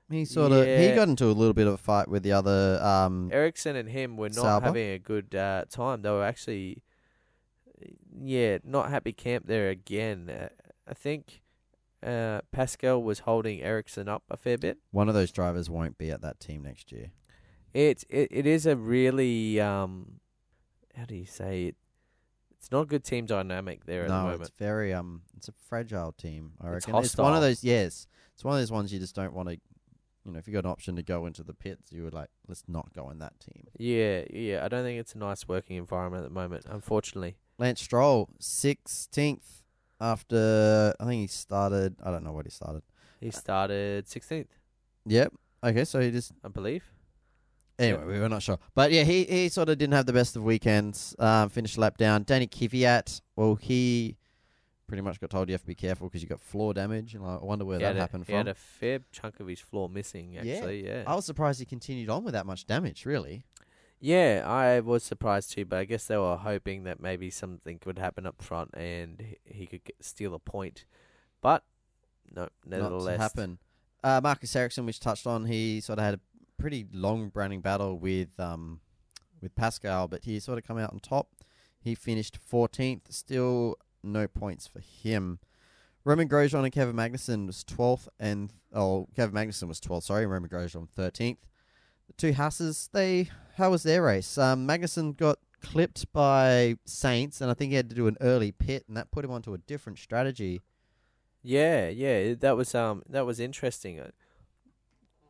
He 0.10 0.26
sort 0.26 0.52
of 0.52 0.66
he 0.66 0.88
Yeah. 0.88 0.96
got 0.96 1.08
into 1.08 1.26
a 1.26 1.32
little 1.32 1.54
bit 1.54 1.68
of 1.68 1.74
a 1.74 1.78
fight 1.78 2.08
with 2.10 2.24
the 2.24 2.34
other 2.34 2.82
um 2.84 3.30
Ericsson 3.32 3.76
and 3.78 3.88
him 3.88 4.18
were 4.18 4.28
not 4.30 4.36
Sauber? 4.36 4.66
having 4.66 4.90
a 4.90 5.00
good 5.00 5.34
uh, 5.36 5.64
time. 5.70 6.02
They 6.02 6.10
were 6.10 6.26
actually, 6.26 6.84
yeah, 8.22 8.58
not 8.64 8.90
happy 8.90 9.14
camp 9.14 9.48
there 9.48 9.70
again. 9.70 10.30
Uh, 10.30 10.50
I 10.88 10.94
think 10.94 11.42
uh, 12.04 12.42
Pascal 12.52 13.02
was 13.04 13.20
holding 13.20 13.62
Ericsson 13.62 14.08
up 14.10 14.24
a 14.30 14.38
fair 14.38 14.58
bit. 14.58 14.80
one 14.92 15.08
of 15.08 15.14
those 15.14 15.32
drivers 15.32 15.70
won't 15.70 15.98
be 15.98 16.10
at 16.12 16.22
that 16.22 16.40
team 16.40 16.64
next 16.64 16.92
year. 16.92 17.12
It 17.74 18.04
it 18.10 18.28
it 18.32 18.46
is 18.46 18.66
a 18.66 18.76
really 18.76 19.62
um, 19.62 20.20
how 21.02 21.06
do 21.08 21.16
you 21.16 21.26
say 21.26 21.66
it? 21.66 21.76
It's 22.60 22.72
not 22.72 22.82
a 22.82 22.86
good 22.86 23.04
team 23.04 23.26
dynamic 23.26 23.86
there 23.86 24.04
at 24.04 24.10
the 24.10 24.14
no, 24.16 24.24
moment. 24.26 24.42
it's 24.42 24.52
very 24.52 24.94
um 24.94 25.24
it's 25.36 25.48
a 25.48 25.52
fragile 25.68 26.12
team, 26.12 26.52
I 26.62 26.68
It's 26.68 26.88
reckon. 26.88 27.04
It's 27.04 27.18
one 27.18 27.34
of 27.34 27.42
those 27.42 27.64
yes. 27.64 28.06
It's 28.36 28.44
one 28.46 28.54
of 28.54 28.62
those 28.62 28.72
ones 28.72 28.94
you 28.94 29.00
just 29.00 29.16
don't 29.16 29.34
want 29.34 29.50
to 29.50 29.58
you 30.24 30.32
know, 30.32 30.38
if 30.38 30.48
you 30.48 30.54
got 30.54 30.66
an 30.66 30.70
option 30.70 30.96
to 30.98 31.02
go 31.02 31.26
into 31.26 31.42
the 31.42 31.56
pits, 31.56 31.92
you 31.92 32.04
would 32.04 32.14
like 32.14 32.30
let's 32.48 32.64
not 32.68 32.94
go 32.94 33.10
in 33.10 33.18
that 33.18 33.34
team. 33.40 33.66
Yeah, 33.80 34.26
yeah. 34.30 34.64
I 34.64 34.68
don't 34.68 34.84
think 34.84 35.00
it's 35.00 35.16
a 35.16 35.18
nice 35.18 35.48
working 35.48 35.76
environment 35.78 36.24
at 36.24 36.30
the 36.30 36.36
moment, 36.36 36.66
unfortunately. 36.70 37.38
Lance 37.58 37.82
Stroll, 37.82 38.30
sixteenth 38.40 39.64
after 40.00 40.94
I 41.00 41.06
think 41.06 41.22
he 41.22 41.28
started 41.28 41.96
I 42.04 42.12
don't 42.12 42.24
know 42.24 42.32
what 42.34 42.46
he 42.46 42.52
started. 42.52 42.84
He 43.20 43.32
started 43.32 44.06
16th, 44.06 44.48
Yep. 45.06 45.34
Okay, 45.64 45.86
so 45.86 46.00
he 46.00 46.12
just 46.12 46.32
I 46.44 46.48
believe. 46.50 46.84
Anyway, 47.82 48.04
we 48.06 48.20
were 48.20 48.30
not 48.30 48.42
sure, 48.44 48.60
but 48.76 48.92
yeah, 48.92 49.04
he 49.04 49.24
he 49.24 49.50
sort 49.50 49.70
of 49.70 49.78
didn't 49.78 49.94
have 49.94 50.06
the 50.06 50.14
best 50.14 50.36
of 50.36 50.44
weekends. 50.44 51.16
Um, 51.20 51.50
finished 51.50 51.78
lap 51.78 51.98
down. 51.98 52.24
Danny 52.24 52.48
Kvyat, 52.48 53.22
well, 53.36 53.56
he 53.56 54.18
pretty 54.88 55.02
much 55.02 55.20
got 55.22 55.30
told 55.30 55.48
you 55.48 55.54
have 55.54 55.62
to 55.62 55.68
be 55.68 55.74
careful 55.76 56.08
because 56.08 56.22
you 56.22 56.28
got 56.30 56.42
floor 56.42 56.74
damage. 56.74 57.16
And 57.16 57.26
I 57.26 57.38
wonder 57.42 57.64
where 57.66 57.78
he 57.78 57.84
that 57.84 57.90
had 57.90 57.98
a, 57.98 58.00
happened 58.02 58.26
he 58.26 58.34
from. 58.34 58.38
had 58.38 58.48
a 58.50 58.54
fair 58.54 59.00
chunk 59.12 59.40
of 59.40 59.48
his 59.48 59.60
floor 59.62 59.88
missing, 59.90 60.34
Yeah. 60.34 60.42
actually. 60.56 60.86
Yeah. 60.86 61.04
I 61.08 61.16
was 61.16 61.26
surprised 61.26 61.60
he 61.60 61.66
continued 61.66 62.10
on 62.10 62.24
with 62.26 62.34
that 62.34 62.46
much 62.46 62.66
damage. 62.66 63.06
Really, 63.06 63.46
Yeah, 64.00 64.44
I 64.46 64.80
was 64.82 65.04
surprised 65.04 65.54
too, 65.54 65.64
but 65.66 65.80
I 65.80 65.86
guess 65.86 66.06
they 66.08 66.18
were 66.18 66.36
hoping 66.36 66.84
that 66.84 67.00
maybe 67.00 67.30
something 67.30 67.80
would 67.86 68.00
happen 68.00 68.26
up 68.26 68.42
front 68.42 68.72
and 68.76 69.36
he, 69.46 69.66
could 69.66 69.84
get, 69.86 69.96
steal 70.02 70.34
a 70.36 70.40
point. 70.40 70.86
But 71.42 71.64
no, 72.30 72.42
not 72.42 72.52
nevertheless, 72.66 73.16
to 73.16 73.22
happen. 73.22 73.60
Uh, 74.04 74.20
Marcus 74.22 74.54
Ericsson, 74.56 74.86
which 74.86 75.00
touched 75.00 75.26
on, 75.26 75.46
he 75.46 75.80
sort 75.80 76.00
of 76.00 76.06
had 76.06 76.16
a 76.16 76.20
pretty 76.62 76.86
long 76.94 77.32
running 77.34 77.60
battle 77.60 77.98
with 77.98 78.40
um 78.40 78.80
with 79.42 79.56
Pascal, 79.56 80.08
but 80.08 80.24
he 80.24 80.40
sort 80.40 80.60
of 80.60 80.64
come 80.64 80.78
out 80.78 80.92
on 80.92 81.00
top. 81.00 81.30
He 81.82 81.96
finished 81.96 82.38
14th, 82.40 83.12
still 83.12 83.76
no 84.04 84.28
points 84.28 84.68
for 84.68 84.80
him. 84.80 85.40
Romain 86.04 86.30
Grosjean 86.30 86.64
and 86.64 86.72
Kevin 86.72 86.96
Magnussen 86.96 87.48
was 87.48 87.64
12th, 87.64 88.08
and 88.20 88.54
oh, 88.74 89.08
Kevin 89.16 89.34
Magnussen 89.34 89.68
was 89.68 89.80
12th. 89.80 90.04
Sorry, 90.04 90.28
Romain 90.28 90.50
Grosjean 90.50 90.88
13th. 90.96 91.38
The 92.08 92.14
two 92.18 92.34
Hasses, 92.34 92.90
they 92.94 93.30
how 93.58 93.72
was 93.72 93.82
their 93.82 94.04
race? 94.04 94.38
Um, 94.38 94.68
Magnussen 94.68 95.18
got 95.18 95.40
clipped 95.62 96.12
by 96.14 96.76
Sainz, 96.88 97.42
and 97.42 97.50
I 97.50 97.56
think 97.56 97.72
he 97.72 97.76
had 97.76 97.90
to 97.90 97.96
do 97.96 98.06
an 98.06 98.18
early 98.22 98.52
pit, 98.52 98.86
and 98.88 98.96
that 98.98 99.10
put 99.10 99.26
him 99.26 99.32
onto 99.32 99.56
a 99.56 99.58
different 99.58 99.98
strategy. 99.98 100.62
Yeah, 101.42 101.90
yeah, 101.90 102.36
that 102.36 102.56
was 102.56 102.76
um 102.76 103.02
that 103.10 103.26
was 103.26 103.40
interesting. 103.40 104.00
Uh, 104.00 104.12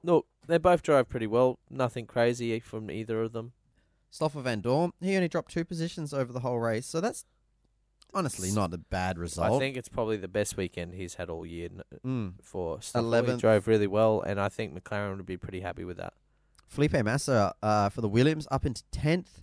Look, 0.04 0.26
they 0.52 0.58
both 0.58 0.84
drove 0.84 1.10
pretty 1.10 1.28
well. 1.28 1.60
Nothing 1.70 2.06
crazy 2.06 2.60
from 2.60 2.92
either 2.92 3.22
of 3.22 3.32
them. 3.34 3.54
Stoffel 4.10 4.44
Vandoorne, 4.44 4.92
he 5.02 5.16
only 5.16 5.28
dropped 5.30 5.52
two 5.54 5.64
positions 5.64 6.14
over 6.14 6.34
the 6.34 6.42
whole 6.42 6.60
race, 6.60 6.86
so 6.86 7.00
that's 7.00 7.24
honestly 8.14 8.52
not 8.52 8.74
a 8.74 8.78
bad 8.78 9.18
result. 9.18 9.54
I 9.54 9.60
think 9.60 9.78
it's 9.78 9.88
probably 9.88 10.18
the 10.18 10.28
best 10.28 10.58
weekend 10.58 10.94
he's 10.94 11.16
had 11.16 11.30
all 11.30 11.46
year 11.46 11.70
Mm. 12.06 12.34
for 12.42 12.82
Stoffel. 12.82 13.26
He 13.26 13.38
drove 13.38 13.68
really 13.68 13.88
well, 13.88 14.22
and 14.22 14.40
I 14.40 14.50
think 14.50 14.74
McLaren 14.78 15.16
would 15.18 15.26
be 15.26 15.38
pretty 15.38 15.62
happy 15.62 15.86
with 15.86 15.96
that. 15.98 16.14
Felipe 16.68 16.94
Massa 17.04 17.54
uh, 17.64 17.90
for 17.90 18.02
the 18.02 18.10
Williams 18.10 18.48
up 18.52 18.66
into 18.66 18.84
tenth. 18.92 19.42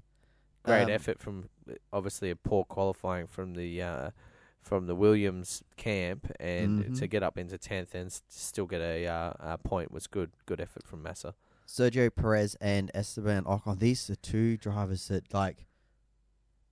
Great 0.64 0.84
Um, 0.84 0.90
effort 0.90 1.18
from 1.18 1.48
obviously 1.92 2.30
a 2.30 2.36
poor 2.36 2.64
qualifying 2.64 3.26
from 3.26 3.54
the 3.54 3.80
uh, 3.82 4.10
from 4.62 4.86
the 4.86 4.94
Williams 4.94 5.62
camp, 5.76 6.30
and 6.40 6.84
Mhm. 6.84 6.98
to 6.98 7.06
get 7.06 7.22
up 7.22 7.38
into 7.38 7.56
tenth 7.58 7.94
and 7.94 8.06
s- 8.06 8.22
still 8.28 8.66
get 8.66 8.80
a, 8.80 9.06
uh, 9.06 9.32
a 9.38 9.58
point 9.58 9.90
was 9.90 10.06
good. 10.06 10.30
Good 10.46 10.60
effort 10.60 10.86
from 10.86 11.02
Massa. 11.02 11.34
Sergio 11.66 12.14
Perez 12.14 12.54
and 12.60 12.90
Esteban 12.94 13.44
Ocon. 13.44 13.78
These 13.78 14.08
are 14.10 14.16
two 14.16 14.56
drivers 14.56 15.08
that 15.08 15.32
like 15.34 15.66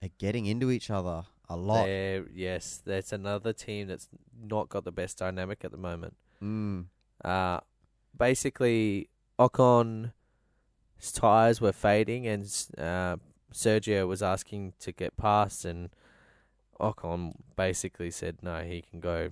are 0.02 0.08
getting 0.18 0.46
into 0.46 0.70
each 0.70 0.90
other 0.90 1.26
a 1.48 1.56
lot. 1.56 1.84
They're- 1.84 2.28
yes, 2.32 2.78
that's 2.84 3.12
another 3.12 3.52
team 3.52 3.88
that's 3.88 4.08
not 4.38 4.68
got 4.68 4.84
the 4.84 4.92
best 4.92 5.18
dynamic 5.18 5.64
at 5.64 5.70
the 5.70 5.76
moment. 5.78 6.16
Mm. 6.42 6.86
Uh, 7.24 7.60
basically, 8.16 9.08
Ocon's 9.38 10.10
tires 11.12 11.60
were 11.60 11.72
fading, 11.72 12.26
and 12.26 12.44
uh, 12.78 13.16
Sergio 13.52 14.06
was 14.08 14.22
asking 14.22 14.74
to 14.80 14.92
get 14.92 15.16
past, 15.16 15.64
and 15.64 15.90
Ocon 16.80 17.34
basically 17.56 18.10
said 18.10 18.38
no, 18.42 18.62
he 18.62 18.82
can 18.82 19.00
go. 19.00 19.30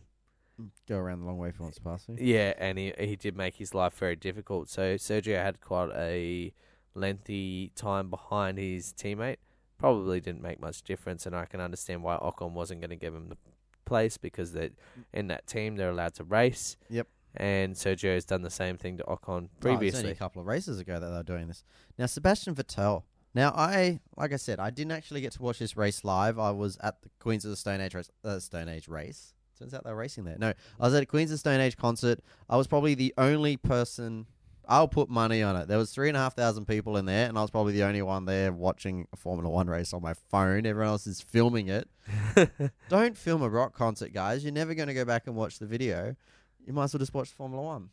Go 0.88 0.96
around 0.96 1.20
the 1.20 1.26
long 1.26 1.38
way 1.38 1.48
if 1.48 1.56
he 1.56 1.62
wants 1.62 1.78
to 1.78 1.82
pass 1.82 2.08
me. 2.08 2.16
Yeah, 2.20 2.52
and 2.58 2.78
he 2.78 2.92
he 2.98 3.16
did 3.16 3.36
make 3.36 3.56
his 3.56 3.74
life 3.74 3.94
very 3.94 4.14
difficult. 4.16 4.68
So 4.68 4.94
Sergio 4.94 5.42
had 5.42 5.60
quite 5.60 5.90
a 5.96 6.52
lengthy 6.94 7.72
time 7.74 8.08
behind 8.08 8.58
his 8.58 8.92
teammate. 8.92 9.38
Probably 9.78 10.20
didn't 10.20 10.42
make 10.42 10.60
much 10.60 10.82
difference, 10.82 11.26
and 11.26 11.34
I 11.34 11.46
can 11.46 11.60
understand 11.60 12.04
why 12.04 12.16
Ocon 12.16 12.52
wasn't 12.52 12.80
going 12.80 12.90
to 12.90 12.96
give 12.96 13.14
him 13.14 13.28
the 13.30 13.36
place 13.84 14.16
because 14.16 14.52
they 14.52 14.70
in 15.12 15.26
that 15.28 15.46
team 15.46 15.76
they're 15.76 15.90
allowed 15.90 16.14
to 16.14 16.24
race. 16.24 16.76
Yep. 16.88 17.08
And 17.36 17.74
Sergio 17.74 18.14
has 18.14 18.24
done 18.24 18.42
the 18.42 18.50
same 18.50 18.78
thing 18.78 18.96
to 18.98 19.04
Ocon 19.04 19.48
Oh, 19.64 19.76
was 19.76 19.96
only 19.96 20.12
a 20.12 20.14
couple 20.14 20.40
of 20.40 20.46
races 20.46 20.78
ago 20.78 21.00
that 21.00 21.06
they 21.06 21.16
were 21.16 21.22
doing 21.24 21.48
this. 21.48 21.64
Now, 21.98 22.06
Sebastian 22.06 22.54
Vettel. 22.54 23.02
Now, 23.34 23.50
I 23.50 24.00
like 24.16 24.32
I 24.32 24.36
said, 24.36 24.60
I 24.60 24.70
didn't 24.70 24.92
actually 24.92 25.20
get 25.20 25.32
to 25.32 25.42
watch 25.42 25.58
this 25.58 25.76
race 25.76 26.04
live. 26.04 26.38
I 26.38 26.52
was 26.52 26.78
at 26.82 27.02
the 27.02 27.10
Queens 27.18 27.44
of 27.44 27.50
the 27.50 27.56
Stone 27.56 27.80
Age 27.80 27.94
race. 27.94 28.10
Uh, 28.24 28.38
Stone 28.38 28.68
Age 28.68 28.88
race. 28.88 29.34
Turns 29.58 29.74
out 29.74 29.84
they 29.84 29.90
were 29.90 29.96
racing 29.96 30.24
there. 30.24 30.36
No, 30.38 30.52
I 30.80 30.84
was 30.84 30.94
at 30.94 31.02
a 31.02 31.06
Queens 31.06 31.30
of 31.30 31.34
the 31.34 31.38
Stone 31.38 31.60
Age 31.60 31.76
concert. 31.76 32.20
I 32.48 32.56
was 32.56 32.66
probably 32.66 32.94
the 32.94 33.14
only 33.18 33.56
person. 33.56 34.26
I'll 34.66 34.88
put 34.88 35.10
money 35.10 35.42
on 35.42 35.56
it. 35.56 35.68
There 35.68 35.76
was 35.78 35.92
three 35.92 36.08
and 36.08 36.16
a 36.16 36.20
half 36.20 36.34
thousand 36.34 36.66
people 36.66 36.96
in 36.96 37.06
there, 37.06 37.28
and 37.28 37.36
I 37.36 37.42
was 37.42 37.50
probably 37.50 37.72
the 37.74 37.82
only 37.82 38.02
one 38.02 38.24
there 38.24 38.52
watching 38.52 39.06
a 39.12 39.16
Formula 39.16 39.50
One 39.50 39.68
race 39.68 39.92
on 39.92 40.00
my 40.00 40.14
phone. 40.14 40.64
Everyone 40.64 40.90
else 40.92 41.06
is 41.06 41.20
filming 41.20 41.68
it. 41.68 41.88
Don't 42.88 43.16
film 43.16 43.42
a 43.42 43.48
rock 43.48 43.74
concert, 43.74 44.12
guys. 44.12 44.42
You're 44.44 44.52
never 44.52 44.74
going 44.74 44.88
to 44.88 44.94
go 44.94 45.04
back 45.04 45.26
and 45.26 45.36
watch 45.36 45.58
the 45.58 45.66
video. 45.66 46.16
You 46.66 46.72
might 46.72 46.84
as 46.84 46.94
well 46.94 47.00
just 47.00 47.14
watch 47.14 47.30
Formula 47.30 47.62
One. 47.62 47.90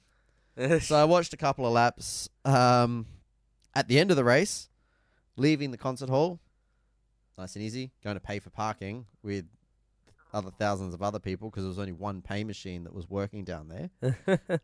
So 0.82 0.96
I 0.96 1.06
watched 1.06 1.34
a 1.34 1.38
couple 1.38 1.66
of 1.66 1.74
laps. 1.74 2.30
Um, 2.46 3.06
at 3.74 3.88
the 3.88 4.00
end 4.00 4.12
of 4.12 4.18
the 4.18 4.24
race, 4.24 4.70
leaving 5.36 5.72
the 5.72 5.78
concert 5.78 6.10
hall, 6.10 6.40
nice 7.38 7.56
and 7.56 7.64
easy, 7.64 7.92
going 8.04 8.16
to 8.16 8.20
pay 8.22 8.40
for 8.40 8.50
parking 8.50 9.06
with 9.24 9.46
other 10.34 10.52
thousands 10.52 10.94
of 10.94 11.02
other 11.02 11.20
people 11.20 11.50
because 11.50 11.64
there 11.64 11.70
was 11.70 11.80
only 11.80 11.92
one 11.92 12.22
pay 12.22 12.44
machine 12.44 12.84
that 12.86 12.94
was 12.94 13.10
working 13.10 13.44
down 13.44 13.68
there. 14.02 14.40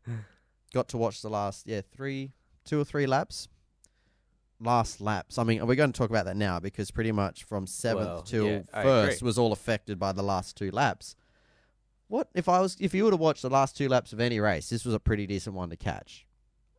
Got 0.74 0.89
to 0.89 0.97
watch 0.97 1.22
the 1.22 1.30
last, 1.30 1.68
yeah, 1.68 1.82
three, 1.91 2.32
two 2.65 2.80
or 2.80 2.84
three 2.84 3.05
laps. 3.05 3.47
Last 4.59 5.01
laps. 5.01 5.38
I 5.38 5.43
mean, 5.43 5.65
we're 5.68 5.76
going 5.76 5.91
to 5.91 5.97
talk 5.97 6.09
about 6.09 6.26
that 6.26 6.36
now 6.36 6.59
because 6.59 6.89
pretty 6.89 7.11
much 7.11 7.43
from 7.43 7.68
seventh 7.68 8.07
Well, 8.07 8.22
till 8.24 8.47
yeah, 8.47 8.61
first 8.72 9.22
was 9.22 9.38
all 9.38 9.51
affected 9.53 9.99
by 9.99 10.13
the 10.13 10.24
last 10.24 10.57
two 10.57 10.72
laps. 10.72 11.15
What 12.07 12.30
if 12.34 12.49
I 12.49 12.59
was 12.61 12.76
if 12.80 12.93
you 12.93 13.03
would 13.03 13.13
have 13.13 13.20
watched 13.20 13.43
the 13.43 13.49
last 13.49 13.78
two 13.78 13.88
laps 13.88 14.13
of 14.13 14.20
any 14.20 14.39
race? 14.39 14.70
This 14.70 14.84
was 14.84 14.95
a 14.95 14.99
pretty 14.99 15.28
decent 15.28 15.55
one 15.55 15.70
to 15.70 15.78
catch. 15.78 16.26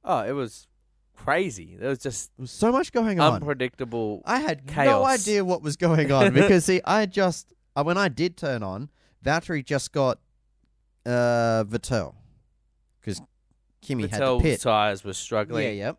oh, 0.04 0.20
it 0.20 0.32
was 0.32 0.66
crazy. 1.24 1.76
There 1.78 1.88
was 1.90 1.98
just 1.98 2.30
There 2.36 2.42
was 2.44 2.50
so 2.50 2.72
much 2.72 2.92
going 2.92 3.20
on. 3.20 3.34
unpredictable. 3.34 4.22
I 4.24 4.40
had 4.40 4.74
no 4.76 5.04
idea 5.04 5.44
what 5.44 5.62
was 5.62 5.76
going 5.76 6.10
on 6.12 6.32
because 6.40 6.64
see, 6.64 6.80
I 6.84 7.06
just 7.06 7.52
uh, 7.76 7.82
when 7.82 7.98
I 7.98 8.08
did 8.08 8.36
turn 8.36 8.62
on, 8.62 8.88
Valtteri 9.24 9.64
just 9.64 9.92
got 9.92 10.18
uh 11.06 11.64
Vettel 11.64 12.14
because 13.00 13.20
Kimi 13.80 14.06
had 14.06 14.18
to 14.18 14.24
Vettel's 14.24 14.42
pit. 14.42 14.60
tires 14.60 15.04
were 15.04 15.12
struggling. 15.12 15.64
Yeah, 15.78 15.86
yep. 15.86 15.98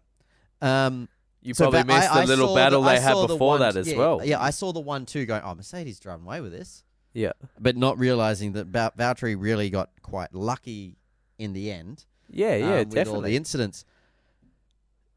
Um, 0.61 1.07
You 1.41 1.53
so 1.53 1.70
probably 1.72 1.84
missed 1.93 2.11
I 2.11 2.22
the 2.26 2.28
little 2.28 2.53
battle 2.55 2.84
I 2.84 2.95
they 2.95 3.01
had 3.01 3.13
saw 3.13 3.22
the 3.28 3.34
before 3.36 3.47
one- 3.51 3.59
that 3.61 3.76
as 3.78 3.88
yeah, 3.88 3.97
well. 3.97 4.22
Yeah, 4.24 4.41
I 4.41 4.49
saw 4.51 4.72
the 4.74 4.82
one 4.82 5.05
too 5.05 5.26
going. 5.26 5.41
Oh, 5.43 5.55
Mercedes 5.55 5.99
driving 5.99 6.26
away 6.26 6.41
with 6.41 6.51
this, 6.51 6.84
Yeah. 7.13 7.32
but 7.59 7.76
not 7.78 7.97
realizing 7.97 8.51
that 8.53 8.67
Va- 8.67 8.91
Valtteri 8.97 9.36
really 9.39 9.70
got 9.70 9.89
quite 10.01 10.34
lucky 10.34 10.97
in 11.38 11.53
the 11.53 11.72
end. 11.72 12.05
Yeah, 12.30 12.55
yeah, 12.57 12.65
um, 12.65 12.72
with 12.72 12.88
all 12.89 12.93
definitely. 12.95 13.32
the 13.32 13.38
incidents. 13.38 13.86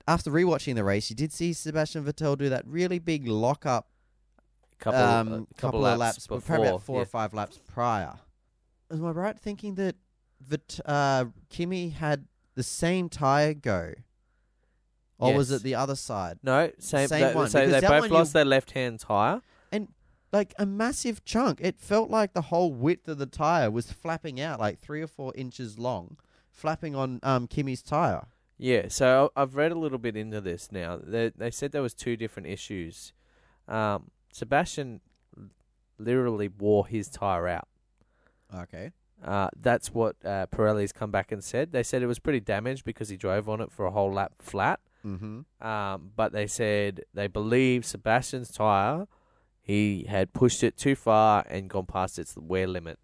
After 0.07 0.31
rewatching 0.31 0.75
the 0.75 0.85
race, 0.85 1.11
you 1.11 1.17
did 1.17 1.33
see 1.33 1.53
Sebastian 1.53 2.05
Vettel 2.05 2.37
do 2.37 2.49
that 2.49 2.67
really 2.67 2.99
big 2.99 3.27
lock 3.27 3.67
up 3.67 3.89
couple, 4.83 5.01
um, 5.01 5.29
a 5.29 5.31
couple, 5.31 5.47
couple, 5.57 5.87
of 5.87 5.99
laps, 5.99 6.27
before. 6.27 6.41
probably 6.41 6.69
about 6.69 6.83
four 6.83 6.97
yeah. 6.97 7.03
or 7.03 7.07
five 7.07 7.33
laps 7.33 7.61
prior. 7.73 8.15
Am 8.91 9.05
I 9.07 9.11
right 9.11 9.39
thinking 9.39 9.77
that 9.77 9.97
that 10.49 10.81
uh, 10.85 11.27
Kimi 11.49 11.91
had 11.91 12.27
the 12.55 12.63
same 12.63 13.09
tire 13.09 13.55
go, 13.55 13.95
or 15.19 15.35
was 15.35 15.51
it 15.51 15.63
the 15.63 15.77
other 15.77 15.95
side? 15.95 16.39
No, 16.43 16.71
same. 16.79 17.09
Same 17.09 17.21
they, 17.21 17.35
one, 17.35 17.49
So 17.49 17.65
because 17.65 17.81
they 17.81 17.89
both 17.89 18.11
lost 18.11 18.33
their 18.33 18.45
left 18.45 18.73
hand 18.73 19.01
tire. 19.01 19.41
And 19.71 19.89
like 20.33 20.55
a 20.59 20.67
massive 20.67 21.25
chunk. 21.25 21.61
It 21.61 21.79
felt 21.79 22.11
like 22.11 22.33
the 22.33 22.43
whole 22.43 22.73
width 22.73 23.07
of 23.09 23.19
the 23.19 23.27
tire 23.27 23.71
was 23.71 23.93
flapping 23.93 24.41
out, 24.41 24.59
like 24.59 24.79
three 24.79 25.03
or 25.03 25.07
four 25.07 25.33
inches 25.37 25.79
long, 25.79 26.17
flapping 26.51 26.97
on 26.97 27.21
um, 27.23 27.47
Kimi's 27.47 27.83
tire. 27.83 28.27
Yeah, 28.63 28.87
so 28.87 29.33
I've 29.35 29.57
read 29.57 29.73
a 29.73 29.75
little 29.75 29.99
bit 29.99 30.17
into 30.17 30.41
this 30.41 30.71
now. 30.71 30.97
They 31.03 31.33
they 31.37 31.51
said 31.51 31.73
there 31.73 31.83
was 31.83 31.95
two 31.95 32.17
different 32.17 32.49
issues. 32.49 33.13
Um, 33.67 34.13
Sebastian 34.33 35.01
literally 35.99 36.47
wore 36.47 36.87
his 36.87 37.09
tire 37.09 37.49
out. 37.49 37.67
Okay. 38.55 38.93
Uh, 39.25 39.49
that's 39.61 39.93
what 39.93 40.15
uh, 40.25 40.47
Pirelli's 40.47 40.93
come 40.93 41.11
back 41.11 41.33
and 41.33 41.43
said. 41.43 41.73
They 41.73 41.83
said 41.83 42.03
it 42.03 42.07
was 42.07 42.21
pretty 42.21 42.39
damaged 42.39 42.85
because 42.85 43.09
he 43.09 43.17
drove 43.17 43.49
on 43.49 43.61
it 43.61 43.73
for 43.73 43.85
a 43.85 43.91
whole 43.91 44.13
lap 44.13 44.35
flat. 44.39 44.79
Mm-hmm. 45.05 45.67
Um, 45.67 46.13
but 46.15 46.31
they 46.31 46.47
said 46.47 47.03
they 47.13 47.27
believe 47.27 47.85
Sebastian's 47.85 48.53
tire, 48.53 49.09
he 49.61 50.07
had 50.09 50.33
pushed 50.33 50.63
it 50.63 50.77
too 50.77 50.95
far 50.95 51.45
and 51.49 51.69
gone 51.69 51.87
past 51.87 52.17
its 52.17 52.37
wear 52.37 52.69
limit. 52.69 53.01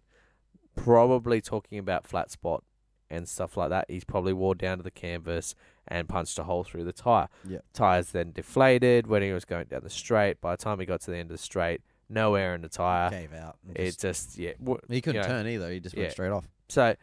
Probably 0.77 1.41
talking 1.41 1.79
about 1.79 2.07
flat 2.07 2.31
spot 2.31 2.63
and 3.09 3.27
stuff 3.27 3.57
like 3.57 3.69
that. 3.69 3.85
He's 3.89 4.03
probably 4.03 4.33
wore 4.33 4.55
down 4.55 4.77
to 4.77 4.83
the 4.83 4.91
canvas 4.91 5.55
and 5.87 6.07
punched 6.07 6.37
a 6.39 6.43
hole 6.43 6.63
through 6.63 6.83
the 6.83 6.93
tire. 6.93 7.27
Yeah. 7.47 7.59
Tires 7.73 8.11
then 8.11 8.31
deflated 8.31 9.07
when 9.07 9.21
he 9.21 9.31
was 9.31 9.45
going 9.45 9.65
down 9.67 9.81
the 9.83 9.89
straight. 9.89 10.39
By 10.41 10.51
the 10.55 10.57
time 10.63 10.79
he 10.79 10.85
got 10.85 11.01
to 11.01 11.11
the 11.11 11.17
end 11.17 11.31
of 11.31 11.37
the 11.37 11.43
straight, 11.43 11.81
no 12.09 12.35
air 12.35 12.53
in 12.55 12.61
the 12.61 12.69
tire. 12.69 13.09
Gave 13.09 13.33
out. 13.33 13.57
It 13.75 13.97
just- 13.97 14.37
yeah. 14.37 14.53
w- 14.59 14.79
he 14.89 15.01
couldn't 15.01 15.21
you 15.23 15.27
know, 15.27 15.35
turn 15.35 15.47
either. 15.47 15.71
He 15.71 15.79
just 15.79 15.95
yeah. 15.95 16.01
went 16.03 16.11
straight 16.13 16.31
off. 16.31 16.47
so 16.67 16.95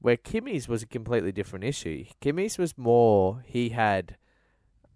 where 0.00 0.16
Kimi's 0.18 0.68
was 0.68 0.82
a 0.82 0.86
completely 0.86 1.32
different 1.32 1.64
issue. 1.64 2.04
Kimi's 2.20 2.58
was 2.58 2.76
more 2.76 3.42
he 3.46 3.70
had 3.70 4.16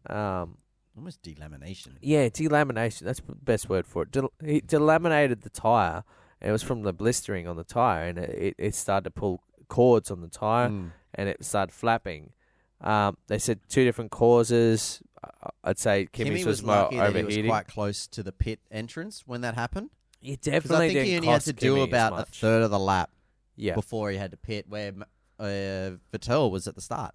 um 0.08 0.58
Almost 0.96 1.22
delamination. 1.22 1.96
yeah, 2.02 2.28
delamination. 2.28 3.00
That's 3.00 3.20
the 3.20 3.34
best 3.34 3.68
word 3.68 3.86
for 3.86 4.02
it. 4.02 4.10
Del- 4.10 4.32
he 4.44 4.60
delaminated 4.60 5.42
the 5.42 5.48
tire, 5.48 6.04
and 6.40 6.48
it 6.50 6.52
was 6.52 6.62
from 6.62 6.82
the 6.82 6.92
blistering 6.92 7.46
on 7.48 7.56
the 7.56 7.64
tire, 7.64 8.08
and 8.08 8.18
it, 8.18 8.30
it, 8.30 8.54
it 8.58 8.74
started 8.74 9.04
to 9.04 9.10
pull 9.10 9.42
cords 9.70 10.10
on 10.10 10.20
the 10.20 10.28
tire, 10.28 10.68
Mm. 10.68 10.92
and 11.14 11.28
it 11.30 11.42
started 11.44 11.72
flapping. 11.72 12.32
Um, 12.82 13.16
they 13.28 13.38
said 13.38 13.60
two 13.68 13.84
different 13.84 14.10
causes. 14.10 15.02
Uh, 15.22 15.48
I'd 15.64 15.78
say 15.78 16.06
Kimi's 16.12 16.28
Kimi 16.30 16.44
was, 16.44 16.62
more 16.62 16.74
lucky 16.76 16.96
that 16.96 17.02
he 17.12 17.18
overheating. 17.20 17.44
was 17.46 17.50
quite 17.50 17.66
close 17.68 18.06
to 18.08 18.22
the 18.22 18.32
pit 18.32 18.60
entrance 18.70 19.22
when 19.26 19.40
that 19.42 19.54
happened. 19.54 19.90
he 20.20 20.36
definitely 20.36 20.86
I 20.90 20.92
think 20.94 21.06
he 21.08 21.16
only 21.16 21.28
had 21.28 21.40
to 21.42 21.52
do 21.52 21.74
Kimi 21.74 21.80
as 21.82 21.88
about 21.88 22.18
a 22.20 22.24
third 22.24 22.62
of 22.62 22.70
the 22.70 22.78
lap 22.78 23.10
Yeah, 23.56 23.74
before 23.74 24.10
he 24.10 24.16
had 24.18 24.30
to 24.32 24.36
pit, 24.36 24.66
where 24.68 24.92
uh, 25.38 25.96
Vettel 26.12 26.50
was 26.50 26.66
at 26.66 26.74
the 26.74 26.80
start. 26.80 27.14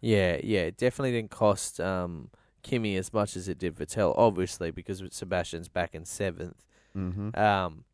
yeah, 0.00 0.38
yeah. 0.42 0.60
It 0.62 0.76
definitely 0.76 1.12
didn't 1.12 1.30
cost 1.30 1.80
um, 1.80 2.30
Kimi 2.62 2.96
as 2.96 3.12
much 3.12 3.36
as 3.36 3.48
it 3.48 3.58
did 3.58 3.74
Vettel, 3.76 4.14
obviously 4.16 4.70
because 4.70 5.02
Sebastian's 5.10 5.68
back 5.68 5.94
in 5.94 6.04
seventh. 6.04 6.64
Mm-hmm. 6.96 7.36
Um, 7.38 7.84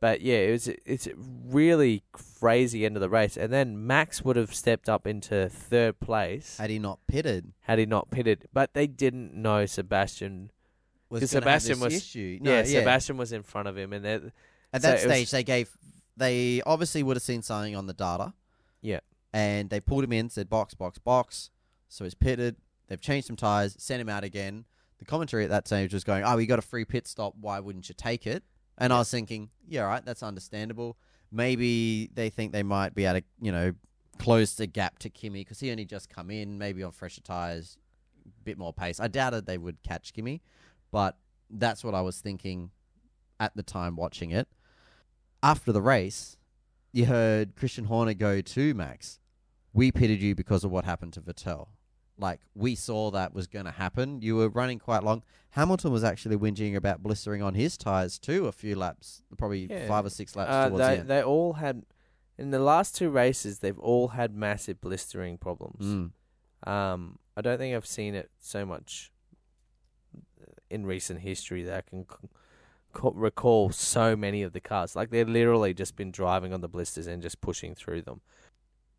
but 0.00 0.20
yeah, 0.22 0.38
it 0.38 0.50
was 0.52 0.68
it's 0.68 1.06
a 1.06 1.12
really 1.16 2.02
crazy 2.12 2.84
end 2.86 2.96
of 2.96 3.00
the 3.00 3.08
race, 3.10 3.36
and 3.36 3.52
then 3.52 3.86
Max 3.86 4.24
would 4.24 4.36
have 4.36 4.54
stepped 4.54 4.88
up 4.88 5.06
into 5.06 5.48
third 5.48 6.00
place 6.00 6.56
Had 6.58 6.70
he 6.70 6.78
not 6.78 6.98
pitted, 7.06 7.52
had 7.60 7.78
he 7.78 7.86
not 7.86 8.10
pitted. 8.10 8.48
But 8.52 8.74
they 8.74 8.86
didn't 8.86 9.34
know 9.34 9.66
Sebastian. 9.66 10.50
was 11.08 11.20
'Cause 11.20 11.32
gonna 11.32 11.50
have 11.50 11.62
Sebastian 11.62 11.80
this 11.80 11.94
was- 11.94 12.02
issue. 12.02 12.38
No, 12.40 12.50
yeah, 12.52 12.62
Sebastian 12.64 13.16
was 13.16 13.32
in 13.32 13.42
front 13.42 13.66
of 13.68 13.76
him, 13.76 13.92
and 13.92 14.06
At 14.06 14.22
so 14.22 14.30
that 14.72 14.84
it 14.90 14.92
was- 14.92 15.02
stage, 15.02 15.30
they 15.30 15.42
gave 15.44 15.76
they 16.16 16.60
obviously 16.66 17.02
would 17.02 17.16
have 17.16 17.22
seen 17.22 17.42
something 17.42 17.74
on 17.76 17.86
the 17.86 17.94
data. 17.94 18.32
Yeah. 18.82 19.00
and 19.32 19.70
they 19.70 19.78
pulled 19.80 20.02
him 20.02 20.12
in, 20.12 20.28
said 20.28 20.48
box, 20.50 20.74
box, 20.74 20.98
box. 20.98 21.50
So 21.88 22.02
he's 22.04 22.14
pitted. 22.14 22.56
They've 22.88 23.00
changed 23.00 23.28
some 23.28 23.36
tires, 23.36 23.76
sent 23.78 24.00
him 24.00 24.08
out 24.08 24.24
again. 24.24 24.64
The 24.98 25.04
commentary 25.04 25.44
at 25.44 25.50
that 25.50 25.66
stage 25.68 25.94
was 25.94 26.02
going, 26.02 26.24
"Oh, 26.24 26.36
we 26.36 26.46
got 26.46 26.58
a 26.58 26.62
free 26.62 26.84
pit 26.84 27.06
stop. 27.06 27.34
Why 27.40 27.60
wouldn't 27.60 27.88
you 27.88 27.94
take 27.96 28.26
it?" 28.26 28.42
And 28.80 28.92
I 28.92 28.98
was 28.98 29.10
thinking, 29.10 29.50
"Yeah, 29.68 29.82
right, 29.82 30.04
that's 30.04 30.22
understandable. 30.22 30.96
Maybe 31.30 32.10
they 32.14 32.30
think 32.30 32.52
they 32.52 32.64
might 32.64 32.94
be 32.94 33.04
able 33.04 33.20
to, 33.20 33.26
you 33.40 33.52
know, 33.52 33.74
close 34.18 34.54
the 34.54 34.66
gap 34.66 34.98
to 35.00 35.10
Kimi 35.10 35.40
because 35.40 35.60
he 35.60 35.70
only 35.70 35.84
just 35.84 36.08
come 36.08 36.30
in, 36.30 36.58
maybe 36.58 36.82
on 36.82 36.90
fresher 36.90 37.20
tires, 37.20 37.78
bit 38.44 38.58
more 38.58 38.72
pace. 38.72 38.98
I 38.98 39.08
doubted 39.08 39.46
they 39.46 39.58
would 39.58 39.82
catch 39.82 40.12
Kimi, 40.12 40.42
but 40.90 41.18
that's 41.48 41.84
what 41.84 41.94
I 41.94 42.00
was 42.00 42.20
thinking 42.20 42.70
at 43.38 43.54
the 43.56 43.62
time 43.62 43.96
watching 43.96 44.30
it. 44.30 44.48
After 45.42 45.72
the 45.72 45.82
race, 45.82 46.36
you 46.92 47.06
heard 47.06 47.56
Christian 47.56 47.84
Horner 47.84 48.14
go 48.14 48.40
to 48.40 48.74
Max. 48.74 49.20
We 49.72 49.92
pitted 49.92 50.20
you 50.20 50.34
because 50.34 50.64
of 50.64 50.70
what 50.70 50.84
happened 50.84 51.12
to 51.14 51.20
Vettel. 51.20 51.68
Like 52.20 52.40
we 52.54 52.74
saw 52.74 53.10
that 53.12 53.34
was 53.34 53.46
going 53.46 53.64
to 53.64 53.70
happen. 53.70 54.20
You 54.20 54.36
were 54.36 54.48
running 54.48 54.78
quite 54.78 55.02
long. 55.02 55.22
Hamilton 55.50 55.90
was 55.90 56.04
actually 56.04 56.36
whinging 56.36 56.76
about 56.76 57.02
blistering 57.02 57.42
on 57.42 57.54
his 57.54 57.76
tires 57.76 58.18
too. 58.18 58.46
A 58.46 58.52
few 58.52 58.76
laps, 58.76 59.22
probably 59.38 59.66
Yeah. 59.70 59.88
five 59.88 60.04
or 60.04 60.10
six 60.10 60.36
laps 60.36 60.50
uh, 60.50 60.68
towards 60.68 60.84
they 60.86 60.94
the 60.94 61.00
end. 61.00 61.08
they 61.08 61.22
all 61.22 61.54
had 61.54 61.82
in 62.38 62.50
the 62.50 62.58
last 62.60 62.94
two 62.96 63.10
races 63.10 63.58
they've 63.58 63.78
all 63.80 64.08
had 64.08 64.34
massive 64.34 64.80
blistering 64.80 65.38
problems. 65.38 65.84
Mm. 65.84 66.68
Um, 66.70 67.18
I 67.36 67.40
don't 67.40 67.58
think 67.58 67.74
I've 67.74 67.86
seen 67.86 68.14
it 68.14 68.30
so 68.38 68.64
much 68.66 69.10
in 70.68 70.86
recent 70.86 71.20
history 71.20 71.62
that 71.64 71.76
I 71.76 71.80
can 71.80 72.04
c- 72.08 72.28
recall 73.14 73.70
so 73.70 74.14
many 74.16 74.42
of 74.42 74.52
the 74.52 74.60
cars. 74.60 74.94
Like 74.94 75.10
they're 75.10 75.24
literally 75.24 75.74
just 75.74 75.96
been 75.96 76.10
driving 76.12 76.52
on 76.52 76.60
the 76.60 76.68
blisters 76.68 77.06
and 77.06 77.22
just 77.22 77.40
pushing 77.40 77.74
through 77.74 78.02
them. 78.02 78.20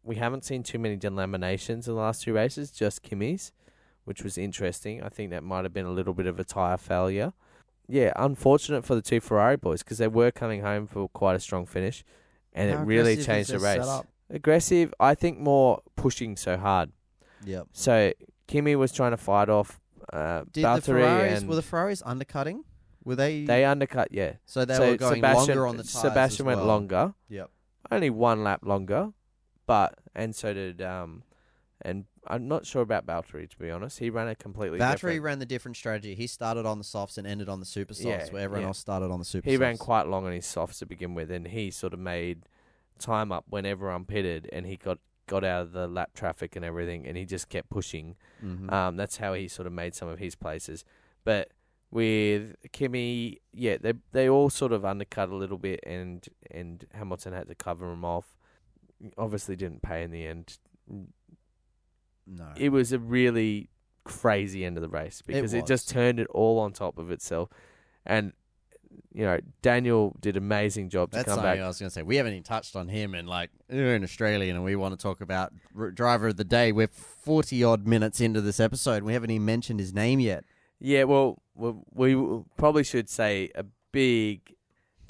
We 0.04 0.16
haven't 0.16 0.45
seen 0.45 0.64
too 0.64 0.80
many 0.80 0.97
delaminations 0.97 1.88
in 1.88 1.93
the 1.93 1.99
last 1.99 2.24
two 2.24 2.34
races, 2.34 2.72
just 2.72 3.04
Kimi's, 3.04 3.52
which 4.06 4.24
was 4.24 4.38
interesting. 4.38 5.04
I 5.04 5.10
think 5.10 5.30
that 5.32 5.43
might 5.43 5.64
have 5.64 5.74
been 5.74 5.86
a 5.86 5.91
little 5.91 6.14
bit 6.14 6.26
of 6.26 6.39
a 6.39 6.43
tyre 6.43 6.78
failure. 6.78 7.34
Yeah, 7.88 8.14
unfortunate 8.16 8.84
for 8.86 8.95
the 8.95 9.02
two 9.02 9.20
Ferrari 9.20 9.58
boys 9.58 9.84
because 9.84 9.97
they 9.97 10.08
were 10.08 10.32
coming 10.32 10.62
home 10.62 10.88
for 10.88 11.10
quite 11.10 11.36
a 11.36 11.39
strong 11.39 11.66
finish, 11.66 12.04
and 12.54 12.72
How 12.72 12.82
it 12.82 12.86
really 12.86 13.18
changed 13.18 13.52
the 13.52 13.60
race. 13.60 13.88
Aggressive, 14.30 14.93
I 14.99 15.14
think 15.14 15.39
more 15.39 15.82
pushing 15.97 16.38
so 16.38 16.58
hard. 16.58 16.91
Yep. 17.43 17.68
So 17.74 18.14
Kimi 18.47 18.76
was 18.76 18.91
trying 18.91 19.12
to 19.12 19.18
fight 19.18 19.49
off 19.49 19.80
uh, 20.14 20.43
Did 20.52 20.64
the 20.66 20.82
Ferraris 20.82 21.43
were 21.43 21.56
the 21.56 21.62
Ferraris 21.62 22.02
undercutting? 22.06 22.64
Were 23.04 23.16
they? 23.16 23.45
they 23.45 23.66
undercut. 23.66 24.10
Yeah, 24.12 24.34
so 24.45 24.64
they 24.66 24.76
so 24.76 24.91
were 24.91 24.97
going 24.97 25.16
Sebastian, 25.16 25.47
longer 25.47 25.68
on 25.68 25.78
the 25.78 25.84
tires. 25.84 26.02
Sebastian 26.02 26.43
as 26.47 26.56
went 26.56 26.66
longer, 26.66 27.14
Yep. 27.30 27.49
only 27.91 28.10
one 28.10 28.43
lap 28.43 28.62
longer, 28.64 29.10
but 29.72 29.95
and 30.15 30.36
so 30.36 30.53
did 30.53 30.82
um, 30.82 31.24
and 31.84 32.05
I'm 32.28 32.47
not 32.47 32.65
sure 32.65 32.82
about 32.82 33.05
Valtteri 33.07 33.49
to 33.49 33.57
be 33.57 33.72
honest. 33.72 33.99
He 33.99 34.09
ran 34.09 34.28
a 34.28 34.36
completely 34.36 34.78
Valtteri 34.80 34.93
different. 34.95 35.22
ran 35.24 35.39
the 35.39 35.45
different 35.45 35.78
strategy. 35.78 36.13
He 36.15 36.28
started 36.28 36.65
on 36.65 36.78
the 36.78 36.84
softs 36.84 37.17
and 37.17 37.26
ended 37.26 37.47
on 37.49 37.59
the 37.59 37.65
super 37.65 37.93
softs, 37.93 38.28
Yeah, 38.28 38.34
where 38.34 38.43
everyone 38.43 38.61
yeah. 38.63 38.67
else 38.67 38.80
started 38.80 39.09
on 39.11 39.19
the 39.19 39.26
super. 39.26 39.49
He 39.49 39.55
softs. 39.55 39.61
ran 39.61 39.78
quite 39.78 40.07
long 40.07 40.26
on 40.26 40.34
his 40.34 40.45
softs 40.45 40.80
to 40.80 40.86
begin 40.86 41.15
with, 41.15 41.32
and 41.32 41.47
he 41.47 41.72
sort 41.72 41.93
of 41.93 41.99
made 41.99 42.43
time 42.99 43.32
up 43.32 43.45
when 43.49 43.65
everyone 43.65 44.05
pitted, 44.05 44.49
and 44.53 44.65
he 44.65 44.76
got 44.78 44.99
got 45.28 45.43
out 45.45 45.61
of 45.61 45.72
the 45.72 45.88
lap 45.88 46.09
traffic 46.13 46.55
and 46.57 46.65
everything, 46.65 47.07
and 47.07 47.15
he 47.17 47.26
just 47.26 47.47
kept 47.49 47.69
pushing. 47.69 48.15
Mhm. 48.43 48.72
Um, 48.72 48.97
that's 48.97 49.17
how 49.17 49.34
he 49.34 49.47
sort 49.47 49.65
of 49.65 49.72
made 49.74 49.95
some 49.95 50.09
of 50.09 50.19
his 50.19 50.36
places. 50.36 50.84
But 51.24 51.51
with 51.89 52.55
Kimi, 52.74 53.39
yeah, 53.53 53.78
they 53.82 53.93
they 54.11 54.30
all 54.30 54.49
sort 54.49 54.72
of 54.74 54.84
undercut 54.86 55.30
a 55.30 55.36
little 55.36 55.57
bit, 55.57 55.80
and 55.84 56.28
and 56.51 56.86
Hamilton 56.93 57.34
had 57.34 57.47
to 57.47 57.55
cover 57.55 57.88
them 57.89 58.03
off. 58.05 58.38
Obviously, 59.18 59.56
didn't 59.56 59.82
pay 59.82 60.04
in 60.04 60.12
the 60.12 60.26
end. 60.26 60.58
no. 62.28 62.54
It 62.56 62.70
was 62.70 62.91
a 62.91 62.99
really 62.99 63.70
crazy 64.04 64.66
end 64.66 64.78
of 64.78 64.82
the 64.82 64.89
race 64.89 65.22
because 65.22 65.54
it, 65.54 65.66
just 65.66 65.89
turned 65.89 66.20
it 66.20 66.28
all 66.28 66.60
on 66.60 66.74
top 66.74 66.97
of 66.97 67.12
itself, 67.12 67.49
and 68.06 68.34
you 69.14 69.24
know 69.24 69.39
Daniel 69.62 70.16
did 70.20 70.38
amazing 70.38 70.89
job 70.89 71.12
to 71.12 71.18
That's 71.18 71.26
come 71.26 71.36
something 71.36 71.58
back. 71.58 71.64
I 71.64 71.68
was 71.68 71.80
going 71.80 71.89
to 71.89 71.93
say. 71.93 72.02
We 72.02 72.18
haven't 72.18 72.34
even 72.34 72.43
touched 72.43 72.76
on 72.76 72.88
him, 72.88 73.16
and 73.16 73.28
like 73.28 73.49
we're 73.70 73.95
an 73.95 74.04
Australian, 74.04 74.56
and 74.56 74.66
we 74.66 74.76
want 74.76 74.97
to 74.97 75.02
talk 75.02 75.22
about 75.22 75.54
driver 75.93 76.30
of 76.30 76.38
the 76.38 76.43
day. 76.43 76.72
We're 76.72 76.88
forty 76.88 77.64
odd 77.64 77.88
minutes 77.88 78.20
into 78.22 78.41
this 78.41 78.60
episode, 78.60 78.97
and 78.97 79.06
we 79.06 79.14
haven't 79.14 79.32
even 79.32 79.45
mentioned 79.45 79.80
his 79.80 79.93
name 79.93 80.20
yet. 80.20 80.43
Yeah, 80.80 81.04
well, 81.04 81.41
we, 81.56 82.16
we 82.16 82.41
probably 82.58 82.84
should 82.84 83.08
say 83.08 83.52
a 83.54 83.64
big 83.91 84.56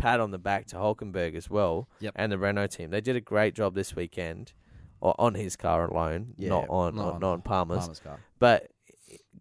pat 0.01 0.19
on 0.19 0.31
the 0.31 0.37
back 0.39 0.65
to 0.67 0.75
Hulkenberg 0.77 1.35
as 1.35 1.49
well 1.49 1.87
Yep. 1.99 2.13
and 2.15 2.31
the 2.31 2.37
Renault 2.37 2.67
team. 2.67 2.89
They 2.89 3.01
did 3.01 3.15
a 3.15 3.21
great 3.21 3.53
job 3.55 3.75
this 3.75 3.95
weekend, 3.95 4.53
or 4.99 5.13
on 5.19 5.35
his 5.35 5.55
car 5.55 5.87
alone, 5.89 6.33
Yeah, 6.37 6.49
not 6.49 6.65
on 6.69 6.95
not 6.95 7.13
on 7.15 7.19
not 7.19 7.31
on 7.33 7.41
Palmer's. 7.41 7.79
Palmer's 7.81 7.99
car. 7.99 8.19
But 8.39 8.71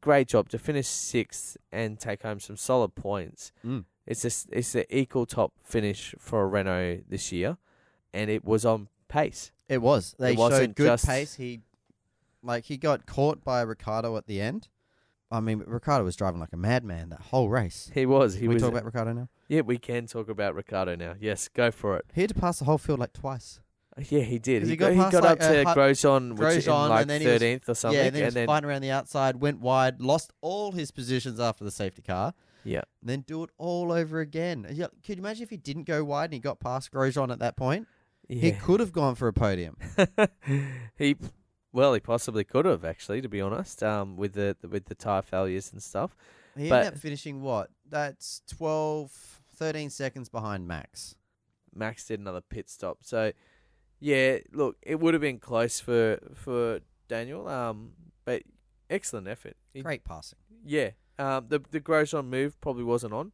great 0.00 0.28
job 0.28 0.48
to 0.50 0.58
finish 0.58 0.86
sixth 0.86 1.56
and 1.72 1.98
take 1.98 2.22
home 2.22 2.40
some 2.40 2.56
solid 2.56 2.94
points. 2.94 3.52
Mm. 3.64 3.84
It's 4.06 4.22
just 4.22 4.48
it's 4.52 4.72
the 4.72 4.84
equal 4.96 5.26
top 5.26 5.52
finish 5.62 6.14
for 6.18 6.42
a 6.42 6.46
Renault 6.46 7.02
this 7.08 7.30
year, 7.32 7.58
and 8.12 8.30
it 8.30 8.44
was 8.44 8.64
on 8.64 8.88
pace. 9.08 9.52
It 9.68 9.82
was. 9.82 10.14
They 10.18 10.32
It 10.32 10.38
showed 10.38 10.74
good 10.74 10.86
just- 10.86 11.06
pace. 11.06 11.34
He, 11.34 11.60
like, 12.42 12.64
he 12.64 12.76
got 12.76 13.06
caught 13.06 13.44
by 13.44 13.60
Ricciardo 13.60 14.16
at 14.16 14.26
the 14.26 14.40
end. 14.40 14.68
I 15.30 15.38
mean, 15.40 15.58
Ricciardo 15.64 16.04
was 16.04 16.16
driving 16.16 16.40
like 16.40 16.52
a 16.52 16.56
madman 16.56 17.10
that 17.10 17.20
whole 17.20 17.48
race. 17.48 17.88
He 17.94 18.04
was. 18.04 18.34
He 18.34 18.40
Can 18.40 18.48
we 18.48 18.54
was. 18.54 18.62
talk 18.62 18.72
about 18.72 18.84
Ricciardo 18.84 19.12
now? 19.12 19.28
Yeah, 19.50 19.62
we 19.62 19.78
can 19.78 20.06
talk 20.06 20.28
about 20.28 20.54
Ricciardo 20.54 20.94
now. 20.94 21.16
Yes, 21.18 21.48
go 21.48 21.72
for 21.72 21.96
it. 21.96 22.04
He 22.14 22.20
had 22.20 22.28
to 22.28 22.36
pass 22.36 22.60
the 22.60 22.66
whole 22.66 22.78
field 22.78 23.00
like 23.00 23.12
twice. 23.12 23.58
Yeah, 23.98 24.20
he 24.20 24.38
did. 24.38 24.62
He, 24.62 24.70
he 24.70 24.76
got, 24.76 24.94
got 24.94 25.06
he 25.06 25.10
got 25.10 25.22
like, 25.24 25.32
up 25.32 25.38
to 25.40 25.68
uh, 25.68 25.74
Grosjean, 25.74 26.36
which 26.36 26.64
Grosjean, 26.64 26.88
like 26.88 27.00
and 27.02 27.10
then 27.10 27.20
he 27.20 27.26
was- 27.26 27.34
thirteenth 27.34 27.68
or 27.68 27.74
something, 27.74 27.98
yeah, 27.98 28.06
and 28.06 28.14
then 28.14 28.22
he 28.22 28.24
was 28.26 28.34
then 28.34 28.46
fighting 28.46 28.70
around 28.70 28.82
the 28.82 28.92
outside, 28.92 29.40
went 29.40 29.58
wide, 29.60 30.00
lost 30.00 30.32
all 30.40 30.70
his 30.70 30.92
positions 30.92 31.40
after 31.40 31.64
the 31.64 31.72
safety 31.72 32.00
car, 32.00 32.32
yeah, 32.62 32.82
then 33.02 33.22
do 33.26 33.42
it 33.42 33.50
all 33.58 33.90
over 33.90 34.20
again. 34.20 34.68
Yeah, 34.70 34.86
Could 35.04 35.16
you 35.16 35.22
imagine 35.22 35.42
if 35.42 35.50
he 35.50 35.56
didn't 35.56 35.84
go 35.84 36.04
wide 36.04 36.26
and 36.26 36.34
he 36.34 36.38
got 36.38 36.60
past 36.60 36.92
Grosjean 36.92 37.32
at 37.32 37.40
that 37.40 37.56
point? 37.56 37.88
Yeah. 38.28 38.40
He 38.42 38.52
could 38.52 38.78
have 38.78 38.92
gone 38.92 39.16
for 39.16 39.26
a 39.26 39.32
podium. 39.32 39.76
he, 40.96 41.16
well, 41.72 41.92
he 41.92 41.98
possibly 41.98 42.44
could 42.44 42.66
have 42.66 42.84
actually, 42.84 43.20
to 43.20 43.28
be 43.28 43.40
honest, 43.40 43.82
um, 43.82 44.16
with 44.16 44.34
the 44.34 44.56
with 44.70 44.84
the 44.86 44.94
tire 44.94 45.22
failures 45.22 45.72
and 45.72 45.82
stuff. 45.82 46.14
He 46.56 46.68
But- 46.68 46.76
ended 46.86 46.94
up 46.94 47.00
finishing 47.00 47.42
what? 47.42 47.70
That's 47.88 48.42
12, 48.56 49.39
13 49.60 49.90
seconds 49.90 50.28
behind 50.28 50.66
Max. 50.66 51.14
Max 51.72 52.04
did 52.06 52.18
another 52.18 52.40
pit 52.40 52.68
stop, 52.68 52.98
so 53.02 53.30
yeah, 54.00 54.38
look, 54.52 54.76
it 54.82 54.98
would 54.98 55.14
have 55.14 55.20
been 55.20 55.38
close 55.38 55.78
for 55.78 56.18
for 56.34 56.80
Daniel, 57.06 57.46
um, 57.46 57.92
but 58.24 58.42
excellent 58.88 59.28
effort. 59.28 59.56
He- 59.72 59.82
Great 59.82 60.02
passing. 60.04 60.38
Yeah, 60.64 60.90
um, 61.18 61.46
the 61.48 61.60
the 61.70 61.80
Grosjean 61.80 62.26
move 62.26 62.60
probably 62.60 62.82
wasn't 62.84 63.12
on, 63.14 63.30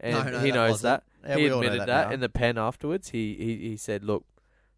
and 0.00 0.12
no, 0.14 0.32
no, 0.32 0.38
he 0.40 0.50
that 0.50 0.56
knows 0.56 0.70
wasn't. 0.82 1.02
that. 1.22 1.28
Yeah, 1.30 1.36
he 1.36 1.46
admitted 1.46 1.80
that, 1.80 1.86
that, 1.86 2.12
in 2.12 2.20
the 2.20 2.28
pen 2.28 2.58
afterwards. 2.58 3.08
He, 3.10 3.34
he 3.38 3.70
he 3.70 3.76
said, 3.78 4.04
"Look, 4.04 4.26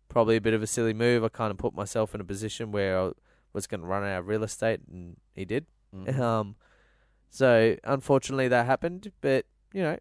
probably 0.09 0.37
a 0.37 0.41
bit 0.41 0.55
of 0.55 0.63
a 0.63 0.67
silly 0.69 0.95
move. 0.95 1.25
I 1.25 1.29
kind 1.29 1.51
of 1.51 1.59
put 1.59 1.75
myself 1.75 2.15
in 2.15 2.21
a 2.21 2.25
position 2.25 2.71
where 2.71 2.99
I 3.01 3.11
was 3.53 3.67
going 3.67 3.81
to 3.81 3.87
run 3.87 4.05
out 4.05 4.21
of 4.21 4.29
real 4.29 4.45
estate, 4.45 4.81
and 4.91 5.17
he 5.35 5.45
did. 5.45 5.67
Mhm. 5.97 6.17
Um, 6.21 6.55
so 7.31 7.77
unfortunately 7.85 8.49
that 8.49 8.67
happened, 8.67 9.11
but 9.21 9.47
you 9.73 9.83
know, 9.83 9.99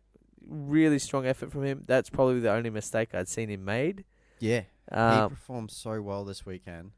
really 0.48 1.00
strong 1.00 1.26
effort 1.26 1.52
from 1.52 1.64
him. 1.64 1.84
That's 1.86 2.10
probably 2.10 2.40
the 2.40 2.52
only 2.52 2.70
mistake 2.70 3.10
I'd 3.14 3.28
seen 3.28 3.50
him 3.50 3.64
made. 3.66 4.04
yeah, 4.40 4.62
he 4.90 4.96
Um, 4.96 5.30
performed 5.30 5.72
so 5.72 6.02
well 6.02 6.24
this 6.26 6.46
weekend. 6.46 6.92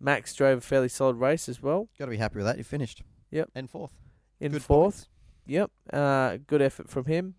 Max 0.00 0.34
drove 0.34 0.58
a 0.58 0.60
fairly 0.60 0.88
solid 0.88 1.16
race 1.16 1.48
as 1.48 1.62
well 1.62 1.88
Got 1.98 2.06
to 2.06 2.10
be 2.10 2.16
happy 2.16 2.36
with 2.36 2.46
that. 2.46 2.58
You 2.58 2.64
finished. 2.64 3.02
Yep. 3.30 3.50
And 3.54 3.70
fourth. 3.70 3.92
in 4.40 4.52
Good 4.52 4.62
fourth. 4.62 4.94
points. 4.96 5.08
Yep, 5.46 5.70
uh, 5.92 6.38
good 6.46 6.62
effort 6.62 6.88
from 6.88 7.04
him. 7.04 7.34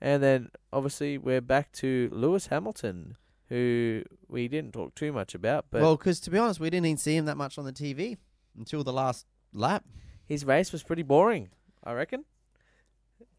And 0.00 0.22
then 0.22 0.50
obviously 0.72 1.18
we're 1.18 1.40
back 1.40 1.70
to 1.74 2.08
Lewis 2.12 2.46
Hamilton, 2.48 3.16
who 3.48 4.02
we 4.28 4.48
didn't 4.48 4.72
talk 4.72 4.94
too 4.94 5.12
much 5.12 5.34
about, 5.34 5.66
but 5.70 5.80
well, 5.82 5.96
because 5.96 6.18
to 6.20 6.30
be 6.30 6.38
honest, 6.38 6.58
we 6.60 6.70
didn't 6.70 6.86
even 6.86 6.96
see 6.96 7.16
him 7.16 7.24
that 7.26 7.36
much 7.36 7.58
on 7.58 7.64
the 7.64 7.72
TV 7.72 8.16
until 8.56 8.82
the 8.84 8.92
last 8.92 9.26
lap. 9.52 9.84
his 10.24 10.44
race 10.44 10.72
was 10.72 10.82
pretty 10.82 11.02
boring. 11.02 11.50
I 11.84 11.92
reckon. 11.92 12.24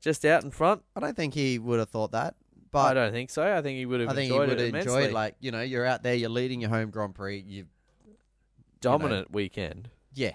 Just 0.04 0.24
out 0.26 0.44
in 0.44 0.52
front. 0.52 0.84
I 0.96 1.00
don't 1.00 1.16
think 1.16 1.34
he 1.34 1.58
would 1.58 1.80
have 1.80 1.90
thought 1.90 2.12
that. 2.12 2.36
But 2.72 2.92
I 2.92 2.94
don't 2.94 3.12
think 3.12 3.30
so. 3.32 3.42
I 3.56 3.62
think 3.64 3.78
he 3.80 3.86
would 3.88 4.02
have 4.02 4.10
I 4.10 4.14
think 4.14 4.26
he 4.30 4.36
enjoyed 4.36 4.50
would 4.50 4.58
it 4.60 4.66
have 4.66 4.70
immensely. 4.70 4.94
enjoyed, 5.04 5.14
like, 5.14 5.36
you 5.40 5.50
know, 5.52 5.62
you're 5.62 5.86
out 5.86 6.04
there, 6.04 6.14
you're 6.14 6.30
leading 6.30 6.60
your 6.62 6.70
home 6.70 6.90
Grand 6.92 7.16
Prix. 7.16 7.40
You, 7.48 7.66
Dominant 8.82 9.32
weekend. 9.32 9.90
yeah. 10.14 10.34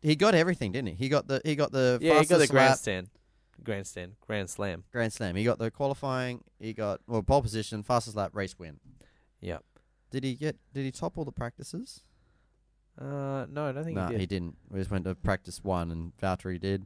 He 0.00 0.16
got 0.16 0.34
everything, 0.34 0.72
didn't 0.72 0.88
he? 0.88 0.94
He 0.94 1.08
got 1.08 1.28
the 1.28 1.40
he 1.44 1.54
got 1.54 1.70
the 1.70 1.96
Yeah, 2.00 2.18
he 2.18 2.26
got 2.26 2.38
the 2.38 2.38
lap, 2.38 2.48
grandstand. 2.50 3.08
Grandstand. 3.62 4.14
Grand 4.26 4.50
slam. 4.50 4.82
Grand 4.90 5.12
Slam. 5.12 5.36
He 5.36 5.44
got 5.44 5.60
the 5.60 5.70
qualifying. 5.70 6.42
He 6.58 6.72
got 6.72 7.00
well 7.06 7.22
pole 7.22 7.40
position, 7.40 7.84
fastest 7.84 8.16
lap, 8.16 8.30
race 8.34 8.58
win. 8.58 8.80
Yep. 9.42 9.62
Did 10.10 10.24
he 10.24 10.34
get? 10.34 10.56
Did 10.74 10.84
he 10.86 10.90
top 10.90 11.16
all 11.16 11.24
the 11.24 11.30
practices? 11.30 12.02
Uh, 13.00 13.46
no, 13.48 13.66
I 13.68 13.72
don't 13.72 13.84
think 13.84 13.94
No, 13.96 14.06
he 14.06 14.12
did. 14.12 14.20
he 14.20 14.26
didn't. 14.26 14.56
We 14.70 14.80
just 14.80 14.90
went 14.90 15.04
to 15.04 15.14
practice 15.14 15.62
one, 15.62 15.92
and 15.92 16.12
Valtteri 16.20 16.60
did. 16.60 16.84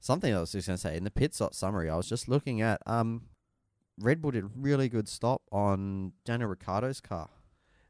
Something 0.00 0.34
I 0.34 0.40
was 0.40 0.52
just 0.52 0.68
going 0.68 0.76
to 0.76 0.80
say 0.80 0.96
in 0.96 1.04
the 1.04 1.10
pit 1.10 1.34
stop 1.34 1.54
summary, 1.54 1.90
I 1.90 1.96
was 1.96 2.08
just 2.08 2.28
looking 2.28 2.60
at. 2.60 2.80
Um, 2.86 3.22
Red 3.98 4.20
Bull 4.20 4.30
did 4.30 4.44
a 4.44 4.50
really 4.54 4.88
good 4.88 5.08
stop 5.08 5.42
on 5.50 6.12
Daniel 6.24 6.50
Ricciardo's 6.50 7.00
car. 7.00 7.30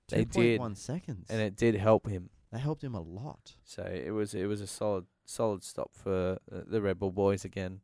They 0.08 0.24
did. 0.24 0.60
2.1 0.60 0.76
seconds. 0.76 1.26
and 1.28 1.40
it 1.40 1.56
did 1.56 1.74
help 1.74 2.06
him. 2.08 2.30
That 2.52 2.60
helped 2.60 2.84
him 2.84 2.94
a 2.94 3.00
lot. 3.00 3.56
So 3.64 3.82
it 3.82 4.12
was 4.12 4.32
it 4.34 4.46
was 4.46 4.60
a 4.60 4.66
solid 4.68 5.06
solid 5.24 5.64
stop 5.64 5.90
for 5.94 6.38
uh, 6.50 6.60
the 6.66 6.80
Red 6.80 6.98
Bull 7.00 7.10
boys 7.10 7.44
again. 7.44 7.80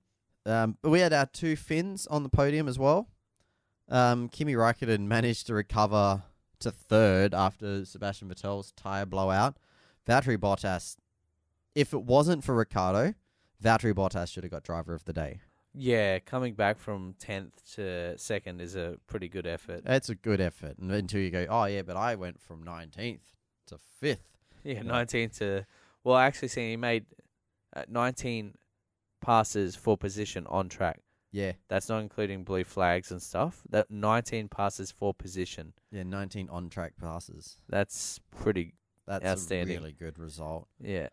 Um, 0.47 0.77
but 0.83 0.91
we 0.91 1.01
had 1.01 1.13
our 1.13 1.27
two 1.27 1.57
Finns 1.57 2.07
on 2.07 2.23
the 2.23 2.29
podium 2.29 2.69
as 2.69 2.79
well. 2.79 3.09
Um, 3.89 4.29
Kimi 4.29 4.55
Raikkonen 4.55 5.01
managed 5.01 5.49
to 5.49 5.55
recover 5.55 6.23
to 6.61 6.71
third 6.71 7.35
after 7.35 7.85
Sebastian 7.85 8.29
Vettel's 8.29 8.73
tire 8.73 9.05
blowout. 9.05 9.57
Valtteri 10.09 10.39
Bottas, 10.39 10.97
if 11.75 11.93
it 11.93 12.03
wasn't 12.03 12.45
for 12.45 12.55
Ricciardo, 12.55 13.15
Valtteri 13.63 13.95
Bottas 13.95 14.33
should 14.33 14.45
have 14.45 14.51
got 14.51 14.65
driver 14.65 14.95
of 14.95 15.05
the 15.05 15.13
day. 15.13 15.41
Yeah, 15.75 16.19
coming 16.19 16.53
back 16.55 16.79
from 16.79 17.15
tenth 17.19 17.55
to 17.77 18.19
second 18.19 18.61
is 18.61 18.77
a 18.77 18.97
pretty 19.07 19.29
good 19.29 19.47
effort. 19.47 19.83
It's 19.87 20.11
a 20.11 20.15
good 20.15 20.41
effort. 20.41 20.77
And 20.79 20.91
until 20.93 21.21
you 21.21 21.31
go, 21.31 21.47
oh 21.49 21.65
yeah, 21.65 21.83
but 21.83 21.97
I 21.97 22.15
went 22.17 22.41
from 22.41 22.63
19th 22.65 23.21
to 23.69 23.79
fifth. 24.01 24.21
Yeah, 24.65 24.75
Yeah. 24.75 24.83
nineteen 24.83 25.31
to 25.31 25.65
well, 26.05 26.17
actually, 26.17 26.49
seeing 26.49 26.71
he 26.71 26.77
made 26.77 27.07
uh, 27.75 27.85
nineteen 27.89 28.55
passes 29.21 29.75
for 29.77 29.97
position 29.97 30.47
on 30.49 30.69
track. 30.69 31.01
Yeah, 31.31 31.53
That's 31.69 31.89
not 31.89 32.01
including 32.03 32.45
blue 32.45 32.65
flags 32.65 33.11
and 33.11 33.23
stuff. 33.23 33.63
That 33.71 33.91
nineteen 33.91 34.49
passes 34.49 34.91
for 34.91 35.15
position. 35.15 35.73
yeah, 35.91 36.03
19 36.03 36.49
on 36.51 36.69
track 36.69 36.93
passes. 37.01 37.57
That's 37.71 38.21
pretty 38.31 38.75
That's 39.07 39.25
Outstanding. 39.25 39.79
a 39.79 39.81
really 39.81 39.93
good 39.95 40.19
result. 40.19 40.69
yeah. 40.79 41.09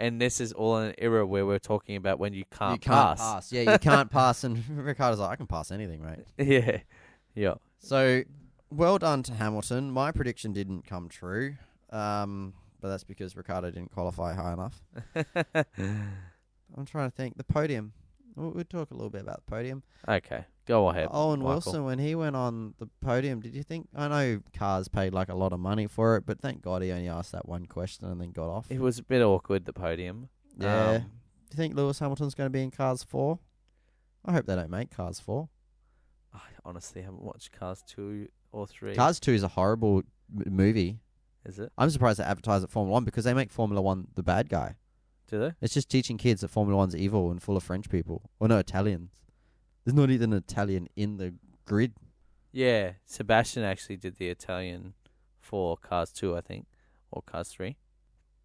And 0.00 0.18
this 0.18 0.40
is 0.40 0.52
all 0.54 0.78
in 0.78 0.88
an 0.88 0.94
era 0.96 1.26
where 1.26 1.44
we're 1.44 1.58
talking 1.58 1.94
about 1.94 2.18
when 2.18 2.32
you 2.32 2.44
can't, 2.50 2.72
you 2.72 2.78
can't 2.78 3.18
pass. 3.18 3.20
pass. 3.20 3.52
Yeah, 3.52 3.72
you 3.72 3.78
can't 3.90 4.10
pass. 4.10 4.44
And 4.44 4.64
Ricciardo's 4.70 5.20
like, 5.20 5.28
I 5.30 5.36
can 5.36 5.46
pass 5.46 5.70
anything, 5.70 6.02
mate. 6.02 6.24
yeah, 6.38 6.78
yeah. 7.34 7.54
So, 7.78 8.22
well 8.70 8.98
done 8.98 9.22
to 9.24 9.34
Hamilton. 9.34 9.90
My 9.90 10.10
prediction 10.10 10.54
didn't 10.54 10.86
come 10.86 11.10
true, 11.10 11.56
um, 11.90 12.54
but 12.80 12.88
that's 12.88 13.04
because 13.04 13.36
Ricciardo 13.36 13.70
didn't 13.70 13.92
qualify 13.92 14.32
high 14.34 14.54
enough. 14.54 14.82
I'm 16.76 16.86
trying 16.86 17.10
to 17.10 17.14
think. 17.16 17.36
The 17.36 17.44
podium. 17.44 17.92
We'll, 18.36 18.52
we'll 18.52 18.64
talk 18.64 18.90
a 18.92 18.94
little 18.94 19.10
bit 19.10 19.20
about 19.22 19.44
the 19.44 19.50
podium. 19.50 19.82
okay, 20.08 20.44
go 20.70 20.88
ahead. 20.88 21.08
Owen 21.10 21.40
Michael. 21.40 21.52
Wilson, 21.54 21.84
when 21.84 21.98
he 21.98 22.14
went 22.14 22.36
on 22.36 22.74
the 22.78 22.88
podium, 23.00 23.40
did 23.40 23.54
you 23.54 23.62
think? 23.62 23.88
I 23.94 24.08
know 24.08 24.40
Cars 24.56 24.88
paid 24.88 25.12
like 25.12 25.28
a 25.28 25.34
lot 25.34 25.52
of 25.52 25.60
money 25.60 25.86
for 25.86 26.16
it, 26.16 26.24
but 26.24 26.40
thank 26.40 26.62
God 26.62 26.82
he 26.82 26.90
only 26.92 27.08
asked 27.08 27.32
that 27.32 27.48
one 27.48 27.66
question 27.66 28.06
and 28.06 28.20
then 28.20 28.30
got 28.30 28.48
off. 28.48 28.66
It 28.70 28.80
was 28.80 28.98
a 28.98 29.02
bit 29.02 29.20
awkward. 29.22 29.64
The 29.64 29.72
podium. 29.72 30.28
yeah. 30.56 30.90
Um, 30.90 30.96
do 31.02 31.56
you 31.56 31.56
think 31.56 31.74
Lewis 31.74 31.98
Hamilton's 31.98 32.34
going 32.34 32.46
to 32.46 32.50
be 32.52 32.62
in 32.62 32.70
Cars 32.70 33.02
4? 33.02 33.38
I 34.24 34.32
hope 34.32 34.46
they 34.46 34.54
don't 34.54 34.70
make 34.70 34.90
Cars 34.96 35.18
4. 35.18 35.48
I 36.32 36.38
honestly 36.64 37.02
haven't 37.02 37.22
watched 37.22 37.50
Cars 37.50 37.82
two 37.84 38.28
or 38.52 38.66
three. 38.68 38.94
Cars 38.94 39.18
2 39.18 39.32
is 39.32 39.42
a 39.42 39.48
horrible 39.48 40.02
m- 40.32 40.54
movie. 40.54 41.00
is 41.44 41.58
it? 41.58 41.72
I'm 41.76 41.90
surprised 41.90 42.20
they 42.20 42.24
advertise 42.24 42.62
at 42.62 42.70
Formula 42.70 42.92
1 42.92 43.04
because 43.04 43.24
they 43.24 43.34
make 43.34 43.50
Formula 43.50 43.82
1 43.82 44.08
the 44.14 44.22
bad 44.22 44.48
guy. 44.48 44.76
Do 45.26 45.40
they? 45.40 45.50
It's 45.60 45.74
just 45.74 45.88
teaching 45.88 46.18
kids 46.18 46.40
that 46.42 46.48
Formula 46.48 46.76
One's 46.76 46.94
evil 46.94 47.30
and 47.32 47.42
full 47.42 47.56
of 47.56 47.62
French 47.64 47.88
people. 47.88 48.30
Or 48.38 48.46
no, 48.46 48.58
Italians. 48.58 49.10
There's 49.84 49.94
not 49.94 50.10
even 50.10 50.32
an 50.32 50.38
Italian 50.38 50.88
in 50.96 51.16
the 51.16 51.34
grid. 51.66 51.94
Yeah, 52.52 52.92
Sebastian 53.06 53.62
actually 53.62 53.96
did 53.96 54.16
the 54.16 54.28
Italian 54.28 54.94
for 55.40 55.76
Cars 55.76 56.10
two, 56.12 56.36
I 56.36 56.40
think, 56.40 56.66
or 57.10 57.22
Cars 57.22 57.48
three. 57.48 57.76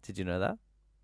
Did 0.02 0.18
you 0.18 0.24
know 0.24 0.38
that? 0.38 0.58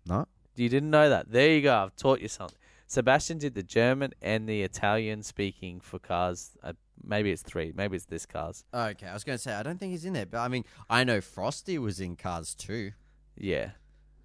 No. 0.05 0.25
You 0.55 0.69
didn't 0.69 0.89
know 0.91 1.09
that. 1.09 1.31
There 1.31 1.49
you 1.49 1.61
go. 1.61 1.75
I've 1.75 1.95
taught 1.95 2.21
you 2.21 2.27
something. 2.27 2.57
Sebastian 2.87 3.37
did 3.39 3.55
the 3.55 3.63
German 3.63 4.11
and 4.21 4.47
the 4.47 4.61
Italian 4.61 5.23
speaking 5.23 5.79
for 5.81 5.97
Cars. 5.99 6.51
Uh, 6.63 6.73
maybe 7.03 7.31
it's 7.31 7.41
three. 7.41 7.73
Maybe 7.75 7.95
it's 7.95 8.05
this 8.05 8.25
Cars. 8.25 8.63
Okay, 8.73 9.07
I 9.07 9.13
was 9.13 9.23
going 9.23 9.37
to 9.37 9.41
say, 9.41 9.53
I 9.53 9.63
don't 9.63 9.79
think 9.79 9.91
he's 9.91 10.05
in 10.05 10.13
there. 10.13 10.25
But 10.27 10.39
I 10.39 10.47
mean, 10.47 10.63
I 10.89 11.03
know 11.03 11.19
Frosty 11.21 11.77
was 11.79 11.99
in 11.99 12.15
Cars 12.15 12.53
2 12.55 12.91
Yeah. 13.37 13.71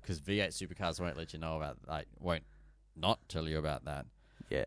because 0.02 0.20
V8 0.20 0.48
Supercars 0.48 1.00
won't 1.00 1.16
let 1.16 1.32
you 1.32 1.38
know 1.38 1.56
about 1.56 1.78
like 1.86 2.06
won't 2.18 2.44
not 2.94 3.20
tell 3.28 3.48
you 3.48 3.58
about 3.58 3.84
that. 3.86 4.04
Yeah. 4.50 4.64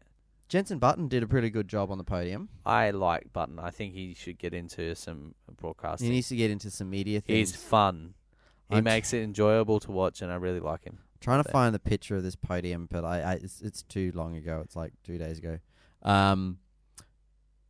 Jensen 0.51 0.79
Button 0.79 1.07
did 1.07 1.23
a 1.23 1.27
pretty 1.27 1.49
good 1.49 1.69
job 1.69 1.91
on 1.91 1.97
the 1.97 2.03
podium. 2.03 2.49
I 2.65 2.91
like 2.91 3.31
Button. 3.31 3.57
I 3.57 3.69
think 3.69 3.93
he 3.93 4.13
should 4.13 4.37
get 4.37 4.53
into 4.53 4.93
some 4.95 5.33
broadcasting. 5.55 6.07
He 6.09 6.13
needs 6.15 6.27
to 6.27 6.35
get 6.35 6.51
into 6.51 6.69
some 6.69 6.89
media 6.89 7.21
things. 7.21 7.51
He's 7.51 7.55
fun. 7.55 8.15
He 8.67 8.75
I'm- 8.75 8.83
makes 8.83 9.13
it 9.13 9.21
enjoyable 9.23 9.79
to 9.79 9.91
watch, 9.93 10.21
and 10.21 10.29
I 10.29 10.35
really 10.35 10.59
like 10.59 10.83
him. 10.83 10.99
trying 11.21 11.41
to 11.41 11.49
find 11.49 11.73
the 11.73 11.79
picture 11.79 12.17
of 12.17 12.23
this 12.23 12.35
podium, 12.35 12.89
but 12.91 13.05
I, 13.05 13.21
I 13.21 13.33
it's, 13.35 13.61
it's 13.61 13.81
too 13.83 14.11
long 14.13 14.35
ago. 14.35 14.59
It's 14.65 14.75
like 14.75 14.91
two 15.05 15.17
days 15.17 15.37
ago. 15.37 15.59
Um, 16.03 16.57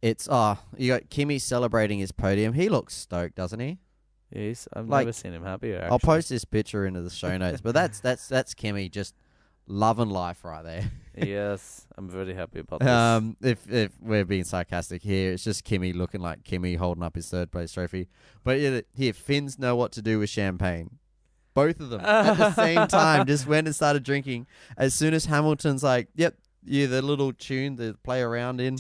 it's 0.02 0.28
oh, 0.32 0.58
you 0.76 0.88
got 0.92 1.08
Kimi 1.12 1.38
celebrating 1.38 2.00
his 2.00 2.12
podium. 2.12 2.54
He 2.54 2.68
looks 2.68 2.96
stoked, 2.96 3.36
doesn't 3.36 3.60
he? 3.60 3.78
He's, 4.34 4.68
I've 4.74 4.88
Like, 4.90 5.06
never 5.06 5.14
seen 5.14 5.34
him 5.34 5.44
happier. 5.44 5.88
I'll 5.92 6.00
post 6.00 6.30
this 6.30 6.46
picture 6.46 6.88
into 6.88 7.02
the 7.04 7.12
show 7.12 7.38
notes. 7.38 7.62
But 7.62 7.76
that's 7.76 8.00
that's 8.00 8.28
that's 8.28 8.56
Kimi 8.56 8.90
just 8.90 9.14
loving 9.68 10.10
life 10.10 10.44
right 10.44 10.64
there. 10.64 10.92
yes, 11.18 11.86
I'm 11.98 12.10
very 12.10 12.34
happy 12.34 12.60
about 12.60 12.80
this. 12.80 12.90
Um, 12.90 13.38
if 13.42 13.70
if 13.70 13.92
we're 14.00 14.26
being 14.26 14.44
sarcastic 14.44 15.02
here, 15.04 15.34
it's 15.34 15.44
just 15.44 15.64
Kimi 15.64 15.94
looking 15.94 16.22
like 16.22 16.44
Kimi 16.44 16.76
holding 16.76 17.04
up 17.04 17.16
his 17.16 17.30
third 17.30 17.52
place 17.52 17.72
trophy. 17.74 18.08
But 18.44 18.60
yeah, 18.60 18.82
here 18.94 19.14
Finns 19.14 19.60
know 19.60 19.76
what 19.76 19.92
to 19.94 20.02
do 20.02 20.20
with 20.20 20.30
champagne. 20.30 20.98
Both 21.54 21.82
of 21.82 21.90
them 21.90 22.00
at 22.02 22.38
the 22.38 22.54
same 22.54 22.88
time 22.88 23.28
just 23.28 23.46
went 23.46 23.68
and 23.68 23.76
started 23.76 24.04
drinking. 24.04 24.48
As 24.78 24.94
soon 24.94 25.14
as 25.14 25.26
Hamilton's 25.26 25.84
like, 25.84 26.08
"Yep, 26.16 26.36
yeah, 26.64 26.86
the 26.86 27.02
little 27.02 27.34
tune 27.34 27.76
to 27.78 27.96
play 28.04 28.22
around 28.22 28.62
in." 28.62 28.78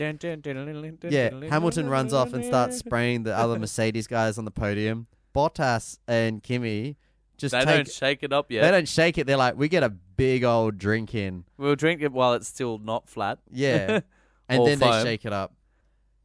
Yeah, 1.12 1.32
Hamilton 1.50 1.90
runs 1.90 2.14
off 2.14 2.34
and 2.34 2.46
starts 2.46 2.78
spraying 2.78 3.24
the 3.24 3.38
other 3.38 3.60
Mercedes 3.60 4.08
guys 4.08 4.38
on 4.38 4.46
the 4.46 4.52
podium. 4.52 5.08
Bottas 5.36 5.98
and 6.08 6.42
Kimi 6.44 6.98
just 7.38 7.52
They 7.54 7.60
take. 7.60 7.68
don't 7.68 7.92
shake 7.92 8.24
it 8.24 8.32
up 8.32 8.52
yet. 8.52 8.62
They 8.62 8.72
don't 8.72 8.88
shake 8.88 9.18
it. 9.18 9.26
They're 9.28 9.38
like, 9.38 9.58
we 9.58 9.68
get 9.68 9.84
a 9.84 9.90
big 10.22 10.44
old 10.44 10.78
drink 10.78 11.16
in. 11.16 11.46
We'll 11.58 11.76
drink 11.76 12.02
it 12.02 12.12
while 12.12 12.34
it's 12.34 12.48
still 12.48 12.78
not 12.78 13.10
flat. 13.10 13.40
Yeah. 13.50 14.02
and 14.50 14.62
Or 14.62 14.68
then 14.68 14.80
they 14.80 15.02
shake 15.04 15.26
it 15.26 15.34
up. 15.34 15.54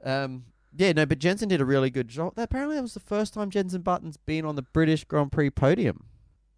Um, 0.05 0.44
yeah, 0.76 0.92
no, 0.92 1.07
but 1.07 1.18
Jensen 1.18 1.49
did 1.49 1.61
a 1.61 1.64
really 1.64 1.88
good 1.90 2.09
job. 2.09 2.34
Apparently, 2.36 2.76
that 2.76 2.82
was 2.82 2.94
the 2.94 3.01
first 3.01 3.32
time 3.32 3.49
Jensen 3.51 3.80
Button's 3.80 4.18
been 4.18 4.44
on 4.44 4.57
the 4.57 4.62
British 4.62 5.05
Grand 5.05 5.32
Prix 5.32 5.51
podium. 5.51 6.05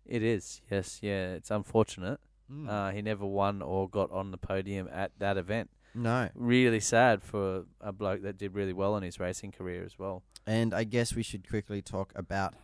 It 0.05 0.22
is, 0.22 0.62
yes, 0.70 0.99
yeah. 1.03 1.34
It's 1.34 1.51
unfortunate. 1.51 2.18
Hmm. 2.51 2.68
Uh, 2.68 2.91
he 2.91 3.03
never 3.03 3.24
won 3.26 3.62
or 3.62 3.89
got 3.89 4.11
on 4.11 4.30
the 4.32 4.39
podium 4.39 4.89
at 4.93 5.12
that 5.18 5.36
event. 5.36 5.70
no, 5.95 6.30
Really 6.34 6.80
sad 6.80 7.22
for 7.22 7.66
a 7.80 7.93
bloke 7.93 8.22
that 8.22 8.36
did 8.39 8.55
really 8.55 8.72
well 8.72 8.97
in 8.97 9.03
his 9.03 9.20
racing 9.20 9.53
career 9.53 9.84
as 9.84 9.99
well. 9.99 10.22
and 10.47 10.72
I 10.74 10.84
guess 10.84 11.14
we 11.14 11.22
should 11.22 11.49
quickly 11.49 11.82
talk 11.82 12.12
about 12.16 12.55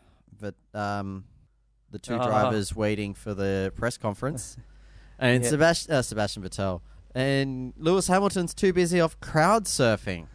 the 0.41 0.55
um, 0.73 1.25
the 1.95 1.99
two 1.99 2.15
Ah. 2.21 2.27
drivers 2.29 2.75
waiting 2.77 3.15
for 3.15 3.33
the 3.35 3.73
press 3.75 3.97
conference, 3.97 4.57
and 5.19 5.43
Yeah. 5.43 5.51
Sebastian 5.51 5.93
uh, 5.95 6.03
Sebastian 6.03 6.43
Vettel 6.43 6.81
and 7.15 7.73
Lewis 7.79 8.09
Hamilton's 8.09 8.53
too 8.55 8.73
busy 8.73 9.01
off 9.01 9.19
crowd 9.21 9.65
surfing. 9.65 10.27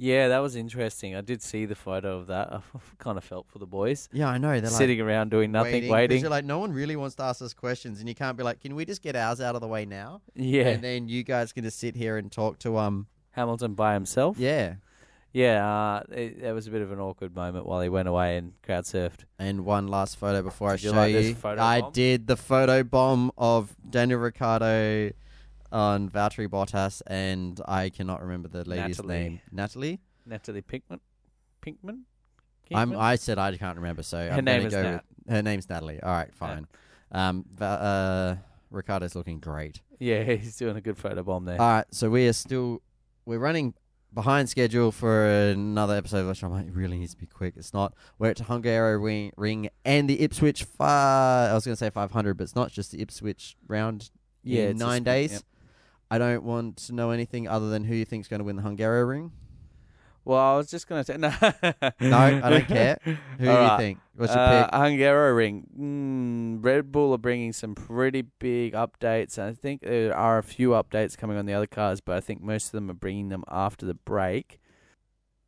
Yeah, 0.00 0.28
that 0.28 0.38
was 0.38 0.54
interesting. 0.54 1.16
I 1.16 1.22
did 1.22 1.42
see 1.42 1.66
the 1.66 1.74
photo 1.74 2.18
of 2.18 2.28
that. 2.28 2.46
I 2.52 2.60
kind 2.98 3.18
of 3.18 3.24
felt 3.24 3.46
for 3.48 3.58
the 3.58 3.66
boys 3.66 4.08
Yeah, 4.12 4.28
I 4.28 4.38
know. 4.38 4.52
They're 4.60 4.70
sitting 4.70 5.00
around 5.00 5.30
doing 5.32 5.50
like 5.50 5.64
nothing, 5.64 5.82
'cause 5.82 5.90
waiting. 5.90 6.20
You're 6.20 6.30
like, 6.30 6.44
no 6.44 6.60
one 6.60 6.72
really 6.72 6.94
wants 6.94 7.16
to 7.16 7.24
ask 7.24 7.42
us 7.42 7.52
questions, 7.52 7.98
and 7.98 8.08
you 8.08 8.14
can't 8.14 8.36
be 8.36 8.44
like, 8.44 8.60
can 8.60 8.76
we 8.76 8.84
just 8.84 9.02
get 9.02 9.16
ours 9.16 9.40
out 9.40 9.56
of 9.56 9.60
the 9.60 9.66
way 9.66 9.84
now? 9.84 10.20
yeah, 10.36 10.68
and 10.68 10.84
then 10.84 11.08
you 11.08 11.24
guys 11.24 11.52
can 11.52 11.64
just 11.64 11.78
sit 11.80 11.96
here 11.96 12.16
and 12.16 12.30
talk 12.30 12.60
to 12.60 12.78
um 12.78 13.08
Hamilton 13.32 13.74
by 13.74 13.94
himself. 13.94 14.38
yeah 14.38 14.74
Yeah, 15.32 15.66
uh, 15.68 16.02
it, 16.10 16.40
that 16.42 16.54
was 16.54 16.66
a 16.66 16.70
bit 16.70 16.80
of 16.82 16.90
an 16.90 16.98
awkward 16.98 17.34
moment 17.36 17.66
while 17.66 17.80
he 17.82 17.88
went 17.88 18.08
away 18.08 18.38
and 18.38 18.52
crowd 18.62 18.84
surfed. 18.84 19.24
and 19.38 19.64
one 19.64 19.86
last 19.86 20.16
photo 20.16 20.42
before 20.42 20.76
Did 20.76 20.80
I 20.80 20.82
you 20.86 20.90
show 20.90 20.96
like 20.96 21.12
this 21.12 21.26
you 21.28 21.34
photo 21.34 21.62
I 21.62 21.80
bomb? 21.82 21.92
did 21.92 22.26
the 22.26 22.36
photo 22.36 22.82
bomb 22.82 23.30
of 23.36 23.76
Daniel 23.88 24.20
Ricciardo 24.20 25.10
on 25.70 26.08
Valtteri 26.08 26.48
Bottas 26.48 27.02
and 27.06 27.60
I 27.68 27.90
cannot 27.90 28.22
remember 28.22 28.48
the 28.48 28.64
lady's 28.68 28.96
Natalie. 28.98 29.14
name 29.18 29.40
Natalie 29.52 30.00
Natalie 30.24 30.62
Pinkham. 30.62 31.00
Pinkham. 31.60 32.06
I'm? 32.72 32.96
I 32.98 33.16
said 33.16 33.38
I 33.38 33.54
can't 33.56 33.76
remember 33.76 34.02
so 34.02 34.16
Her 34.18 34.30
I'm 34.38 34.44
name 34.44 34.60
gonna 34.62 34.66
is 34.68 34.72
go 34.72 34.82
Nat. 34.82 35.04
with, 35.26 35.34
her 35.34 35.42
name's 35.42 35.68
Natalie 35.68 36.02
all 36.02 36.10
right 36.12 36.34
fine 36.34 36.66
um 37.12 37.44
Va- 37.54 37.64
uh 37.64 38.36
Ricciardo's 38.70 39.14
looking 39.14 39.40
great 39.40 39.80
Yeah, 39.98 40.22
he's 40.24 40.56
doing 40.56 40.76
a 40.76 40.80
good 40.80 40.96
photo 40.96 41.22
bomb 41.22 41.44
there. 41.44 41.60
All 41.60 41.68
right, 41.68 41.86
so 41.90 42.08
we 42.10 42.26
are 42.28 42.32
still 42.34 42.80
we're 43.26 43.38
running 43.38 43.74
behind 44.18 44.48
schedule 44.48 44.90
for 44.90 45.26
another 45.26 45.94
episode. 45.94 46.22
Of 46.22 46.26
which 46.26 46.42
I'm 46.42 46.50
like, 46.50 46.66
it 46.66 46.74
really 46.74 46.98
needs 46.98 47.14
to 47.14 47.20
be 47.20 47.26
quick. 47.26 47.54
It's 47.56 47.72
not. 47.72 47.94
We're 48.18 48.30
at 48.30 48.38
Hungaroring, 48.38 49.30
ring 49.36 49.70
and 49.84 50.10
the 50.10 50.20
Ipswich 50.20 50.64
five. 50.64 51.52
I 51.52 51.54
was 51.54 51.64
going 51.64 51.74
to 51.74 51.78
say 51.78 51.88
500, 51.88 52.36
but 52.36 52.42
it's 52.42 52.56
not 52.56 52.72
just 52.72 52.90
the 52.90 53.00
Ipswich 53.00 53.56
round. 53.68 54.10
Yeah, 54.42 54.70
in 54.70 54.76
nine 54.76 55.04
days. 55.04 55.32
yep. 55.34 55.42
I 56.10 56.18
don't 56.18 56.42
want 56.42 56.78
to 56.78 56.94
know 56.94 57.10
anything 57.10 57.46
other 57.46 57.70
than 57.70 57.84
who 57.84 57.94
you 57.94 58.04
think's 58.04 58.26
going 58.26 58.40
to 58.40 58.44
win 58.44 58.56
the 58.56 58.62
Hungaroring. 58.62 59.30
Well, 60.28 60.38
I 60.38 60.56
was 60.58 60.70
just 60.70 60.86
going 60.86 61.02
to 61.02 61.10
say 61.10 61.16
no. 61.18 61.32
No, 62.06 62.18
I 62.18 62.50
don't 62.50 62.66
care. 62.66 62.98
Who 63.02 63.14
do 63.38 63.44
you 63.44 63.50
Alright. 63.50 63.80
think? 63.80 63.98
What's 64.14 64.34
your 64.34 64.42
uh, 64.42 64.64
pick? 64.66 64.74
Hungaroring. 64.74 65.62
Mm, 65.74 66.62
Red 66.62 66.92
Bull 66.92 67.14
are 67.14 67.18
bringing 67.18 67.54
some 67.54 67.74
pretty 67.74 68.20
big 68.38 68.74
updates. 68.74 69.38
I 69.38 69.54
think 69.54 69.80
there 69.80 70.14
are 70.14 70.36
a 70.36 70.42
few 70.42 70.70
updates 70.70 71.16
coming 71.16 71.38
on 71.38 71.46
the 71.46 71.54
other 71.54 71.66
cars, 71.66 72.02
but 72.02 72.14
I 72.14 72.20
think 72.20 72.42
most 72.42 72.66
of 72.66 72.72
them 72.72 72.90
are 72.90 72.94
bringing 72.94 73.30
them 73.30 73.42
after 73.48 73.86
the 73.86 73.94
break. 73.94 74.60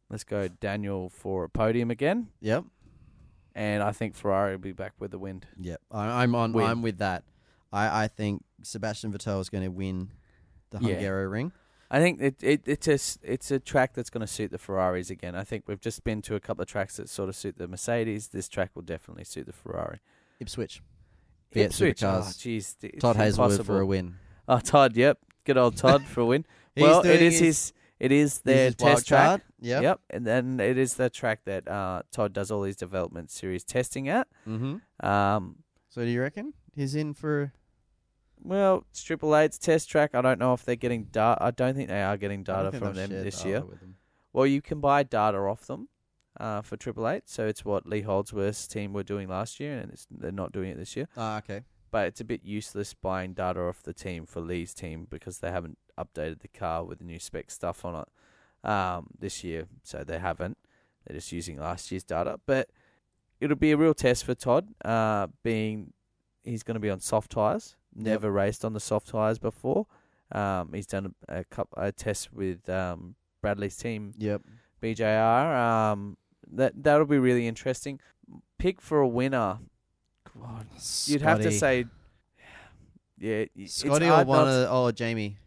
Let's 0.09 0.24
go 0.24 0.49
Daniel 0.49 1.11
for 1.11 1.45
a 1.45 1.49
podium 1.51 1.91
again, 1.91 2.28
Yep, 2.41 2.64
and 3.55 3.83
I 3.83 3.93
think 3.93 4.14
Ferrari 4.16 4.53
will 4.53 4.62
be 4.62 4.72
back 4.72 4.95
with 4.99 5.11
the 5.11 5.18
wind. 5.18 5.47
yep. 5.61 5.83
I, 5.91 6.22
I'm 6.22 6.35
on. 6.35 6.55
Win. 6.55 6.66
I'm 6.66 6.81
with 6.81 6.99
that. 6.99 7.22
I, 7.70 8.05
I 8.05 8.09
think 8.09 8.43
Sebastian 8.62 9.12
Vettel 9.12 9.41
is 9.43 9.51
going 9.51 9.62
to 9.62 9.70
win 9.70 10.09
the 10.70 10.78
Yeah. 10.81 10.95
Hungaroring. 10.97 11.53
I 11.91 11.99
think 11.99 12.20
it, 12.20 12.36
it 12.43 12.62
it's 12.66 12.86
a 12.86 13.18
it's 13.32 13.51
a 13.51 13.59
track 13.59 13.95
that's 13.95 14.11
going 14.11 14.20
to 14.20 14.26
suit 14.32 14.51
the 14.53 14.59
Ferraris 14.59 15.11
again. 15.11 15.34
I 15.34 15.43
think 15.45 15.64
we've 15.66 15.80
just 15.80 16.05
been 16.05 16.22
to 16.22 16.36
a 16.36 16.41
couple 16.41 16.62
of 16.62 16.68
tracks 16.68 16.97
that 16.99 17.09
sort 17.09 17.28
of 17.28 17.34
suit 17.36 17.59
the 17.59 17.66
Mercedes. 17.66 18.28
This 18.28 18.49
track 18.49 18.70
will 18.74 18.82
definitely 18.82 19.24
suit 19.24 19.47
the 19.47 19.53
Ferrari. 19.53 19.99
Ipswich. 20.38 20.82
Fiat 21.53 21.66
Ipswich, 21.66 22.05
oh 22.05 22.22
Supercars. 22.22 22.84
it's 22.84 23.03
Todd 23.03 23.16
Hazelwood 23.16 23.51
impossible. 23.53 23.64
for 23.74 23.80
a 23.80 23.86
win. 23.86 24.14
Oh, 24.47 24.59
Todd, 24.61 24.97
yep, 24.97 25.18
good 25.45 25.57
old 25.57 25.76
Todd 25.76 26.05
for 26.05 26.20
a 26.20 26.26
win. 26.26 26.45
Well, 26.76 27.01
it 27.01 27.07
is 27.07 27.18
doing 27.18 27.32
is 27.32 27.38
his, 27.41 27.72
it 27.99 28.12
is 28.12 28.38
their 28.43 28.66
his 28.66 28.76
wild 28.78 28.97
test 28.97 29.09
track. 29.09 29.26
card. 29.26 29.43
Yep. 29.61 29.82
Yep, 29.82 30.01
and 30.11 30.26
then 30.26 30.61
it 30.61 30.78
is 30.78 30.95
the 30.95 31.11
track 31.11 31.41
that 31.47 31.66
uh, 31.68 32.03
Todd 32.12 32.32
does 32.32 32.53
all 32.53 32.62
his 32.62 32.76
development 32.76 33.30
series 33.32 33.64
testing 33.64 34.09
at. 34.09 34.28
Mm-hmm. 34.49 35.05
Um, 35.07 35.57
So 35.88 36.03
do 36.03 36.09
you 36.09 36.20
reckon 36.22 36.55
he's 36.76 36.95
in 36.95 37.12
for? 37.14 37.53
Well, 38.43 38.84
it's 38.91 39.03
Triple 39.03 39.36
Eight's 39.36 39.59
test 39.59 39.91
track. 39.91 40.14
I 40.14 40.22
don't 40.22 40.38
know 40.38 40.53
if 40.55 40.64
they're 40.64 40.76
getting 40.76 41.05
data. 41.05 41.43
I 41.43 41.51
don't 41.51 41.74
think 41.74 41.88
they 41.88 42.03
are 42.03 42.16
getting 42.16 42.43
data 42.43 42.72
from 42.72 42.95
them 42.95 43.11
this 43.11 43.45
year. 43.45 43.61
them. 43.61 43.97
Well, 44.32 44.47
you 44.47 44.62
can 44.62 44.80
buy 44.80 45.03
data 45.03 45.38
off 45.38 45.66
them 45.66 45.88
uh, 46.38 46.62
for 46.62 46.76
Triple 46.76 47.09
Eight. 47.09 47.28
So 47.28 47.47
it's 47.47 47.64
what 47.64 47.86
Lee 47.86 48.03
Holdsworth's 48.03 48.66
team 48.66 48.93
were 48.93 49.03
doing 49.03 49.28
last 49.28 49.61
year, 49.61 49.78
and 49.78 49.93
it's, 49.93 50.07
they're 50.11 50.32
not 50.32 50.53
doing 50.53 50.70
it 50.70 50.78
this 50.78 50.97
year. 50.97 51.09
Ah, 51.16 51.38
okay. 51.38 51.62
but 51.91 52.07
it's 52.07 52.20
a 52.20 52.24
bit 52.24 52.45
useless 52.45 52.95
buying 52.95 53.34
data 53.34 53.61
off 53.61 53.82
the 53.82 53.93
team 53.93 54.26
for 54.26 54.41
Lee's 54.41 54.72
team 54.74 55.07
because 55.11 55.38
they 55.38 55.51
haven't 55.51 55.78
updated 55.99 56.41
the 56.41 56.49
car 56.49 56.84
with 56.84 56.99
the 56.99 57.05
new 57.05 57.18
spec 57.18 57.51
stuff 57.51 57.84
on 57.84 58.05
it 58.05 58.68
um, 58.68 59.09
this 59.18 59.43
year. 59.45 59.66
So 59.82 60.05
they 60.05 60.18
haven't. 60.18 60.59
They're 61.07 61.16
just 61.16 61.32
using 61.32 61.59
last 61.59 61.91
year's 61.91 62.05
data. 62.05 62.38
But 62.47 62.70
it'll 63.41 63.57
be 63.57 63.72
a 63.72 63.76
real 63.76 63.95
test 63.95 64.24
for 64.24 64.34
Todd, 64.34 64.68
uh, 64.84 65.28
being 65.43 65.93
he's 66.45 66.62
going 66.62 66.74
to 66.74 66.80
be 66.80 66.91
on 66.91 67.01
soft 67.01 67.32
tyres. 67.32 67.76
Never 67.95 68.30
raced 68.30 68.64
on 68.64 68.72
the 68.72 68.80
soft 68.80 69.09
tyres 69.09 69.38
before. 69.38 69.86
Um, 70.32 70.72
he's 70.72 70.86
done 70.86 71.14
a, 71.28 71.41
a 71.41 71.45
couple 71.45 71.82
a 71.82 71.91
test 71.91 72.32
with 72.32 72.68
um, 72.68 73.16
Bradley's 73.43 73.76
team 73.76 74.12
Yep. 74.18 74.43
BJR. 74.80 75.57
Um, 75.57 76.16
that 76.53 76.82
that'll 76.82 77.07
be 77.07 77.18
really 77.18 77.47
interesting. 77.49 77.99
Pick 78.59 78.80
for 78.80 79.01
a 79.01 79.09
winner. 79.09 79.59
God, 80.41 80.66
you'd 81.07 81.22
have 81.22 81.41
to 81.41 81.51
say, 81.51 81.86
yeah, 83.18 83.45
it's 83.57 83.74
Scotty 83.74 84.09
or 84.09 84.24
one 84.24 84.49
of 84.49 84.68
oh 84.70 84.91
Jamie. 84.93 85.38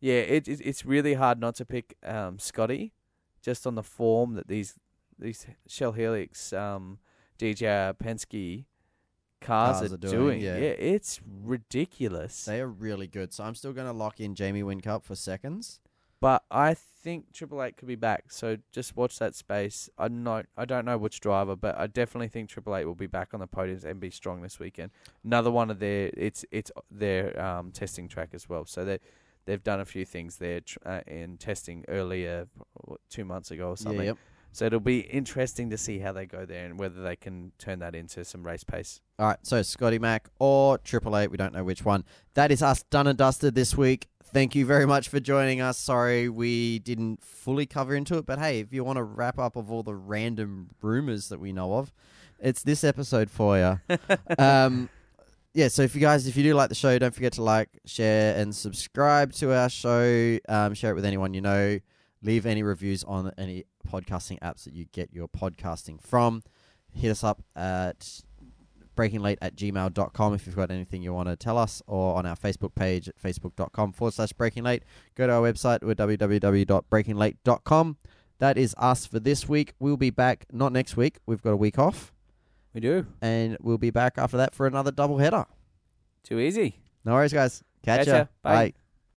yeah, 0.00 0.14
it, 0.14 0.48
it 0.48 0.60
it's 0.60 0.84
really 0.84 1.14
hard 1.14 1.38
not 1.40 1.54
to 1.56 1.64
pick 1.64 1.96
um, 2.04 2.38
Scotty, 2.38 2.92
just 3.42 3.66
on 3.66 3.74
the 3.76 3.82
form 3.82 4.34
that 4.34 4.48
these 4.48 4.74
these 5.18 5.46
Shell 5.68 5.92
Helix, 5.92 6.52
um, 6.52 6.98
DJR 7.38 7.94
Penske 7.94 8.64
cars, 9.42 9.78
Cars 9.78 9.90
are, 9.92 9.94
are 9.94 9.98
doing, 9.98 10.40
doing. 10.40 10.40
yeah. 10.40 10.54
it's 10.54 11.20
ridiculous. 11.44 12.44
They 12.44 12.60
are 12.60 12.68
really 12.68 13.06
good. 13.06 13.32
So 13.32 13.44
I'm 13.44 13.54
still 13.54 13.72
going 13.72 13.86
to 13.86 13.92
lock 13.92 14.20
in 14.20 14.34
Jamie 14.34 14.62
Whincup 14.62 15.04
for 15.04 15.14
seconds. 15.14 15.80
But 16.20 16.44
I 16.52 16.74
think 16.74 17.32
Triple 17.32 17.60
Eight 17.64 17.76
could 17.76 17.88
be 17.88 17.96
back. 17.96 18.30
So 18.30 18.58
just 18.70 18.96
watch 18.96 19.18
that 19.18 19.34
space. 19.34 19.90
I 19.98 20.06
not 20.06 20.46
I 20.56 20.64
don't 20.64 20.84
know 20.84 20.96
which 20.96 21.18
driver, 21.18 21.56
but 21.56 21.76
I 21.76 21.88
definitely 21.88 22.28
think 22.28 22.48
Triple 22.48 22.76
Eight 22.76 22.84
will 22.84 22.94
be 22.94 23.08
back 23.08 23.34
on 23.34 23.40
the 23.40 23.48
podiums 23.48 23.84
and 23.84 23.98
be 23.98 24.10
strong 24.10 24.40
this 24.40 24.60
weekend. 24.60 24.92
Another 25.24 25.50
one 25.50 25.68
of 25.68 25.80
their 25.80 26.10
it's 26.16 26.44
it's 26.52 26.70
their 26.92 27.40
um, 27.42 27.72
testing 27.72 28.06
track 28.06 28.30
as 28.34 28.48
well. 28.48 28.64
So 28.66 28.84
they 28.84 29.00
they've 29.46 29.64
done 29.64 29.80
a 29.80 29.84
few 29.84 30.04
things 30.04 30.36
there 30.36 30.60
uh, 30.86 31.00
in 31.08 31.38
testing 31.38 31.84
earlier, 31.88 32.46
what, 32.84 33.00
two 33.10 33.24
months 33.24 33.50
ago 33.50 33.70
or 33.70 33.76
something. 33.76 34.02
Yeah, 34.02 34.10
yep. 34.10 34.18
So 34.52 34.66
it'll 34.66 34.80
be 34.80 35.00
interesting 35.00 35.70
to 35.70 35.78
see 35.78 35.98
how 35.98 36.12
they 36.12 36.26
go 36.26 36.44
there 36.44 36.66
and 36.66 36.78
whether 36.78 37.02
they 37.02 37.16
can 37.16 37.52
turn 37.58 37.78
that 37.78 37.94
into 37.94 38.24
some 38.24 38.44
race 38.44 38.64
pace. 38.64 39.00
All 39.18 39.26
right, 39.26 39.38
so 39.42 39.62
Scotty 39.62 39.98
Mac 39.98 40.28
or 40.38 40.76
Triple 40.78 41.16
Eight, 41.16 41.30
we 41.30 41.38
don't 41.38 41.54
know 41.54 41.64
which 41.64 41.84
one. 41.84 42.04
That 42.34 42.52
is 42.52 42.62
us 42.62 42.82
done 42.84 43.06
and 43.06 43.16
dusted 43.16 43.54
this 43.54 43.76
week. 43.76 44.08
Thank 44.22 44.54
you 44.54 44.66
very 44.66 44.86
much 44.86 45.08
for 45.08 45.20
joining 45.20 45.60
us. 45.60 45.78
Sorry 45.78 46.28
we 46.28 46.78
didn't 46.80 47.24
fully 47.24 47.64
cover 47.66 47.94
into 47.94 48.18
it, 48.18 48.26
but 48.26 48.38
hey, 48.38 48.60
if 48.60 48.72
you 48.72 48.84
want 48.84 48.98
to 48.98 49.02
wrap 49.02 49.38
up 49.38 49.56
of 49.56 49.70
all 49.70 49.82
the 49.82 49.94
random 49.94 50.70
rumors 50.82 51.28
that 51.30 51.40
we 51.40 51.52
know 51.52 51.74
of, 51.74 51.92
it's 52.38 52.62
this 52.62 52.84
episode 52.84 53.30
for 53.30 53.56
you. 53.58 53.96
um, 54.38 54.90
yeah, 55.54 55.68
so 55.68 55.82
if 55.82 55.94
you 55.94 56.00
guys, 56.00 56.26
if 56.26 56.36
you 56.36 56.42
do 56.42 56.54
like 56.54 56.68
the 56.68 56.74
show, 56.74 56.98
don't 56.98 57.14
forget 57.14 57.34
to 57.34 57.42
like, 57.42 57.68
share, 57.84 58.36
and 58.36 58.54
subscribe 58.54 59.32
to 59.34 59.54
our 59.54 59.68
show. 59.68 60.38
Um, 60.48 60.74
share 60.74 60.92
it 60.92 60.94
with 60.94 61.04
anyone 61.04 61.34
you 61.34 61.40
know. 61.40 61.78
Leave 62.22 62.46
any 62.46 62.62
reviews 62.62 63.02
on 63.04 63.32
any 63.36 63.64
podcasting 63.88 64.38
apps 64.40 64.64
that 64.64 64.72
you 64.74 64.86
get 64.92 65.12
your 65.12 65.28
podcasting 65.28 66.00
from. 66.00 66.42
Hit 66.92 67.10
us 67.10 67.24
up 67.24 67.42
at 67.56 68.20
breakinglate 68.96 69.38
at 69.40 69.56
gmail.com 69.56 70.34
if 70.34 70.46
you've 70.46 70.54
got 70.54 70.70
anything 70.70 71.02
you 71.02 71.12
want 71.14 71.28
to 71.28 71.34
tell 71.36 71.56
us, 71.58 71.82
or 71.86 72.14
on 72.16 72.26
our 72.26 72.36
Facebook 72.36 72.74
page 72.74 73.08
at 73.08 73.16
facebook.com 73.20 73.92
forward 73.92 74.12
slash 74.14 74.32
breakinglate. 74.34 74.82
Go 75.16 75.26
to 75.26 75.32
our 75.32 75.50
website 75.52 75.76
at 75.76 75.82
www.breakinglate.com. 75.96 77.96
That 78.38 78.58
is 78.58 78.74
us 78.76 79.06
for 79.06 79.18
this 79.20 79.48
week. 79.48 79.72
We'll 79.78 79.96
be 79.96 80.10
back, 80.10 80.46
not 80.52 80.72
next 80.72 80.96
week. 80.96 81.18
We've 81.26 81.40
got 81.42 81.52
a 81.52 81.56
week 81.56 81.78
off, 81.78 82.12
We 82.74 82.80
do. 82.80 83.06
and 83.20 83.56
we'll 83.60 83.78
be 83.78 83.90
back 83.90 84.18
after 84.18 84.36
that 84.36 84.52
for 84.54 84.66
another 84.66 84.90
double 84.90 85.18
header. 85.18 85.46
Too 86.24 86.40
easy. 86.40 86.80
No 87.04 87.12
worries, 87.12 87.32
guys. 87.32 87.62
Catch 87.82 88.00
Catch 88.00 88.08
ya. 88.08 88.16
ya. 88.16 88.24
Bye. 88.42 88.54
Bye. 88.54 88.72